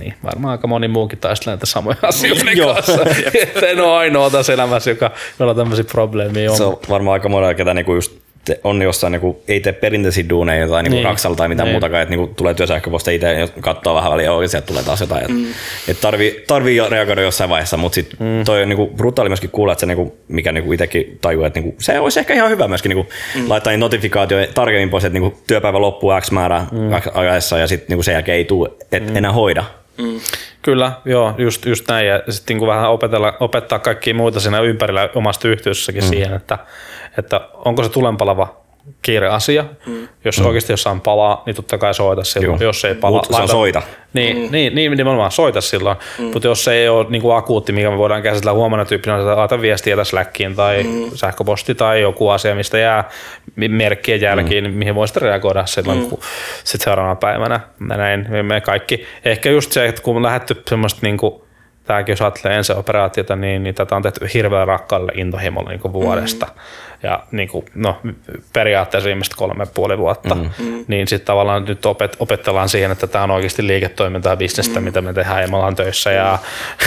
[0.00, 3.02] niin, varmaan aika moni muukin taistelee näitä samoja asioita kanssa.
[3.42, 6.50] että en ole ainoa tässä elämässä, joka on tämmöisiä probleemia.
[6.50, 6.56] On.
[6.56, 10.24] Se on varmaan aika monella, ketä niinku just te, on jossain, niinku, ei tee perinteisiä
[10.28, 11.04] duuneja tai niinku niin.
[11.04, 11.72] raksalla tai mitään niin.
[11.72, 15.26] muutakaan, että niinku, tulee työsähköposta itse katsoo vähän väliä, oikein sieltä tulee taas jotain.
[15.28, 15.46] Mm.
[15.88, 18.44] Et tarvii, tarvii reagoida jossain vaiheessa, mutta sitten mm.
[18.44, 21.76] toi on niinku, brutaali myöskin kuulla, että se, niinku, mikä niinku itsekin tajuu, että niinku,
[21.78, 23.48] se olisi ehkä ihan hyvä myöskin niinku, mm.
[23.48, 26.90] laittaa notifikaatioja tarkemmin pois, että niinku, työpäivä loppuu X määrä mm.
[27.14, 29.16] ajassa ja sitten niinku, sen jälkeen ei tule et mm.
[29.16, 29.64] enää hoida.
[29.98, 30.20] Mm.
[30.62, 32.06] Kyllä, joo, just, just näin.
[32.06, 36.08] Ja sitten niin vähän opetella, opettaa kaikkia muita siinä ympärillä omasta yhteisössäkin mm.
[36.08, 36.58] siihen, että,
[37.18, 38.56] että onko se tulenpalava
[39.02, 39.64] kiireasia.
[39.86, 40.08] Mm.
[40.24, 40.46] Jos mm.
[40.46, 42.60] oikeasti jossain palaa, niin totta kai soita silloin.
[42.60, 42.68] Joo.
[42.68, 43.82] Jos ei palaa, laita, soita.
[44.12, 44.52] Niin, mm.
[44.52, 45.96] niin, niin nimenomaan soita silloin.
[46.18, 46.24] Mm.
[46.24, 49.26] Mutta jos se ei ole niin kuin akuutti, mikä me voidaan käsitellä huomenna tyyppinä, niin
[49.26, 51.10] laita viestiä tässä Slackiin tai mm.
[51.14, 53.10] sähköposti tai joku asia, mistä jää
[53.56, 54.76] merkkiä jälkiin, mm.
[54.76, 56.08] mihin voi sitten reagoida silloin, mm.
[56.08, 56.20] kun
[56.64, 57.60] sit seuraavana päivänä.
[57.80, 59.04] Näin me kaikki.
[59.24, 61.42] Ehkä just se, että kun on lähdetty semmoista niin kuin,
[61.88, 66.46] tämäkin jos ajattelee ensi operaatiota, niin, niin tätä on tehty hirveän rakkaalle intohimolle niin vuodesta.
[66.46, 66.52] Mm
[67.02, 67.96] ja niin kuin, no,
[68.52, 70.50] periaatteessa viimeiset kolme puoli vuotta, mm.
[70.58, 70.84] mm.
[70.88, 74.84] niin sitten tavallaan nyt opet, opetellaan siihen, että tämä on oikeasti liiketoimintaa, bisnestä, mm.
[74.84, 76.38] mitä me tehdään ja me ollaan töissä ja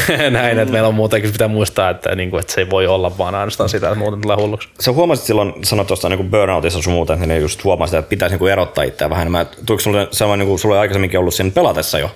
[0.10, 0.34] mm.
[0.34, 3.18] näin, että meillä on muutenkin pitää muistaa, että, niin kuin, että se ei voi olla
[3.18, 4.70] vaan ainoastaan sitä, että muuten tulee hulluksi.
[4.80, 8.52] Sä huomasit silloin, sanoit tuosta niin burnoutissa sun muuten, niin just huomasit, että pitäisi niin
[8.52, 9.46] erottaa itseä vähän enemmän.
[9.66, 12.12] Tuliko sulle sellainen, niin kuin sulla aikaisemminkin ollut siinä pelatessa jo?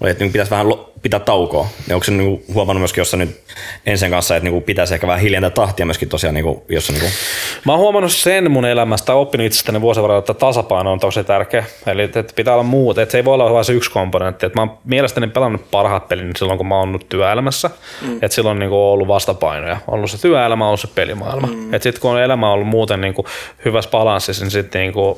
[0.00, 0.66] Oli, että niin pitäisi vähän
[1.02, 1.66] pitää taukoa.
[1.88, 3.40] Ja onko se niin huomannut myöskin jossain nyt
[3.86, 7.00] ensin kanssa, että niin pitäisi ehkä vähän hiljentää tahtia myöskin tosiaan, niin kuin, jos niin
[7.00, 7.12] kuin...
[7.66, 11.64] Mä oon huomannut sen mun elämästä, oppinut itsestäni vuosien varrella, että tasapaino on tosi tärkeä.
[11.86, 14.46] Eli että pitää olla muut, että se ei voi olla vain se yksi komponentti.
[14.46, 17.70] Että mä oon mielestäni pelannut parhaat pelin silloin, kun mä oon ollut työelämässä.
[18.02, 18.14] Mm.
[18.14, 19.76] Että silloin niin kuin on ollut vastapainoja.
[19.86, 21.46] On ollut se työelämä, on ollut se pelimaailma.
[21.46, 21.74] Mm.
[21.74, 23.26] Että sitten kun on elämä ollut muuten niin kuin
[23.64, 25.16] hyvässä balanssissa, niin sitten niin kuin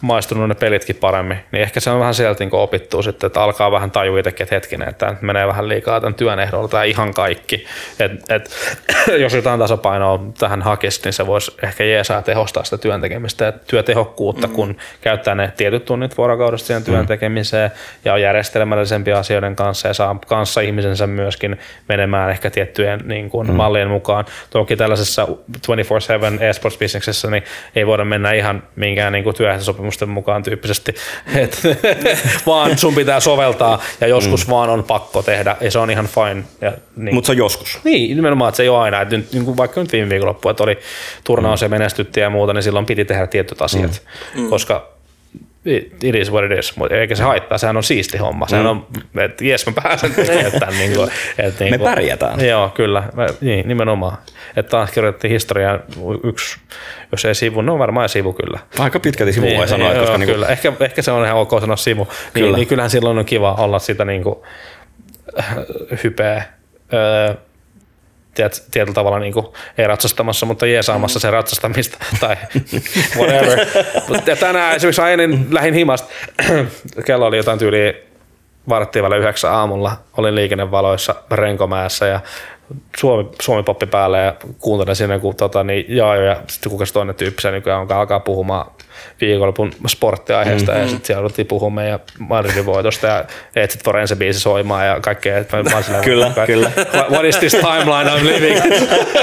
[0.00, 3.70] maistunut ne pelitkin paremmin, niin ehkä se on vähän sieltä niin opittu sitten, että alkaa
[3.70, 7.66] vähän tajua itsekin, että hetkinen, että menee vähän liikaa tämän työn ehdolla tai ihan kaikki.
[8.00, 8.50] Et, et,
[9.22, 13.52] jos jotain tasapainoa tähän hakisi, niin se voisi ehkä jeesaa tehostaa sitä työn tekemistä ja
[13.52, 14.52] työtehokkuutta, mm.
[14.52, 17.06] kun käyttää ne tietyt tunnit vuorokaudesta siihen työn mm.
[17.06, 17.70] tekemiseen
[18.04, 23.48] ja on järjestelmällisempiä asioiden kanssa ja saa kanssa ihmisensä myöskin menemään ehkä tiettyjen niin kuin,
[23.48, 23.54] mm.
[23.54, 24.24] mallien mukaan.
[24.50, 27.42] Toki tällaisessa 24-7 esports-bisneksessä niin
[27.76, 30.94] ei voida mennä ihan minkään niin työehtosopimus sopimusten mukaan tyyppisesti,
[31.34, 31.68] että
[32.46, 34.50] vaan sun pitää soveltaa ja joskus mm.
[34.50, 36.44] vaan on pakko tehdä ja se on ihan fine.
[36.60, 37.14] Ja, niin.
[37.14, 37.78] Mutta se on joskus.
[37.84, 39.00] Niin, nimenomaan, että se ei ole aina.
[39.00, 40.78] Että nyt, niin kuin vaikka nyt viime viikonloppu, että oli
[41.24, 44.02] turnaus ja menestyttiin ja muuta, niin silloin piti tehdä tietyt asiat,
[44.34, 44.48] mm.
[44.48, 44.88] koska
[45.64, 48.48] it is what it is, mutta eikä se haittaa, sehän on siisti homma.
[48.48, 48.86] Sehän on,
[49.20, 50.74] että jes mä pääsen tekemään tämän.
[50.78, 52.46] niin kuin, että niin Me kuin, pärjätään.
[52.48, 54.18] Joo, kyllä, mä, niin, nimenomaan.
[54.56, 55.80] Että taas kirjoitettiin historiaan
[56.24, 56.58] yksi,
[57.12, 58.58] jos ei sivu, no varmaan sivu kyllä.
[58.78, 60.46] Aika pitkälti sivu voi Niin, sanoa, joo, koska niinku, kyllä.
[60.46, 62.04] Ehkä, ehkä se on ihan ok sanoa sivu.
[62.04, 62.44] Niin, Kyllä.
[62.46, 62.56] kyllä.
[62.56, 64.36] niin kyllähän silloin on kiva olla sitä niin kuin,
[66.04, 66.42] hypeä,
[66.92, 67.34] öö,
[68.40, 69.46] tiet, tietyllä tavalla niin kuin,
[69.78, 72.36] ei ratsastamassa, mutta jeesaamassa se ratsastamista tai
[73.16, 73.66] whatever.
[74.08, 76.08] Mutta tänään esimerkiksi ainin lähin himasta,
[77.06, 78.09] kello oli jotain tyyliä
[78.70, 82.20] varttiin välillä yhdeksän aamulla, olin liikennevaloissa Renkomäessä ja
[82.96, 86.92] Suomi, Suomi poppi päälle ja kuuntelin sinne, kun tota, niin Jaajo ja sitten kuka se
[86.92, 88.66] toinen tyyppi se nykyään on, alkaa puhumaan
[89.20, 90.84] viikonlopun sporttiaiheesta mm-hmm.
[90.84, 93.24] ja sitten siellä ruvettiin puhumaan meidän Madridin voitosta ja
[93.56, 95.38] Etsit Forense biisi soimaan ja kaikkea.
[95.38, 96.70] Että mä, mä Kyllä, kyllä.
[97.10, 98.58] What, is this timeline I'm living?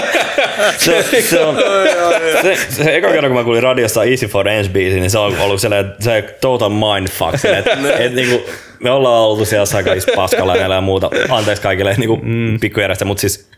[0.77, 1.57] se, se, on,
[2.41, 5.39] se, se, eka kerran, kun mä kuulin radiossa Easy for Dance biisi, niin se on
[5.39, 7.45] ollut sellainen, se total mindfuck.
[7.45, 8.49] Että et, niinku,
[8.79, 11.09] me ollaan oltu siellä sakais paskalainella ja muuta.
[11.29, 12.59] Anteeksi kaikille niinku, mm.
[12.59, 13.49] pikkujärjestä, mutta siis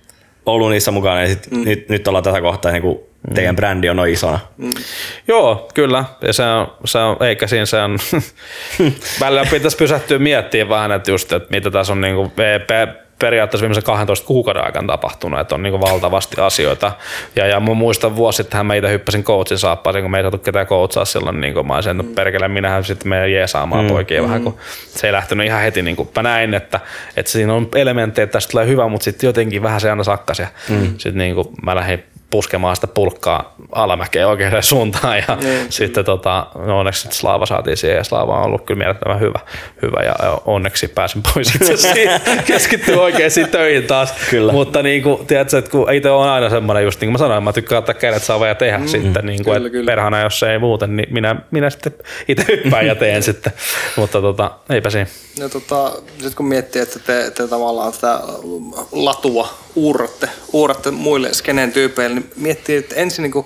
[0.46, 1.66] ollut niissä mukana ja sit, mm.
[1.66, 3.00] nyt, nyt ollaan tätä kohtaa, niin kuin
[3.36, 4.40] teidän brändi on noin isona.
[5.28, 6.04] Joo, kyllä.
[6.22, 7.98] Ja se on, se on eikä siinä se on,
[9.22, 12.60] välillä pitäisi pysähtyä miettimään vähän, että just, että mitä tässä on niinku, pe-
[13.20, 16.92] periaatteessa viimeisen 12 kuukauden aikana tapahtunut, että on niinku valtavasti asioita.
[17.36, 20.38] Ja, ja mä muistan vuosi sitten mä itse hyppäsin coachin saappaaseen, kun me ei saatu
[20.38, 23.92] ketään coachaa silloin, niin mä olisin, että perkele, minähän sitten meidän jeesaamaan mm.
[23.92, 24.58] poikia vähän, kun
[24.88, 26.80] se ei lähtenyt ihan heti, niin kuin mä näin, että,
[27.18, 30.40] että siinä on elementtejä, että tästä tulee hyvä, mutta sitten jotenkin vähän se aina sakkas
[30.40, 30.94] ja mm.
[30.98, 35.66] sitten niin kuin mä lähdin puskemaan sitä pulkkaa alamäkeen oikeaan suuntaan ja Niin.
[35.70, 39.40] sitten tota, no onneksi Slaava saatiin siihen ja Slaava on ollut kyllä mielettömän hyvä,
[39.82, 40.16] hyvä ja
[40.46, 44.14] onneksi pääsin pois itse siitä, keskittyä oikeisiin töihin taas.
[44.30, 44.52] Kyllä.
[44.52, 47.44] Mutta niin kuin, tiedätkö, että kun itse on aina semmoinen just niin kuin mä sanoin,
[47.44, 49.86] mä tykkään ottaa kädet saava ja tehdä mm, sitten, niin kuin, kyllä, että kyllä.
[49.92, 51.94] perhana jos ei muuten, niin minä, minä sitten
[52.28, 53.54] itse hyppään ja teen sitten,
[53.96, 55.08] mutta tota, eipä siinä.
[55.38, 58.20] Ja tota, sit kun miettii, että te, te tavallaan tätä
[58.92, 59.50] latua
[59.80, 63.46] uuratte, uuratte muille skenen tyypeille, niin miettii, että ensin niin kuin,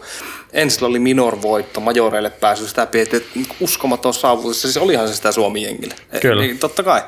[0.53, 5.31] ensin oli minor-voitto, majoreille pääsy, sitä pidettiin että niin uskomaton saavutus, siis olihan se sitä
[5.31, 5.95] Suomi-jengille.
[6.11, 6.41] E- Kyllä.
[6.41, 7.01] Niin, totta kai.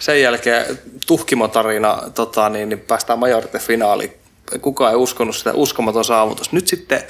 [0.00, 4.12] Sen jälkeen tuhkimotarina, tota, niin, niin päästään majorite finaaliin.
[4.60, 6.52] Kukaan ei uskonut sitä uskomaton saavutus.
[6.52, 7.02] Nyt sitten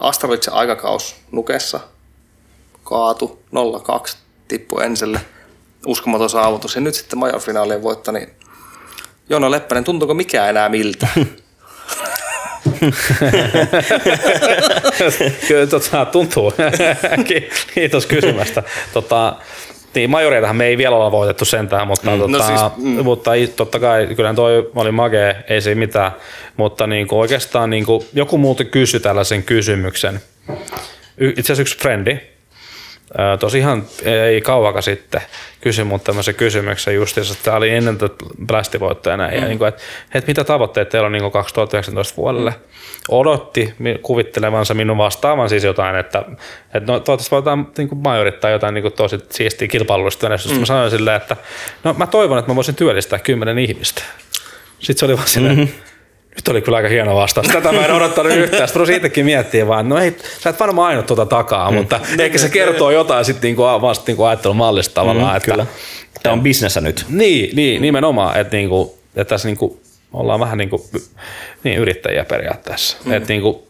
[0.00, 1.80] Astraviksen aikakaus Nukessa
[2.84, 3.42] kaatu
[4.10, 4.16] 0-2,
[4.48, 5.20] tippui enselle.
[5.86, 6.74] Uskomaton saavutus.
[6.74, 8.30] Ja nyt sitten majorfinaalien voitto, niin
[9.28, 11.08] Joona Leppänen, tuntuuko mikään enää miltä?
[15.48, 16.52] Kyllä tota, tuntuu.
[17.26, 18.62] Ki- Kiitos kysymästä.
[18.92, 19.36] Tota,
[19.94, 23.04] niin, majoreitahan me ei vielä olla voitettu sentään, mutta, mm, tota, no siis, mm.
[23.04, 26.12] mutta totta kai kyllähän toi oli magee, ei siinä mitään,
[26.56, 30.20] mutta niin kuin oikeastaan niin kuin, joku muuten kysyi tällaisen kysymyksen.
[31.18, 32.18] Itse asiassa yksi frendi,
[33.38, 35.20] tosi ihan ei kauaka sitten
[35.60, 38.14] kysyi mut tämmöisen kysymyksen justiinsa, että tämä oli ennen tätä
[38.46, 39.42] plästivoittoja näin, mm.
[39.42, 39.82] ja niin kuin, että,
[40.14, 42.50] että mitä tavoitteet teillä on niin kuin 2019 vuodelle.
[42.50, 42.56] Mm.
[43.08, 46.18] Odotti kuvittelevansa minun vastaavan siis jotain, että,
[46.74, 50.56] että no, toivottavasti voidaan niin kuin majorittaa jotain niin kuin tosi siistiä kilpailullista menestystä.
[50.56, 50.60] Mm.
[50.60, 51.36] Mä sanoin silleen, että
[51.84, 54.02] no mä toivon, että mä voisin työllistää kymmenen ihmistä.
[54.78, 55.93] Sitten se oli vaan silleen, mm-hmm.
[56.36, 57.46] Nyt oli kyllä aika hieno vastaus.
[57.46, 58.68] Tätä mä en odottanut yhtään.
[58.68, 61.76] Sitten itsekin miettimään vaan, no ei, sä et varmaan ainut tuota takaa, mm.
[61.76, 65.32] mutta ehkä se kertoo jotain sitten niinku, vaan sit niinku ajattelumallista tavallaan.
[65.32, 65.66] Mm, että, kyllä.
[66.22, 67.04] Tämä on bisnessä nyt.
[67.08, 69.80] Niin, niin nimenomaan, että, niinku, että tässä niinku,
[70.12, 70.86] ollaan vähän niinku,
[71.64, 72.96] niin, yrittäjiä periaatteessa.
[73.04, 73.12] Mm.
[73.12, 73.68] Että niinku,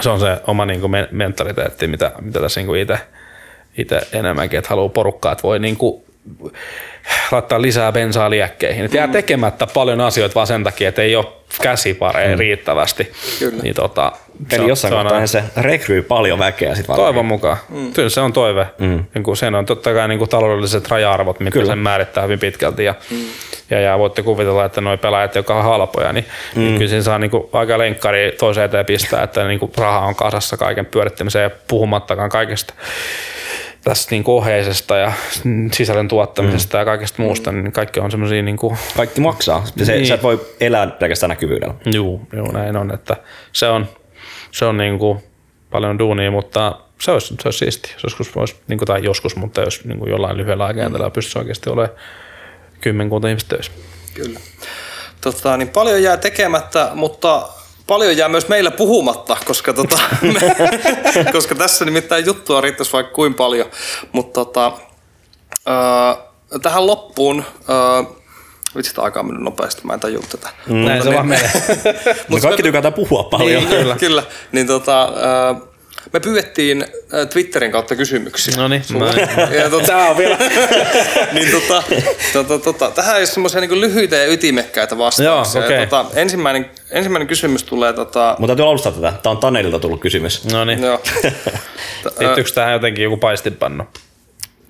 [0.00, 2.98] se on se oma niinku, men- mentaliteetti, mitä, mitä tässä niinku itse
[3.78, 6.04] itse enemmänkin, että haluaa porukkaa, että voi niinku,
[7.32, 8.84] laittaa lisää bensaa liekkeihin.
[8.84, 11.26] Et jää tekemättä paljon asioita vaan sen takia, että ei ole
[11.62, 12.38] käsipareja mm.
[12.38, 13.12] riittävästi.
[13.38, 13.62] Kyllä.
[13.62, 14.12] Niin tota,
[14.52, 17.56] Eli jossain kohtaa se rekryy paljon väkeä sitten Toivon mukaan.
[17.68, 17.92] Mm.
[17.92, 18.66] Kyllä se on toive.
[18.78, 19.04] Mm.
[19.14, 21.72] Niin kuin sen on totta kai niin kuin taloudelliset raja-arvot, mitkä Kyllä.
[21.72, 22.84] sen määrittää hyvin pitkälti.
[22.84, 23.16] Ja, mm.
[23.70, 26.60] ja, ja voitte kuvitella, että nuo pelaajat, jotka on halpoja, niin, mm.
[26.60, 30.06] niin kyllä siinä saa niin kuin aika lenkkari toiseen eteen pistää, että niin kuin raha
[30.06, 32.74] on kasassa kaiken pyörittämiseen ja puhumattakaan kaikesta
[33.84, 35.12] tästä niin kuin oheisesta ja
[35.72, 36.80] sisällön tuottamisesta mm.
[36.80, 39.66] ja kaikesta muusta, niin kaikki on semmoisia niin kuin, Kaikki maksaa.
[39.84, 40.06] Se, Niin.
[40.06, 41.74] Sä et voi elää pelkästään näkyvyydellä.
[41.86, 43.16] Juu, juu, näin on, että
[43.52, 43.88] se on,
[44.50, 45.18] se on niin kuin
[45.70, 49.36] paljon duunia, mutta se olisi, se olisi siistiä, jos joskus voisi, niin kuin, tai joskus,
[49.36, 51.98] mutta jos niin kuin jollain lyhyellä aikajänteellä pystyisi oikeasti olemaan
[52.80, 53.72] kymmenkunta ihmistä töissä.
[54.14, 54.40] Kyllä.
[55.20, 57.48] Tota, niin paljon jää tekemättä, mutta
[57.86, 60.40] paljon jää myös meillä puhumatta, koska, tota, me,
[61.32, 63.70] koska tässä nimittäin juttua riittäisi vaikka kuin paljon.
[64.12, 64.72] Mutta tota,
[65.68, 68.02] öö, tähän loppuun, öö,
[68.76, 70.48] vitsi, tämä aika on mennyt nopeasti, mä en tajua tätä.
[70.66, 70.76] Mm.
[70.76, 71.50] Näin se vaan menee.
[72.28, 73.64] Me kaikki tykätään puhua paljon.
[73.64, 73.96] Niin, kyllä.
[73.96, 74.22] kyllä.
[74.52, 75.71] Niin tota, öö,
[76.12, 78.54] me pyydettiin äh, Twitterin kautta kysymyksiä.
[78.56, 78.82] No niin,
[79.56, 80.38] Ja tota, Tämä on vielä.
[81.32, 81.82] niin tota,
[82.32, 85.60] tota, tota, tähän ei ole semmoisia niin lyhyitä ja ytimekkäitä vastauksia.
[85.60, 85.80] Joo, okei.
[85.80, 87.92] ja, tota, ensimmäinen, ensimmäinen kysymys tulee...
[87.92, 89.12] Tota, Mutta täytyy alustaa tätä.
[89.22, 90.44] Tämä on Tanelilta tullut kysymys.
[90.44, 90.82] No niin.
[90.82, 91.00] joo,
[92.18, 93.86] Liittyykö tähän jotenkin joku paistinpanno?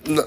[0.08, 0.24] no,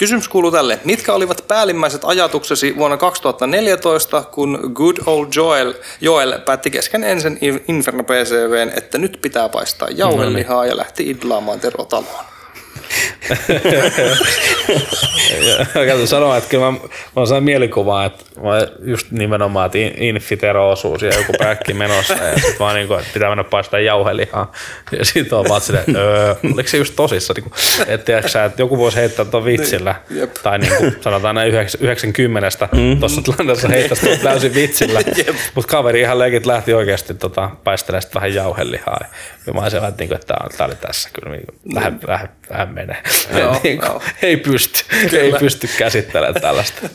[0.00, 0.80] Kysymys kuuluu tälle.
[0.84, 8.04] Mitkä olivat päällimmäiset ajatuksesi vuonna 2014, kun Good Old Joel, Joel päätti kesken ensin Inferno
[8.04, 12.24] PCVn, että nyt pitää paistaa jauhelihaa ja lähti idlaamaan Tero taloon?
[15.72, 16.78] Käytän sanoa, että kyllä mä, mä
[17.16, 18.50] oon sellainen mielikuva, että mä
[18.84, 23.10] just nimenomaan, että in- infitero-osuus ja joku päkki menossa ja sit vaan niin kuin, että
[23.14, 24.52] pitää mennä paistaa jauhelihaa.
[24.98, 27.52] Ja sit on vaan silleen, öö, oliko se just tosissa, niin kuin,
[27.86, 30.34] että, tiedätkö, sä, että joku voisi heittää tuon vitsillä, Niin, jep.
[30.42, 33.00] tai niin kuin, sanotaan näin 90 mm-hmm.
[33.00, 35.00] tuossa tilanteessa heittäisi tuon täysin vitsillä,
[35.54, 39.00] mutta kaveri ihan leikit lähti oikeasti tota, paistelemaan vähän jauhelihaa.
[39.46, 42.00] Ja mä olin siellä, että, niin kuin, että tää oli tässä kyllä, niin kuin, vähän,
[42.06, 43.02] vähän, vähän menee.
[43.38, 44.84] Joo, niin kuin, ei pysty,
[45.16, 46.88] ei pysty käsittelemään tällaista.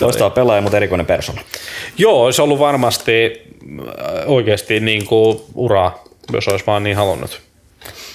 [0.00, 1.42] Loistava pelaaja, mutta erikoinen persona.
[1.98, 3.42] Joo, olisi ollut varmasti
[3.80, 7.49] äh, oikeasti niin kuin uraa, jos olisi vaan niin halunnut.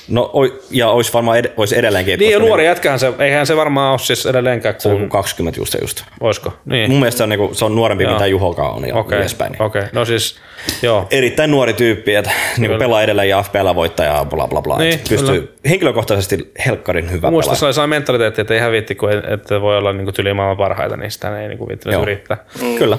[0.07, 2.19] No, oi- ja olisi varmaan ed- olisi edelleenkin.
[2.19, 5.11] Niin, ja nuori jätkähän se, eihän se varmaan ole siis edelleenkään Se on kuin, joku
[5.11, 6.03] 20 just ja just.
[6.19, 6.53] oisko?
[6.65, 6.89] Niin.
[6.91, 9.51] Mun mielestä se on, niinku, se on nuorempi, mitä Juhokaan on ja Okei, edespäin.
[9.51, 9.61] Niin.
[9.61, 9.83] okei.
[9.93, 10.35] No siis,
[10.81, 11.07] joo.
[11.11, 14.77] Erittäin nuori tyyppi, että niinku pelaa edelleen ja FPL voittajaa, bla bla bla.
[14.77, 17.59] Niin, Niin, pystyy henkilökohtaisesti helkkarin hyvä Muista pelaaja.
[17.59, 20.97] se oli sellainen mentaliteetti, että ei hävitti, kun että voi olla niin tyli maailman parhaita,
[20.97, 22.03] niin sitä ei niin viittinyt Joo.
[22.03, 22.37] yrittää.
[22.61, 22.75] Mm.
[22.77, 22.97] Kyllä.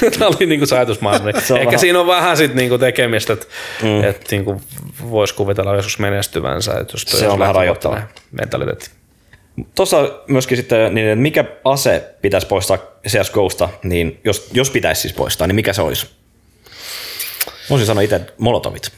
[0.18, 1.24] Tämä oli niinku se ajatusmaailma.
[1.26, 3.46] Niin Ehkä vähän- siinä on vähän sit niinku tekemistä, että
[3.82, 4.04] mm.
[4.04, 4.62] et niinku
[5.10, 6.72] voisi kuvitella joskus menestyvänsä.
[6.72, 8.02] Että jos Se on vähän rajoittava.
[8.30, 8.90] Mentaliteetti.
[9.74, 9.96] Tuossa
[10.28, 12.78] myöskin sitten, niin että mikä ase pitäisi poistaa
[13.08, 16.06] CSGOsta, niin jos, jos pitäisi siis poistaa, niin mikä se olisi?
[17.70, 18.92] Voisin sanoa itse Molotovit.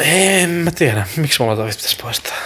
[0.00, 2.36] En mä tiedä, miksi mulla toivit pitäisi poistaa.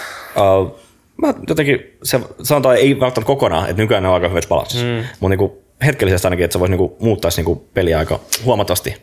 [0.61, 0.79] Uh,
[1.17, 5.03] mä jotenkin, se, sanotaan ei välttämättä kokonaan, että nykyään ne on aika hyvässä balansissa, mm.
[5.19, 8.95] mutta niinku hetkellisesti ainakin, että se voisi niinku muuttaisi niinku peliä aika huomattavasti.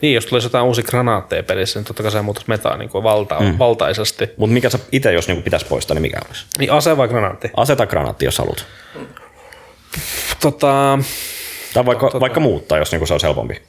[0.00, 3.04] Niin, jos tulisi jotain uusia granaatteja pelissä, niin totta kai se muuttaisi metaa niin kuin
[3.04, 3.58] valta, mm.
[3.58, 4.30] valtaisesti.
[4.36, 6.46] Mutta mikä sä itse, jos niinku pitäisi poistaa, niin mikä olisi?
[6.58, 7.50] Niin ase vai granaatti?
[7.56, 8.66] Aseta granaatti, jos haluat.
[10.40, 10.98] Tota,
[11.74, 13.62] Tai vaikka, vaikka muuttaa, jos niinku se olisi helpompi.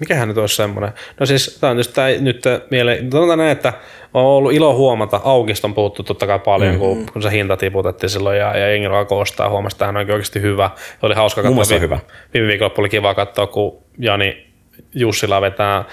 [0.00, 0.92] Mikähän nyt olisi semmoinen?
[1.20, 3.72] No siis tämä on just tää, nyt mieleen, sanotaan näin, että
[4.14, 6.78] on ollut ilo huomata, aukista on puhuttu totta kai paljon, mm.
[6.78, 10.10] kun, kun se hinta tiputettiin silloin ja, ja jengi alkoi ostaa, huomasi, että hän on
[10.10, 10.70] oikeasti hyvä.
[11.02, 11.76] Oli hauska katsoa.
[11.76, 11.98] on hyvä.
[12.34, 14.46] Viime viikolla oli kiva katsoa, kun Jani
[14.94, 15.84] Jussila vetää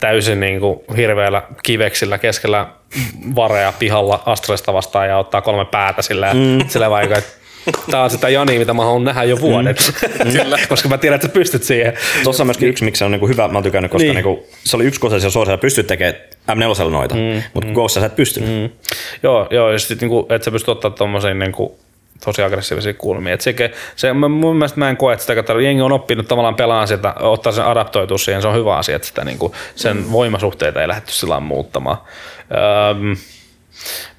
[0.00, 2.66] täysin niin kuin hirveällä kiveksillä keskellä
[3.36, 6.68] varea pihalla Astralista vastaan ja ottaa kolme päätä sillä, mm.
[6.68, 7.30] sillä vaikka, että
[7.90, 9.92] Tämä on sitä Jani, mitä mä haluan nähdä jo vuodet.
[10.32, 10.58] Kyllä.
[10.68, 11.92] Koska mä tiedän, että sä pystyt siihen.
[12.24, 14.14] Tuossa on myöskin yksi, miksi se on niinku hyvä, mä oon tykännyt, koska Niin.
[14.14, 14.24] niin.
[14.24, 16.14] niinku, se oli yksi siellä suosilla pystyt tekemään
[16.50, 17.74] M4 noita, mm, mutta mm.
[17.74, 18.50] Goossa sä et pystynyt.
[18.50, 18.70] Mm.
[19.22, 21.78] Joo, joo ja sitten niinku, että sä pystyt ottaa tuommoisia niinku,
[22.24, 23.34] tosi aggressiivisia kulmia.
[23.34, 23.54] Et se,
[23.96, 25.62] se, mä, mun mielestä mä en koe, että sitä.
[25.62, 29.08] Jengi on oppinut tavallaan pelaamaan sitä, ottaa sen adaptoitua siihen, se on hyvä asia, että
[29.08, 30.12] sitä, niinku, sen mm.
[30.12, 31.98] voimasuhteita ei lähdetty sillä muuttamaan.
[32.90, 33.16] Öm,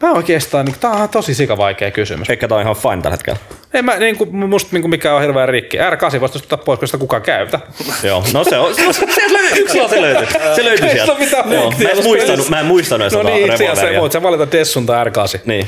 [0.01, 2.29] mä oikeastaan, niin, tää on tosi sika vaikea kysymys.
[2.29, 3.39] Eikä tää on ihan fine tällä hetkellä.
[3.73, 5.77] Ei mä, niin kuin, musta niin kuin mikä on hirveän rikki.
[5.77, 7.59] R8 voisi ottaa pois, koska sitä kukaan käytä.
[8.03, 10.27] Joo, no se on, se on, sieltä löytyy, yksi lause löytyy.
[10.55, 11.05] Se löytyy sieltä.
[11.05, 11.87] se ole mitään Joo, funktia.
[11.87, 14.85] mä en muistanut, mä en muistanut edes No niin, itse asiassa voit sä valita Dessun
[14.85, 15.39] tai R8.
[15.45, 15.67] Niin.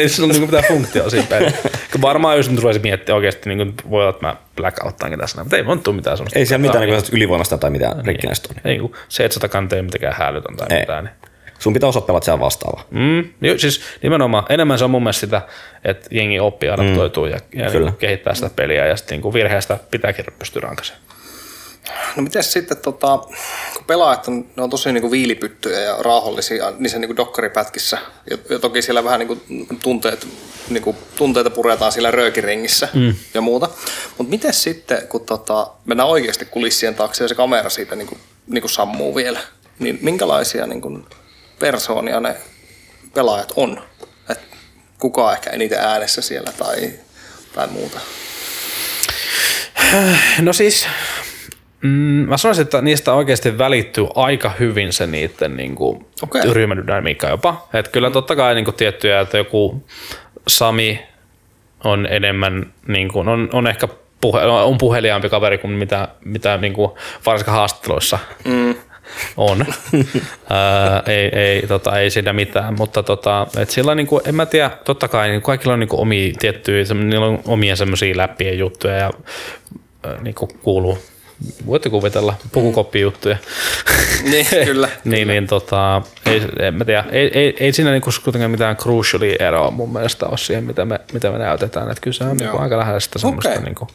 [0.00, 1.26] Ei sillä ole niinku mitään funktioa siinä.
[1.26, 5.42] Kyllä Varmaan jos nyt ruveisi miettiä oikeasti, niin kuin voi olla, että mä blackouttaankin tässä,
[5.42, 6.38] mutta ei mun tule mitään sellaista.
[6.38, 8.72] Ei siellä mitään niin ylivoimasta tai mitään rikkinäistä ole.
[8.72, 11.04] Ei, kun se, että sata kantaa ei ole mitenkään hälytön tai mitään.
[11.04, 11.31] Niin.
[11.62, 12.84] Sun pitää osaa pelata siellä vastaavaa.
[12.90, 15.42] Mm, jo, siis nimenomaan enemmän se on mun mielestä sitä,
[15.84, 17.90] että jengi oppii adaptoituu mm, ja, ja kyllä.
[17.90, 21.02] niin kehittää sitä peliä ja sitten niin virheestä pitääkin pystyä rankaisemaan.
[22.16, 23.18] No miten sitten, tota,
[23.74, 27.98] kun pelaajat on, ne on tosi niinku viilipyttyjä ja raahollisia niissä niinku dokkaripätkissä,
[28.30, 29.38] ja, ja toki siellä vähän niinku
[29.82, 30.26] tunteet,
[30.70, 33.14] niinku, tunteita puretaan siellä röökiringissä mm.
[33.34, 33.68] ja muuta.
[34.18, 38.68] Mutta miten sitten, kun tota, mennään oikeasti kulissien taakse ja se kamera siitä niinku, niinku
[38.68, 39.40] sammuu vielä,
[39.78, 41.02] niin minkälaisia niinku,
[41.62, 42.36] persoonia ne
[43.14, 43.82] pelaajat on?
[44.30, 44.40] Et
[44.98, 46.90] kuka on ehkä eniten äänessä siellä tai,
[47.54, 48.00] tai muuta?
[50.40, 50.88] No siis,
[51.80, 51.88] mm,
[52.28, 56.42] mä sanoisin, että niistä oikeasti välittyy aika hyvin se niiden niin kuin, Okei.
[56.52, 57.68] ryhmädynamiikka jopa.
[57.74, 59.86] Et kyllä totta kai niin kuin, tiettyjä, että joku
[60.48, 61.06] Sami
[61.84, 63.88] on enemmän, niin kuin, on, on ehkä
[64.20, 66.90] puhe, on puheliaampi kaveri kuin mitä, mitä niin kuin
[67.26, 68.74] varsinkaan haastatteluissa mm.
[69.36, 69.66] On.
[70.50, 74.46] Ää, ei, ei, tota, ei siinä mitään, mutta tota, et sillä niin kuin, en mä
[74.46, 78.58] tiedä, totta kai niin kaikilla on niin kuin omia tiettyjä, niillä on omia semmoisia läppien
[78.58, 79.10] juttuja ja
[80.22, 80.98] niin kuin kuuluu
[81.66, 83.36] voitte kuvitella pukukoppijuttuja.
[84.22, 84.88] Niin, kyllä.
[85.04, 89.36] niin, niin tota, ei, en mä tiedä, ei, ei, ei siinä niinku kuitenkaan mitään crucially
[89.38, 91.90] eroa mun mielestä ole siihen, mitä me, mitä me näytetään.
[91.90, 93.62] Et kyllä se on niinku aika lähellä sitä semmoista, Okei.
[93.62, 93.88] niinku,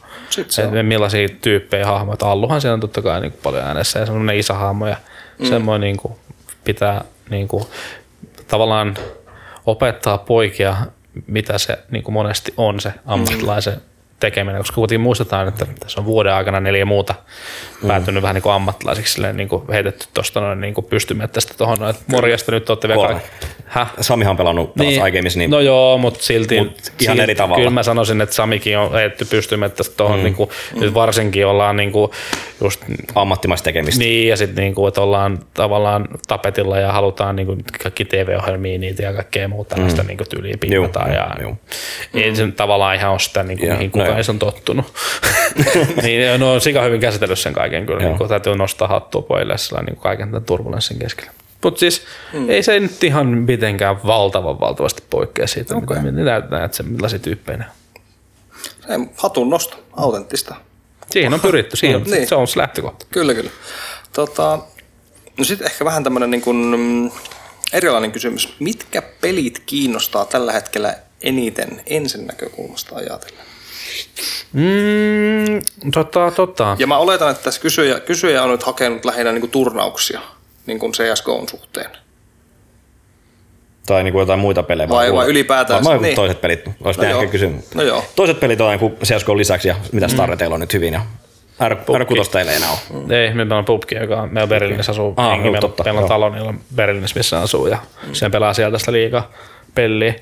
[0.48, 2.16] se että millaisia tyyppejä hahmoja.
[2.22, 4.96] Alluhan siellä on totta kai niinku paljon äänessä ja semmoinen iso hahmo ja
[5.38, 5.46] mm.
[5.46, 6.18] semmoinen niinku,
[6.64, 7.68] pitää niinku,
[8.48, 8.94] tavallaan
[9.66, 10.76] opettaa poikia,
[11.26, 13.80] mitä se niinku monesti on se ammattilaisen
[14.20, 17.14] tekeminen, koska kuitenkin muistetaan, että tässä on vuoden aikana neljä muuta
[17.86, 21.88] päätynyt vähän niin kuin ammattilaisiksi, silleen niin kuin heitetty tuosta noin niin kuin pystymettästä tuohon,
[21.90, 23.46] että morjesta nyt olette vielä kaikki.
[23.68, 23.92] Häh?
[24.00, 27.34] Samihan on pelannut taas niin, aiemmin, niin No joo, mutta silti, Mut ihan silti eri
[27.34, 27.56] tavalla.
[27.56, 30.24] Kyllä mä sanoisin, että Samikin on heitetty pystymettästä tuohon, mm.
[30.24, 30.80] niin kuin, mm.
[30.80, 32.12] nyt varsinkin ollaan niin kuin,
[32.60, 32.84] just
[33.14, 34.04] ammattimaista tekemistä.
[34.04, 39.12] niin, ja sitten niinku, että ollaan tavallaan tapetilla ja halutaan niinku, kaikki TV-ohjelmia niitä ja
[39.12, 41.08] kaikkea muuta tällaista niinku, tyyliä piipataan.
[41.08, 41.58] Juu, Ja, juu.
[42.14, 44.92] Ei se tavallaan ihan ole sitä, niinku, Joo, mihin no kukaan edes on tottunut.
[46.02, 48.02] niin, no on sika hyvin käsitellyt sen kaiken kyllä.
[48.02, 48.10] Joo.
[48.10, 51.32] Niinku, täytyy nostaa hattua pojille sillä niinku, kaiken tämän turbulenssin keskellä.
[51.62, 52.02] Mutta siis
[52.32, 52.50] mm.
[52.50, 55.96] ei se nyt ihan mitenkään valtavan valtavasti poikkea siitä, okay.
[55.96, 57.70] mitä ne näytetään, että se millaisia tyyppejä ne on.
[58.86, 60.54] Se hatun nosto, autenttista.
[61.10, 62.28] Siihen on pyritty, siihen, Niin.
[62.28, 63.06] se on se lähtökohta.
[63.10, 63.50] Kyllä, kyllä.
[64.12, 64.58] Tota,
[65.38, 67.10] no sitten ehkä vähän tämmöinen niin kuin, mm,
[67.72, 68.54] erilainen kysymys.
[68.58, 73.44] Mitkä pelit kiinnostaa tällä hetkellä eniten ensin näkökulmasta ajatellen?
[74.52, 76.76] Mm, tota, tota.
[76.78, 80.20] Ja mä oletan, että tässä kysyjä, kysyjä on nyt hakenut lähinnä niin kuin turnauksia
[80.68, 81.90] niin kuin CSGOn suhteen.
[83.86, 84.88] Tai niinku jotain muita pelejä.
[84.88, 86.14] Vai- vai ylipäätään Vai, niin.
[86.16, 86.60] toiset pelit.
[86.84, 87.74] Olisi No no ehkä kysymys.
[87.74, 88.04] No joo.
[88.16, 90.92] Toiset pelit on kuin CSGO lisäksi ja mitä Starreteilla on nyt hyvin.
[90.92, 91.00] Ja
[91.68, 93.20] R, R6 ei enää ole.
[93.20, 95.14] Ei, me meillä on Pupki, joka meillä on Berliinissä asuu.
[95.16, 98.14] Ah, joo, meillä, totta, meillä on talo, niillä on Berliinissä, missä asuu ja mm.
[98.14, 99.30] sen pelaa sieltä sitä liikaa
[99.74, 100.14] peliä.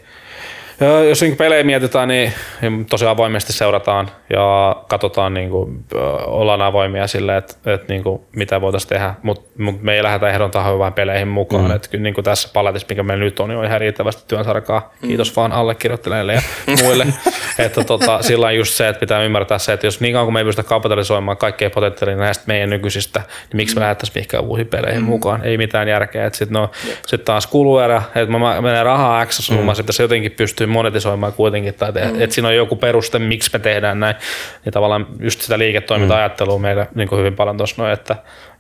[0.81, 2.33] Ja jos niin pelejä mietitään, niin
[2.63, 5.85] niin tosi avoimesti seurataan ja katsotaan, niin kuin,
[6.27, 10.29] ollaan avoimia sille, että, että niin kuin, mitä voitaisiin tehdä, mutta mut me ei lähdetä
[10.29, 11.65] ehdon tahoin vain peleihin mukaan.
[11.65, 11.77] Mm.
[11.77, 14.95] Että kyllä niin kuin tässä paletissa, mikä meillä nyt on, niin on ihan riittävästi työnsarkaa.
[15.03, 16.43] Kiitos vaan allekirjoittaneille ja
[16.83, 17.07] muille.
[17.59, 20.33] että tota, sillä on just se, että pitää ymmärtää se, että jos niin kauan kun
[20.35, 24.69] me ei pystytä kapitalisoimaan kaikkea potentiaalia näistä meidän nykyisistä, niin miksi me lähdettäisiin mihinkään uusiin
[24.69, 25.09] peleihin mm.
[25.09, 25.45] mukaan?
[25.45, 26.31] Ei mitään järkeä.
[26.33, 26.71] Sitten no,
[27.07, 29.81] sit taas kuluerä, että mä menee rahaa X summa, mm.
[29.81, 32.23] että se jotenkin pystyy monetisoimaan kuitenkin, tai te, mm.
[32.23, 34.17] että siinä on joku peruste, miksi me tehdään näin,
[34.65, 38.17] niin tavallaan just sitä liiketoiminta-ajattelua meillä niin kuin hyvin paljon tuossa noin, että,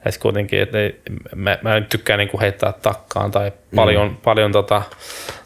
[0.07, 1.01] että kuitenkin, että ei,
[1.35, 4.17] mä, mä en tykkää niin kuin heittää takkaan tai paljon, mm.
[4.17, 4.83] paljon tota,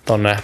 [0.05, 0.37] tonne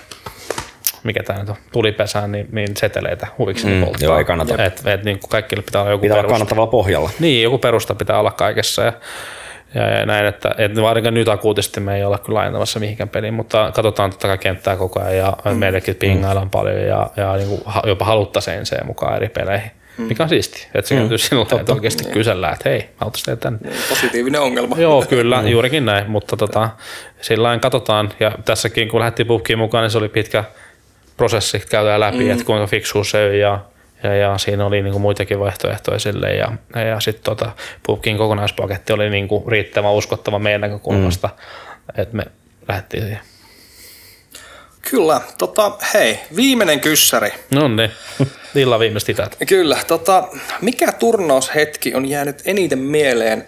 [1.05, 4.06] mikä tämä nyt on, tulipesään, niin, niin seteleitä huvikseni Mm, polttaa.
[4.09, 4.64] joo, ei kannata.
[4.64, 6.32] Et, et, niin kuin kaikille pitää olla joku Pitää perusta.
[6.32, 7.10] kannattavalla pohjalla.
[7.20, 8.93] Niin, joku perusta pitää olla kaikessa ja,
[9.74, 13.34] ja, ja näin, että, että varsinkin nyt akuutisti me ei olla kyllä laajentamassa mihinkään peliin,
[13.34, 15.59] mutta katsotaan totta kai kenttää koko ajan ja mm.
[15.59, 19.70] meillekin pingaillaan paljon ja, ja niin kuin jopa haluttaisiin sen mukaan eri peleihin.
[19.98, 20.05] Mm.
[20.05, 20.98] Mikä on siisti, että se mm.
[20.98, 22.12] kääntyy sillä että oikeasti Niin.
[22.12, 23.59] kysellään, että hei, mä haluaisin tehdä tänne.
[23.88, 24.76] Positiivinen ongelma.
[24.78, 26.70] Joo, kyllä, juurikin näin, mutta tota,
[27.20, 30.44] sillä lailla katsotaan, ja tässäkin kun lähti pubkiin mukaan, niin se oli pitkä
[31.16, 32.30] prosessi käydään läpi, mm.
[32.30, 33.59] että kuinka fiksuus se on, ja,
[34.02, 36.52] ja, ja siinä oli niinku muitakin vaihtoehtoja sille, ja,
[36.89, 37.52] ja, sitten tota,
[37.82, 42.01] pubkin kokonaispaketti oli niinku riittävän uskottava meidän näkökulmasta, mm.
[42.01, 42.24] että me
[42.68, 43.20] lähdettiin siihen.
[44.90, 45.20] Kyllä.
[45.39, 47.31] Tota, hei, viimeinen kyssäri.
[47.51, 47.90] No niin,
[48.55, 49.36] illan viimeistä ität.
[49.48, 49.78] Kyllä.
[49.86, 50.28] Tota,
[50.60, 53.47] mikä turnaushetki on jäänyt eniten mieleen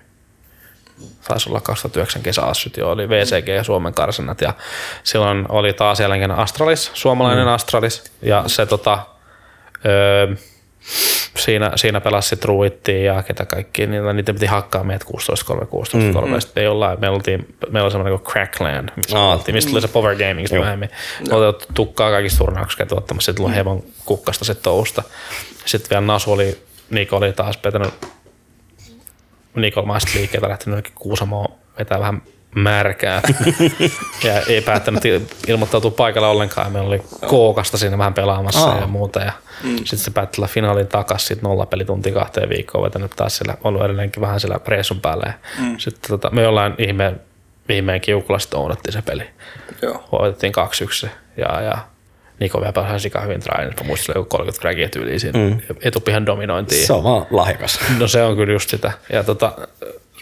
[1.28, 4.54] Taisi olla 2009 kesäassyt jo, oli VCG ja Suomen karsinat ja
[5.04, 7.54] silloin oli taas jälleen Astralis, suomalainen mm.
[7.54, 9.00] Astralis ja se tota,
[9.86, 10.36] öö,
[11.38, 15.06] siinä, siinä pelasi sit Ruittiin ja ketä kaikki, niin niitä piti hakkaa meitä
[15.54, 15.62] 16-3,
[16.22, 16.28] 16-3.
[16.28, 16.40] Mm.
[16.40, 19.34] Sitten ei olla, me oltiin, meillä oli semmoinen kuin Crackland, missä, oh.
[19.34, 20.90] oltiin, mistä tuli se Power Gaming, myöhemmin.
[21.30, 25.04] Me oltiin otettu tukkaa kaikista turnauksista käyty ottamassa, sitten tullut hevon kukkasta sit tousta.
[25.66, 27.94] Sitten vielä Nasu oli, Niko oli taas vetänyt
[29.56, 32.22] Nikol maista liikkeitä lähtenyt Kuusamoon vetää vähän
[32.56, 33.22] märkää.
[34.28, 35.04] ja ei päättänyt
[35.48, 36.72] ilmoittautua paikalla ollenkaan.
[36.72, 38.80] Meillä oli kookasta siinä vähän pelaamassa Aa.
[38.80, 39.20] ja muuta.
[39.20, 39.32] Ja
[39.64, 39.78] mm.
[39.78, 43.84] sitten se päätti tulla finaalin takas, sitten nolla pelitunti kahteen viikkoon vetänyt taas siellä, ollut
[43.86, 45.26] edelleenkin vähän siellä reissun päällä.
[45.26, 45.78] Ja mm.
[45.78, 47.14] Sitten tota, me jollain ihme
[47.68, 49.24] viimein kiukulasta ounattiin se peli.
[49.82, 50.04] Joo.
[50.12, 50.54] Voitettiin
[51.06, 51.78] 2-1 ja, ja
[52.40, 53.74] Niko vielä pääsi sika hyvin trainin.
[53.82, 55.60] Mä muistan, joku 30 crackia tyyliin siinä mm.
[55.82, 56.88] etupihan dominointiin.
[56.88, 57.80] Se on vaan lahjakas.
[58.00, 58.92] No se on kyllä just sitä.
[59.14, 59.52] Ja tota,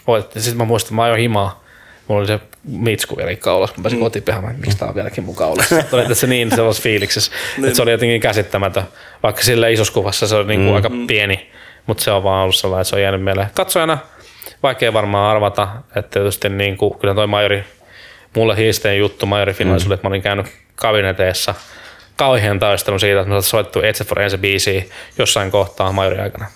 [0.06, 0.42] voitettiin.
[0.42, 1.63] Sitten mä muistan, että mä ajoin himaa.
[2.08, 4.02] Mulla oli se mitsku vielä kaulassa, kun pääsin mm.
[4.02, 5.78] kotipihaan, mä, miksi tää on vieläkin mun kaulassa.
[6.02, 7.32] Että se niin sellaisessa fiiliksessä,
[7.64, 8.82] että se oli jotenkin käsittämätön.
[9.22, 10.76] Vaikka sille isossa kuvassa se oli niinku mm.
[10.76, 11.50] aika pieni,
[11.86, 13.48] mutta se on vaan ollut sellainen, että se on jäänyt mieleen.
[13.54, 13.98] Katsojana
[14.62, 17.64] vaikea varmaan arvata, että tietysti niin kuin, kyllä toi Majori,
[18.36, 19.92] mulle hiisteen juttu Majori-finaalisuus, mm.
[19.92, 21.54] että mä olin käynyt kabineteissa
[22.16, 24.82] kauhean taistelun siitä, että me soittu Etse for Ense biisiä
[25.18, 26.46] jossain kohtaa Majorin aikana.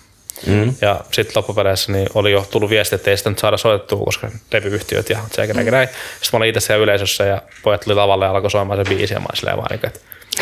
[0.47, 0.73] Mm.
[0.81, 4.31] Ja sitten loppupeleissä niin oli jo tullut viesti, että ei sitä nyt saada soitettua, koska
[4.53, 5.71] levyyhtiöt ja sekä näin, mm.
[5.71, 5.87] näin.
[5.87, 9.13] Sitten mä olin itse siellä yleisössä ja pojat tuli lavalle ja alkoi soimaan se biisi
[9.13, 9.99] ja mä olin vaan, niin että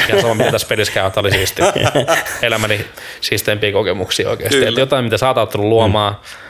[0.10, 1.62] ja sama mitä tässä pelissä käy, oli siisti.
[2.42, 2.86] Elämäni
[3.22, 4.66] siisteimpiä kokemuksia oikeasti.
[4.66, 6.48] Että jotain, mitä sä oot luomaan, mm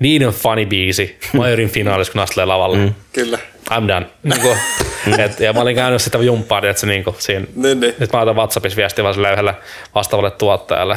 [0.00, 2.76] niin on funny biisi Majorin finaalissa, kun astelee lavalle.
[2.76, 2.94] Mm.
[3.12, 3.38] Kyllä.
[3.70, 4.06] I'm done.
[4.22, 7.46] Niin kuin, et, ja mä olin käynyt sitä jumppaa, että se niin kuin, siinä.
[7.54, 7.94] Niin, niin.
[7.98, 9.54] Nyt mä otan WhatsAppissa viestiä vaan yhdelle
[9.94, 10.96] vastaavalle tuottajalle,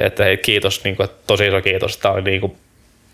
[0.00, 1.96] että hei kiitos, niin kuin, että tosi iso kiitos.
[1.96, 2.56] Tämä oli niin kuin,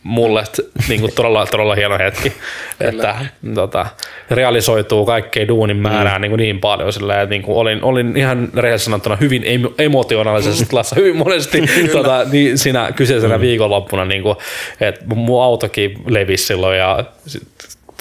[0.02, 0.44] mulle
[0.88, 2.32] niin kuin todella, todella hieno hetki,
[2.80, 3.16] että
[3.54, 3.86] tota,
[4.30, 6.22] realisoituu kaikkein duunin määrää mm.
[6.22, 6.92] niin, kuin niin paljon.
[6.92, 9.44] Sillä, että niin kuin olin, olin ihan rehellisesti sanottuna hyvin
[9.78, 13.40] emotionaalisessa tilassa hyvin monesti tota, niin siinä kyseisenä mm.
[13.40, 14.36] viikonloppuna, niin kuin,
[14.80, 17.04] että mun autokin levisi silloin ja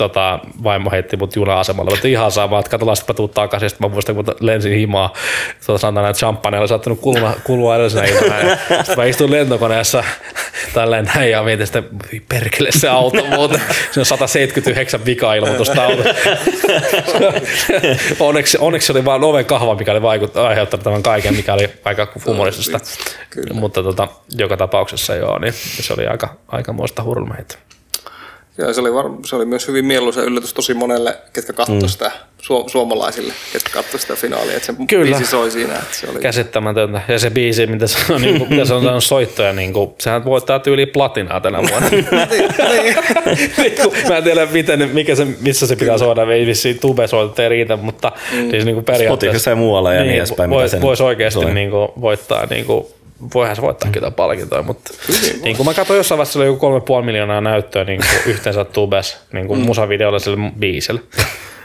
[0.02, 3.90] tota, vaimo heitti mut juna-asemalle, mutta ihan sama, että katsotaan, sitten mä tuun takaisin, sitten
[3.90, 5.14] mä muistan, kun lensin himaa,
[5.66, 10.04] tota, sanotaan, että champagne oli saattanut kulua, kulua edellisenä iltana, sitten mä istuin lentokoneessa
[10.74, 11.84] tälleen näin ja mietin sitten,
[12.30, 13.62] perkele se auto muuten,
[13.92, 16.04] se on 179 vika-ilmoitusta auto.
[18.28, 22.08] onneksi, onneksi oli vaan oven kahva, mikä oli vaikuttanut, aiheuttanut tämän kaiken, mikä oli aika
[22.26, 22.80] humoristista,
[23.54, 24.08] mutta tota,
[24.38, 27.58] joka tapauksessa joo, niin se oli aika, aika muista hurlmeita.
[28.58, 31.90] Ja se oli, var, se oli myös hyvin mieluisa yllätys tosi monelle, ketkä katsoivat mm.
[31.90, 32.12] sitä,
[32.42, 34.56] su, suomalaisille, ketkä katsoivat sitä finaalia.
[34.56, 35.18] Että se Kyllä.
[35.18, 35.74] biisi soi siinä.
[35.74, 36.20] Että se oli...
[36.20, 37.02] Käsittämätöntä.
[37.08, 39.94] Ja se biisi, mitä se on, niin kuin, mitä se on saanut soittoja, niin kuin,
[40.00, 41.90] sehän voittaa tyyli platinaa tänä vuonna.
[41.90, 42.08] Niin,
[44.10, 46.34] mä en tiedä, miten, mikä se, missä se pitää soida.
[46.34, 48.50] Ei vissiin tube soittaa ei riitä, mutta mm.
[48.50, 49.40] siis niin kuin periaatteessa.
[49.40, 50.50] Spotify ja muualla ja niin, niin edespäin.
[50.50, 52.86] Voisi vois oikeasti niin kuin, voittaa niin kuin,
[53.34, 54.94] voihan se voittaa jotain palkintoja, mutta
[55.44, 59.48] niin kuin mä katsoin jossain vaiheessa, joku 3,5 miljoonaa näyttöä niin kuin yhteensä tubes niin
[59.48, 59.66] kuin mm.
[59.66, 61.02] musavideolla sille biisille.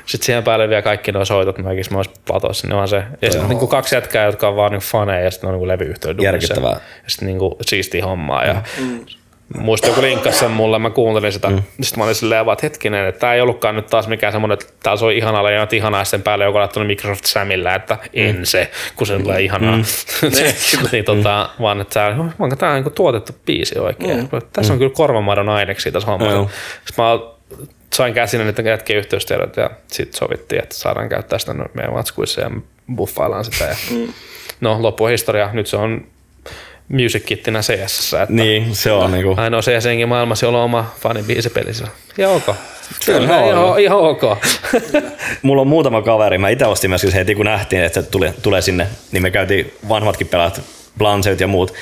[0.06, 3.02] Sitten siihen päälle vielä kaikki nuo soitot, mä mä olisi patossa, niin on se.
[3.22, 6.16] Ja sitten niin kaksi jätkää, jotka on vaan niin faneja ja sitten on niin levyyhtiön
[6.22, 6.80] Järkyttävää.
[7.04, 8.44] Ja sitten niin siistiä hommaa.
[8.44, 9.06] Ja mm.
[9.54, 11.48] Muista joku linkkasi sen mulle, mä kuuntelin sitä.
[11.50, 11.62] Mm.
[11.80, 14.72] Sitten mä olin silleen, että hetkinen, että tämä ei ollutkaan nyt taas mikään semmoinen, että
[14.82, 18.44] taas on ihanaa ja ihanaa sen päälle joku laittanut Microsoft Samilla, että en mm.
[18.44, 19.76] se, kun se tulee ihanaa.
[19.76, 19.84] Mm.
[20.92, 24.18] niin, tota, vaan että tämä, onko tämä niin tuotettu biisi oikein.
[24.20, 24.28] Mm.
[24.52, 24.78] Tässä on mm.
[24.78, 26.42] kyllä korvamadon aineksia tässä hommassa.
[26.42, 26.48] Mm.
[26.84, 27.18] Sitten mä
[27.92, 32.50] sain käsinä niiden jätkien yhteystiedot ja sitten sovittiin, että saadaan käyttää sitä meidän matskuissa ja
[32.94, 33.64] buffaillaan sitä.
[33.64, 34.12] Ja mm.
[34.60, 35.50] No, loppuhistoria.
[35.52, 36.06] Nyt se on
[36.88, 38.14] music kittinä CS.
[38.14, 39.34] Että niin, se on niinku.
[39.36, 41.86] Ainoa cs maailmassa, jolla on oma fanibiisipelissä.
[42.18, 42.44] Ja ok.
[43.06, 44.22] Kyllä, ihan, ihan ok.
[45.42, 46.38] Mulla on muutama kaveri.
[46.38, 49.72] Mä itse ostin myös heti, kun nähtiin, että se tuli, tulee sinne, niin me käytiin
[49.88, 50.62] vanhemmatkin pelaat,
[50.98, 51.74] Blanseut ja muut,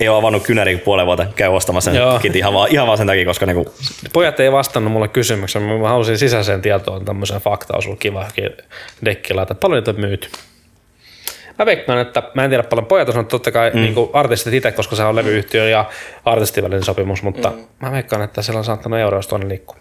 [0.00, 3.06] ei ole avannut kynäriin puolen vuotta, käy ostamassa sen kitin ihan vaan, ihan vaan sen
[3.06, 3.74] takia, koska niinku...
[4.12, 8.28] Pojat ei vastannut mulle kysymykseen, mä halusin sisäiseen tietoon tämmöisen faktaa, olisi ollut kiva
[9.04, 10.28] dekkillä, että paljon niitä myyty.
[11.58, 13.80] Mä veikkaan, että mä en tiedä paljon pojat on totta kai mm.
[13.80, 15.84] niin artistit itse, koska se on levyyhtiö ja
[16.24, 17.66] artistin välinen sopimus, mutta mm.
[17.80, 19.76] mä veikkaan, että siellä on saattanut euroista tuonne liikkua.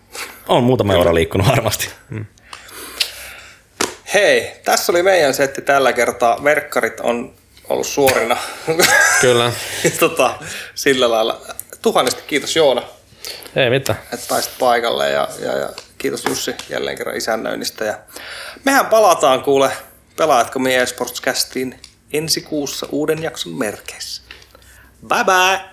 [0.48, 1.90] On muutama euro liikkunut varmasti.
[2.10, 2.26] Mm.
[4.14, 6.44] Hei, tässä oli meidän setti tällä kertaa.
[6.44, 7.34] Verkkarit on
[7.70, 8.38] ollut suorina.
[9.22, 9.52] Kyllä.
[10.00, 10.34] tota,
[10.76, 11.42] sillä lailla.
[11.82, 12.84] Tuhannesti kiitos Joona.
[13.56, 14.00] Ei mitään.
[14.14, 17.86] Että taisit paikalle ja, ja, ja kiitos Jussi jälleen kerran isännöinnistä.
[17.86, 17.96] Ja
[18.66, 19.72] mehän palataan kuule
[20.18, 21.80] Pelaatko me eSportscastiin
[22.14, 24.22] ensi kuussa uuden jakson merkeissä?
[25.08, 25.71] Bye bye!